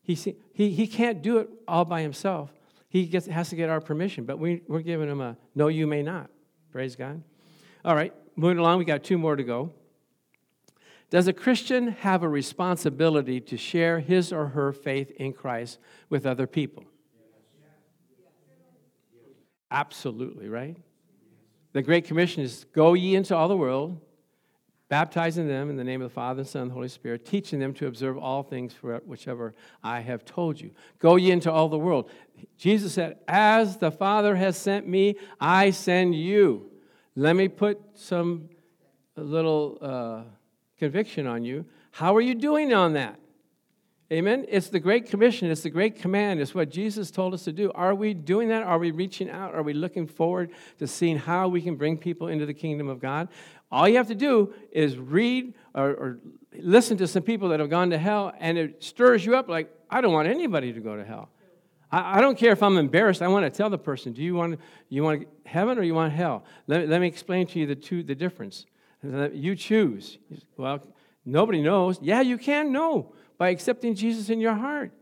He, 0.03 0.15
he, 0.15 0.71
he 0.71 0.87
can't 0.87 1.23
do 1.23 1.39
it 1.39 1.49
all 1.67 1.85
by 1.85 2.03
himself. 2.03 2.51
He 2.89 3.07
gets, 3.07 3.27
has 3.27 3.51
to 3.51 3.57
get 3.57 3.69
our 3.69 3.81
permission, 3.81 4.25
but 4.25 4.39
we, 4.39 4.63
we're 4.67 4.81
giving 4.81 5.09
him 5.09 5.21
a 5.21 5.37
no, 5.55 5.69
you 5.69 5.87
may 5.87 6.03
not. 6.03 6.31
Praise 6.73 6.97
God. 6.97 7.23
All 7.85 7.95
right, 7.95 8.15
moving 8.35 8.59
along, 8.59 8.79
we 8.79 8.85
got 8.85 9.05
two 9.05 9.19
more 9.19 9.37
to 9.37 9.45
go. 9.45 9.73
Does 11.11 11.27
a 11.27 11.33
Christian 11.33 11.89
have 11.89 12.23
a 12.23 12.29
responsibility 12.29 13.41
to 13.41 13.57
share 13.57 14.01
his 14.01 14.33
or 14.33 14.49
her 14.49 14.73
faith 14.73 15.11
in 15.13 15.33
Christ 15.33 15.79
with 16.11 16.27
other 16.27 16.47
people? 16.47 16.85
Absolutely, 19.71 20.49
right? 20.49 20.77
The 21.73 21.83
Great 21.83 22.05
Commission 22.05 22.43
is 22.43 22.64
go 22.73 22.95
ye 22.95 23.14
into 23.14 23.37
all 23.37 23.49
the 23.49 23.57
world, 23.57 24.01
baptizing 24.89 25.47
them 25.47 25.69
in 25.69 25.77
the 25.77 25.85
name 25.85 26.01
of 26.01 26.11
the 26.11 26.14
Father, 26.14 26.41
and 26.41 26.49
Son, 26.49 26.62
and 26.62 26.71
the 26.71 26.75
Holy 26.75 26.89
Spirit, 26.89 27.27
teaching 27.27 27.59
them 27.59 27.75
to 27.75 27.87
observe 27.87 28.16
all 28.16 28.43
things 28.43 28.73
for 28.73 28.97
whichever 29.05 29.55
I 29.83 30.01
have 30.01 30.25
told 30.25 30.61
you. 30.61 30.71
Go 30.99 31.16
ye 31.16 31.31
into 31.31 31.53
all 31.53 31.69
the 31.69 31.79
world. 31.79 32.11
Jesus 32.57 32.95
said, 32.95 33.19
As 33.29 33.77
the 33.77 33.91
Father 33.91 34.35
has 34.37 34.57
sent 34.57 34.89
me, 34.89 35.16
I 35.41 35.71
send 35.71 36.14
you. 36.14 36.71
Let 37.14 37.37
me 37.37 37.49
put 37.49 37.81
some 37.95 38.49
little 39.16 39.79
uh, 39.83 40.23
conviction 40.79 41.27
on 41.27 41.45
you. 41.45 41.66
How 41.91 42.16
are 42.16 42.21
you 42.21 42.35
doing 42.35 42.73
on 42.73 42.95
that? 42.95 43.19
Amen. 44.11 44.47
It's 44.49 44.69
the 44.69 44.81
Great 44.81 45.11
Commission. 45.11 45.51
It's 45.51 45.61
the 45.61 45.69
Great 45.69 46.01
Command. 46.01 46.41
It's 46.41 46.55
what 46.55 46.71
Jesus 46.71 47.11
told 47.11 47.35
us 47.35 47.45
to 47.45 47.53
do. 47.53 47.71
Are 47.75 47.95
we 47.95 48.15
doing 48.15 48.49
that? 48.49 48.63
Are 48.63 48.79
we 48.79 48.91
reaching 48.91 49.29
out? 49.29 49.55
Are 49.55 49.63
we 49.63 49.75
looking 49.75 50.07
forward 50.07 50.51
to 50.79 50.87
seeing 50.87 51.19
how 51.19 51.49
we 51.49 51.61
can 51.61 51.77
bring 51.77 51.99
people 51.99 52.29
into 52.29 52.47
the 52.47 52.55
kingdom 52.55 52.89
of 52.89 53.01
God? 53.01 53.29
All 53.71 53.87
you 53.87 53.99
have 53.99 54.09
to 54.09 54.15
do 54.15 54.55
is 54.73 54.97
read 54.97 55.53
or, 55.75 55.91
or 55.91 56.19
listen 56.57 56.97
to 56.97 57.07
some 57.07 57.23
people 57.23 57.51
that 57.51 57.61
have 57.61 57.69
gone 57.69 57.91
to 57.91 57.99
hell, 57.99 58.33
and 58.39 58.57
it 58.57 58.83
stirs 58.83 59.27
you 59.27 59.37
up 59.37 59.47
like, 59.47 59.71
I 59.91 60.01
don't 60.01 60.15
want 60.15 60.27
anybody 60.27 60.73
to 60.73 60.81
go 60.81 60.97
to 60.97 61.05
hell. 61.05 61.29
I, 61.93 62.17
I 62.17 62.21
don't 62.23 62.39
care 62.39 62.53
if 62.53 62.63
I'm 62.63 62.79
embarrassed. 62.79 63.21
I 63.21 63.29
want 63.29 63.45
to 63.45 63.51
tell 63.51 63.69
the 63.69 63.77
person, 63.77 64.15
do 64.15 64.23
you 64.23 64.35
want, 64.35 64.59
you 64.89 65.03
want 65.03 65.29
heaven 65.45 65.77
or 65.77 65.83
you 65.83 65.93
want 65.93 66.15
hell? 66.15 66.45
Let, 66.67 66.89
let 66.89 67.03
me 67.03 67.09
explain 67.09 67.47
to 67.49 67.59
you 67.59 67.67
the, 67.67 67.77
two, 67.77 68.03
the 68.03 68.15
difference. 68.15 68.65
You 69.03 69.55
choose. 69.55 70.17
Well, 70.57 70.81
nobody 71.27 71.61
knows. 71.61 71.99
Yeah, 72.01 72.23
you 72.23 72.39
can 72.39 72.73
know 72.73 73.13
by 73.39 73.49
accepting 73.51 73.95
Jesus 73.95 74.28
in 74.28 74.41
your 74.41 74.55
heart. 74.55 74.93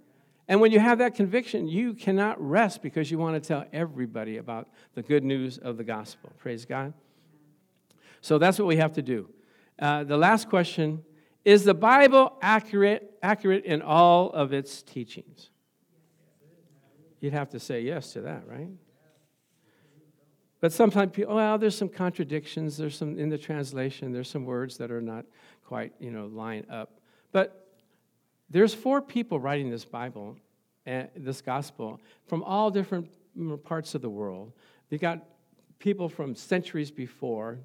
And 0.48 0.60
when 0.60 0.70
you 0.70 0.78
have 0.78 0.98
that 0.98 1.14
conviction, 1.14 1.66
you 1.66 1.94
cannot 1.94 2.40
rest 2.40 2.82
because 2.82 3.10
you 3.10 3.18
want 3.18 3.42
to 3.42 3.46
tell 3.46 3.64
everybody 3.72 4.36
about 4.36 4.68
the 4.94 5.02
good 5.02 5.24
news 5.24 5.58
of 5.58 5.76
the 5.76 5.84
gospel. 5.84 6.30
Praise 6.38 6.64
God. 6.64 6.92
So 8.20 8.38
that's 8.38 8.58
what 8.58 8.68
we 8.68 8.76
have 8.76 8.92
to 8.92 9.02
do. 9.02 9.28
Uh, 9.78 10.04
the 10.04 10.16
last 10.16 10.48
question 10.48 11.04
is 11.44 11.64
the 11.64 11.74
Bible 11.74 12.36
accurate, 12.42 13.18
accurate 13.22 13.64
in 13.64 13.82
all 13.82 14.30
of 14.30 14.52
its 14.52 14.82
teachings? 14.82 15.50
You'd 17.20 17.32
have 17.32 17.50
to 17.50 17.60
say 17.60 17.80
yes 17.80 18.12
to 18.12 18.20
that, 18.22 18.46
right? 18.46 18.68
But 20.60 20.72
sometimes 20.72 21.12
people, 21.12 21.36
well, 21.36 21.58
there's 21.58 21.76
some 21.76 21.88
contradictions. 21.88 22.76
There's 22.76 22.96
some 22.96 23.18
in 23.18 23.28
the 23.28 23.38
translation. 23.38 24.12
There's 24.12 24.28
some 24.28 24.44
words 24.44 24.76
that 24.78 24.90
are 24.90 25.00
not 25.00 25.24
quite, 25.64 25.92
you 25.98 26.10
know, 26.10 26.26
line 26.26 26.66
up. 26.70 27.00
But 27.32 27.65
there's 28.48 28.74
four 28.74 29.02
people 29.02 29.40
writing 29.40 29.70
this 29.70 29.84
Bible, 29.84 30.36
uh, 30.86 31.04
this 31.16 31.40
gospel, 31.40 32.00
from 32.26 32.42
all 32.42 32.70
different 32.70 33.08
parts 33.64 33.94
of 33.94 34.02
the 34.02 34.10
world. 34.10 34.52
You 34.90 34.98
got 34.98 35.24
people 35.78 36.08
from 36.08 36.34
centuries 36.34 36.90
before 36.90 37.58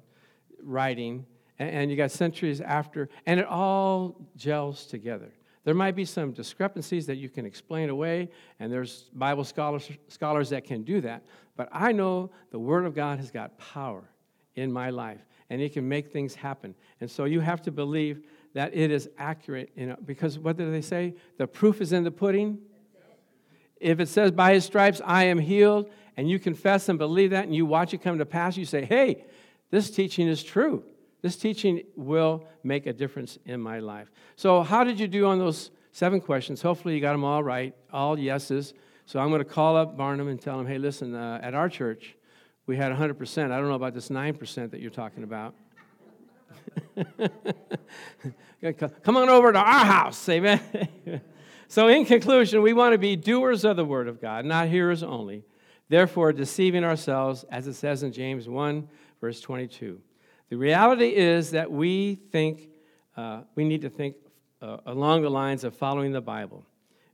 writing, 0.62 1.24
and 1.58 1.90
you 1.90 1.96
got 1.96 2.10
centuries 2.10 2.60
after, 2.60 3.08
and 3.26 3.38
it 3.38 3.46
all 3.46 4.16
gels 4.36 4.86
together. 4.86 5.32
There 5.64 5.74
might 5.74 5.94
be 5.94 6.04
some 6.04 6.32
discrepancies 6.32 7.06
that 7.06 7.16
you 7.16 7.28
can 7.28 7.46
explain 7.46 7.88
away, 7.88 8.30
and 8.58 8.72
there's 8.72 9.10
Bible 9.14 9.44
scholars, 9.44 9.88
scholars 10.08 10.50
that 10.50 10.64
can 10.64 10.82
do 10.82 11.00
that. 11.02 11.22
But 11.56 11.68
I 11.70 11.92
know 11.92 12.30
the 12.50 12.58
Word 12.58 12.84
of 12.84 12.94
God 12.94 13.18
has 13.18 13.30
got 13.30 13.56
power 13.58 14.02
in 14.56 14.72
my 14.72 14.90
life, 14.90 15.20
and 15.50 15.62
it 15.62 15.72
can 15.72 15.88
make 15.88 16.10
things 16.10 16.34
happen. 16.34 16.74
And 17.00 17.08
so 17.08 17.26
you 17.26 17.40
have 17.40 17.62
to 17.62 17.70
believe 17.70 18.26
that 18.54 18.74
it 18.74 18.90
is 18.90 19.08
accurate. 19.18 19.70
You 19.76 19.86
know, 19.86 19.96
because 20.04 20.38
what 20.38 20.56
do 20.56 20.70
they 20.70 20.80
say? 20.80 21.14
The 21.38 21.46
proof 21.46 21.80
is 21.80 21.92
in 21.92 22.04
the 22.04 22.10
pudding. 22.10 22.58
If 23.80 23.98
it 23.98 24.08
says, 24.08 24.30
by 24.30 24.54
his 24.54 24.64
stripes 24.64 25.00
I 25.04 25.24
am 25.24 25.38
healed, 25.38 25.90
and 26.16 26.30
you 26.30 26.38
confess 26.38 26.88
and 26.88 26.98
believe 26.98 27.30
that, 27.30 27.44
and 27.44 27.54
you 27.54 27.66
watch 27.66 27.94
it 27.94 27.98
come 27.98 28.18
to 28.18 28.26
pass, 28.26 28.56
you 28.56 28.64
say, 28.64 28.84
hey, 28.84 29.24
this 29.70 29.90
teaching 29.90 30.28
is 30.28 30.44
true. 30.44 30.84
This 31.22 31.36
teaching 31.36 31.82
will 31.96 32.46
make 32.62 32.86
a 32.86 32.92
difference 32.92 33.38
in 33.46 33.60
my 33.60 33.78
life. 33.78 34.10
So, 34.36 34.62
how 34.62 34.84
did 34.84 35.00
you 35.00 35.08
do 35.08 35.26
on 35.26 35.38
those 35.38 35.70
seven 35.92 36.20
questions? 36.20 36.60
Hopefully, 36.62 36.94
you 36.94 37.00
got 37.00 37.12
them 37.12 37.24
all 37.24 37.42
right, 37.42 37.74
all 37.92 38.18
yeses. 38.18 38.74
So, 39.06 39.20
I'm 39.20 39.28
going 39.28 39.38
to 39.38 39.44
call 39.44 39.76
up 39.76 39.96
Barna 39.96 40.28
and 40.28 40.40
tell 40.40 40.58
him, 40.60 40.66
hey, 40.66 40.78
listen, 40.78 41.14
uh, 41.14 41.40
at 41.42 41.54
our 41.54 41.68
church, 41.68 42.16
we 42.66 42.76
had 42.76 42.92
100%. 42.92 43.44
I 43.50 43.58
don't 43.58 43.68
know 43.68 43.74
about 43.74 43.94
this 43.94 44.08
9% 44.08 44.70
that 44.70 44.80
you're 44.80 44.90
talking 44.90 45.22
about. 45.22 45.54
Come 49.02 49.16
on 49.16 49.28
over 49.28 49.52
to 49.52 49.58
our 49.58 49.84
house, 49.84 50.28
amen. 50.28 50.60
so, 51.68 51.88
in 51.88 52.04
conclusion, 52.04 52.62
we 52.62 52.72
want 52.72 52.92
to 52.92 52.98
be 52.98 53.16
doers 53.16 53.64
of 53.64 53.76
the 53.76 53.84
word 53.84 54.08
of 54.08 54.20
God, 54.20 54.44
not 54.44 54.68
hearers 54.68 55.02
only. 55.02 55.44
Therefore, 55.88 56.32
deceiving 56.32 56.84
ourselves, 56.84 57.44
as 57.50 57.66
it 57.66 57.74
says 57.74 58.02
in 58.02 58.12
James 58.12 58.48
1, 58.48 58.88
verse 59.20 59.40
22. 59.40 60.00
The 60.48 60.56
reality 60.56 61.14
is 61.14 61.50
that 61.52 61.70
we 61.70 62.14
think, 62.30 62.68
uh, 63.16 63.42
we 63.54 63.64
need 63.64 63.82
to 63.82 63.90
think 63.90 64.16
uh, 64.60 64.78
along 64.86 65.22
the 65.22 65.30
lines 65.30 65.64
of 65.64 65.74
following 65.74 66.12
the 66.12 66.20
Bible. 66.20 66.64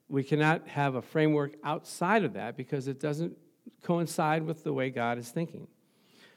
We 0.08 0.22
cannot 0.22 0.68
have 0.68 0.94
a 0.94 1.02
framework 1.02 1.54
outside 1.64 2.24
of 2.24 2.34
that 2.34 2.56
because 2.56 2.88
it 2.88 3.00
doesn't 3.00 3.36
coincide 3.82 4.42
with 4.42 4.64
the 4.64 4.72
way 4.72 4.90
God 4.90 5.18
is 5.18 5.28
thinking. 5.30 5.66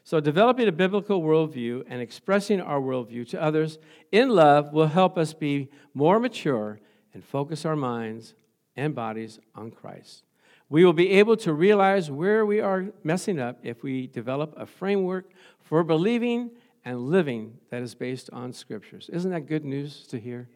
So, 0.04 0.20
developing 0.20 0.68
a 0.68 0.72
biblical 0.72 1.22
worldview 1.22 1.84
and 1.88 2.02
expressing 2.02 2.60
our 2.60 2.80
worldview 2.80 3.30
to 3.30 3.41
others 3.41 3.78
in 4.12 4.30
love 4.30 4.74
will 4.74 4.88
help 4.88 5.18
us 5.18 5.34
be 5.34 5.70
more 5.93 6.20
mature 6.20 6.80
and 7.14 7.24
focus 7.24 7.66
our 7.66 7.76
minds 7.76 8.34
and 8.76 8.95
bodies 8.95 9.39
on 9.54 9.72
Christ. 9.72 10.24
We 10.70 10.86
will 10.86 10.93
be 10.93 11.12
able 11.12 11.38
to 11.38 11.54
realize 11.54 12.10
where 12.10 12.45
we 12.45 12.62
are 12.62 12.88
messing 13.04 13.39
up 13.39 13.60
if 13.62 13.84
we 13.84 14.08
develop 14.08 14.54
a 14.58 14.66
framework 14.66 15.30
for 15.60 15.84
believing 15.84 16.52
and 16.84 17.10
living 17.10 17.58
that 17.70 17.82
is 17.82 17.93
based 17.93 18.30
on 18.32 18.54
scriptures. 18.54 19.10
Isn't 19.12 19.32
that 19.32 19.47
good 19.47 19.66
news 19.66 20.08
to 20.08 20.20
hear? 20.20 20.49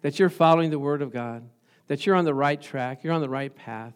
That 0.00 0.18
you're 0.18 0.30
following 0.30 0.70
the 0.70 0.78
Word 0.78 1.02
of 1.02 1.12
God, 1.12 1.48
that 1.88 2.06
you're 2.06 2.16
on 2.16 2.24
the 2.24 2.34
right 2.34 2.60
track, 2.60 3.04
you're 3.04 3.12
on 3.12 3.20
the 3.20 3.28
right 3.28 3.54
path, 3.54 3.92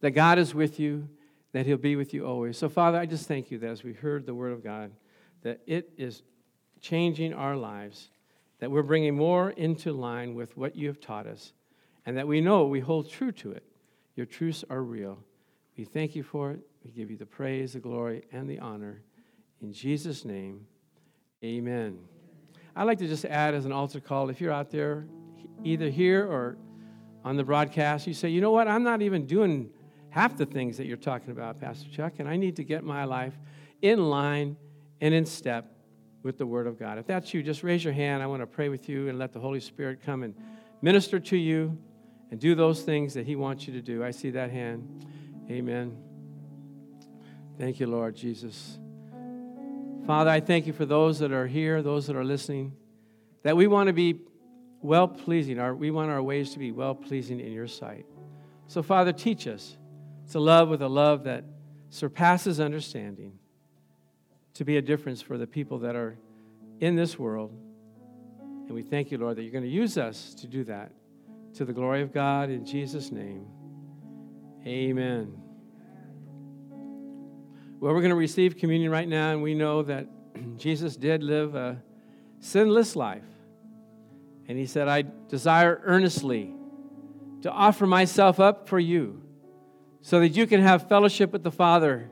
that 0.00 0.12
God 0.12 0.38
is 0.38 0.54
with 0.54 0.78
you, 0.78 1.08
that 1.52 1.66
He'll 1.66 1.76
be 1.76 1.96
with 1.96 2.14
you 2.14 2.26
always. 2.26 2.56
So, 2.56 2.68
Father, 2.68 2.98
I 2.98 3.06
just 3.06 3.26
thank 3.26 3.50
you 3.50 3.58
that 3.58 3.70
as 3.70 3.82
we 3.82 3.92
heard 3.92 4.26
the 4.26 4.34
Word 4.34 4.52
of 4.52 4.62
God, 4.62 4.92
that 5.42 5.60
it 5.66 5.90
is 5.96 6.22
changing 6.80 7.32
our 7.32 7.56
lives, 7.56 8.10
that 8.58 8.70
we're 8.70 8.82
bringing 8.82 9.16
more 9.16 9.50
into 9.50 9.92
line 9.92 10.34
with 10.34 10.56
what 10.56 10.76
you 10.76 10.86
have 10.88 11.00
taught 11.00 11.26
us, 11.26 11.52
and 12.06 12.16
that 12.16 12.28
we 12.28 12.40
know 12.40 12.66
we 12.66 12.80
hold 12.80 13.10
true 13.10 13.32
to 13.32 13.52
it. 13.52 13.64
Your 14.16 14.26
truths 14.26 14.64
are 14.70 14.82
real. 14.82 15.18
We 15.76 15.84
thank 15.84 16.14
you 16.14 16.22
for 16.22 16.50
it. 16.52 16.60
We 16.84 16.90
give 16.90 17.10
you 17.10 17.16
the 17.16 17.26
praise, 17.26 17.72
the 17.74 17.78
glory, 17.78 18.22
and 18.32 18.48
the 18.48 18.58
honor. 18.58 19.02
In 19.60 19.72
Jesus' 19.72 20.24
name, 20.24 20.66
amen. 21.44 21.98
I'd 22.74 22.84
like 22.84 22.98
to 22.98 23.06
just 23.06 23.24
add 23.24 23.54
as 23.54 23.64
an 23.66 23.72
altar 23.72 24.00
call 24.00 24.30
if 24.30 24.40
you're 24.40 24.52
out 24.52 24.70
there, 24.70 25.06
either 25.64 25.90
here 25.90 26.26
or 26.26 26.56
on 27.24 27.36
the 27.36 27.44
broadcast, 27.44 28.06
you 28.06 28.14
say, 28.14 28.28
you 28.28 28.40
know 28.40 28.50
what, 28.50 28.68
I'm 28.68 28.82
not 28.82 29.02
even 29.02 29.26
doing 29.26 29.70
half 30.10 30.36
the 30.36 30.46
things 30.46 30.76
that 30.76 30.86
you're 30.86 30.96
talking 30.96 31.30
about, 31.30 31.60
Pastor 31.60 31.88
Chuck, 31.90 32.14
and 32.18 32.28
I 32.28 32.36
need 32.36 32.56
to 32.56 32.64
get 32.64 32.84
my 32.84 33.04
life 33.04 33.34
in 33.80 34.10
line 34.10 34.56
and 35.00 35.14
in 35.14 35.24
step 35.24 35.72
with 36.22 36.36
the 36.36 36.46
Word 36.46 36.66
of 36.66 36.78
God. 36.78 36.98
If 36.98 37.06
that's 37.06 37.32
you, 37.32 37.42
just 37.42 37.62
raise 37.62 37.82
your 37.82 37.94
hand. 37.94 38.22
I 38.22 38.26
want 38.26 38.42
to 38.42 38.46
pray 38.46 38.68
with 38.68 38.88
you 38.88 39.08
and 39.08 39.18
let 39.18 39.32
the 39.32 39.40
Holy 39.40 39.60
Spirit 39.60 40.00
come 40.04 40.22
and 40.22 40.34
minister 40.82 41.18
to 41.18 41.36
you 41.36 41.78
and 42.30 42.38
do 42.38 42.54
those 42.54 42.82
things 42.82 43.14
that 43.14 43.26
He 43.26 43.36
wants 43.36 43.66
you 43.66 43.72
to 43.72 43.80
do. 43.80 44.04
I 44.04 44.10
see 44.10 44.30
that 44.30 44.50
hand. 44.50 45.06
Amen. 45.50 45.96
Thank 47.58 47.80
you, 47.80 47.86
Lord 47.86 48.14
Jesus. 48.14 48.78
Father, 50.06 50.30
I 50.30 50.40
thank 50.40 50.66
you 50.66 50.72
for 50.72 50.86
those 50.86 51.18
that 51.20 51.32
are 51.32 51.46
here, 51.46 51.82
those 51.82 52.06
that 52.06 52.16
are 52.16 52.24
listening, 52.24 52.72
that 53.42 53.56
we 53.56 53.66
want 53.66 53.86
to 53.86 53.92
be 53.92 54.20
well 54.82 55.06
pleasing. 55.08 55.58
We 55.78 55.90
want 55.90 56.10
our 56.10 56.22
ways 56.22 56.52
to 56.52 56.58
be 56.58 56.72
well 56.72 56.94
pleasing 56.94 57.40
in 57.40 57.52
your 57.52 57.66
sight. 57.66 58.06
So, 58.66 58.82
Father, 58.82 59.12
teach 59.12 59.46
us 59.46 59.76
to 60.30 60.40
love 60.40 60.68
with 60.68 60.82
a 60.82 60.88
love 60.88 61.24
that 61.24 61.44
surpasses 61.90 62.60
understanding, 62.60 63.38
to 64.54 64.64
be 64.64 64.76
a 64.76 64.82
difference 64.82 65.20
for 65.20 65.36
the 65.36 65.46
people 65.46 65.78
that 65.80 65.96
are 65.96 66.16
in 66.80 66.96
this 66.96 67.18
world. 67.18 67.52
And 68.40 68.70
we 68.70 68.82
thank 68.82 69.10
you, 69.10 69.18
Lord, 69.18 69.36
that 69.36 69.42
you're 69.42 69.52
going 69.52 69.64
to 69.64 69.70
use 69.70 69.98
us 69.98 70.34
to 70.34 70.46
do 70.46 70.64
that 70.64 70.92
to 71.54 71.64
the 71.64 71.72
glory 71.72 72.02
of 72.02 72.12
God 72.12 72.48
in 72.48 72.64
Jesus' 72.64 73.10
name. 73.10 73.46
Amen. 74.64 75.36
Well, 77.80 77.92
we're 77.92 78.00
going 78.00 78.10
to 78.10 78.16
receive 78.16 78.56
communion 78.56 78.92
right 78.92 79.08
now, 79.08 79.32
and 79.32 79.42
we 79.42 79.54
know 79.54 79.82
that 79.82 80.06
Jesus 80.56 80.96
did 80.96 81.22
live 81.22 81.54
a 81.54 81.82
sinless 82.38 82.94
life. 82.94 83.24
And 84.46 84.58
he 84.58 84.66
said, 84.66 84.86
I 84.86 85.04
desire 85.28 85.80
earnestly 85.84 86.54
to 87.42 87.50
offer 87.50 87.86
myself 87.86 88.38
up 88.38 88.68
for 88.68 88.78
you 88.78 89.22
so 90.02 90.20
that 90.20 90.30
you 90.30 90.46
can 90.46 90.60
have 90.60 90.88
fellowship 90.88 91.32
with 91.32 91.42
the 91.42 91.50
Father, 91.50 92.10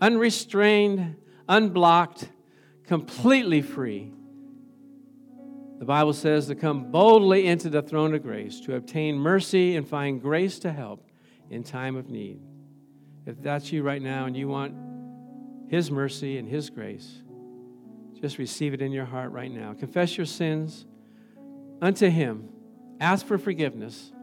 unrestrained, 0.00 1.16
unblocked, 1.48 2.28
completely 2.86 3.62
free. 3.62 4.12
The 5.78 5.84
Bible 5.84 6.12
says 6.12 6.46
to 6.46 6.54
come 6.54 6.90
boldly 6.90 7.46
into 7.46 7.68
the 7.68 7.82
throne 7.82 8.14
of 8.14 8.22
grace 8.22 8.60
to 8.60 8.76
obtain 8.76 9.16
mercy 9.16 9.76
and 9.76 9.86
find 9.86 10.20
grace 10.20 10.58
to 10.60 10.72
help 10.72 11.06
in 11.50 11.62
time 11.62 11.96
of 11.96 12.08
need. 12.08 12.40
If 13.26 13.40
that's 13.42 13.72
you 13.72 13.82
right 13.82 14.00
now 14.00 14.26
and 14.26 14.36
you 14.36 14.48
want 14.48 14.74
His 15.68 15.90
mercy 15.90 16.38
and 16.38 16.48
His 16.48 16.70
grace, 16.70 17.22
just 18.20 18.38
receive 18.38 18.72
it 18.72 18.80
in 18.80 18.92
your 18.92 19.04
heart 19.04 19.32
right 19.32 19.50
now. 19.50 19.74
Confess 19.74 20.16
your 20.16 20.26
sins 20.26 20.86
unto 21.82 22.08
Him, 22.08 22.48
ask 23.00 23.26
for 23.26 23.36
forgiveness. 23.36 24.13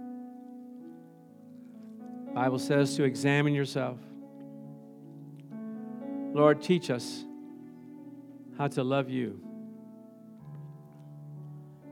Bible 2.34 2.59
says 2.59 2.95
to 2.95 3.03
examine 3.03 3.53
yourself. 3.53 3.97
Lord, 6.34 6.61
teach 6.61 6.89
us 6.89 7.25
how 8.57 8.67
to 8.69 8.84
love 8.84 9.09
you. 9.09 9.39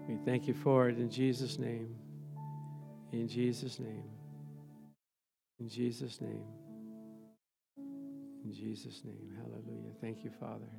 We 0.08 0.18
thank 0.26 0.48
you 0.48 0.54
for 0.54 0.88
it 0.90 0.98
in 0.98 1.10
Jesus' 1.10 1.60
name. 1.60 1.94
In 3.12 3.28
Jesus' 3.28 3.80
name. 3.80 4.04
In 5.60 5.68
Jesus' 5.68 6.22
name. 6.22 6.44
In 8.46 8.54
Jesus' 8.54 9.02
name. 9.04 9.36
Hallelujah. 9.38 9.92
Thank 10.00 10.24
you, 10.24 10.32
Father. 10.40 10.70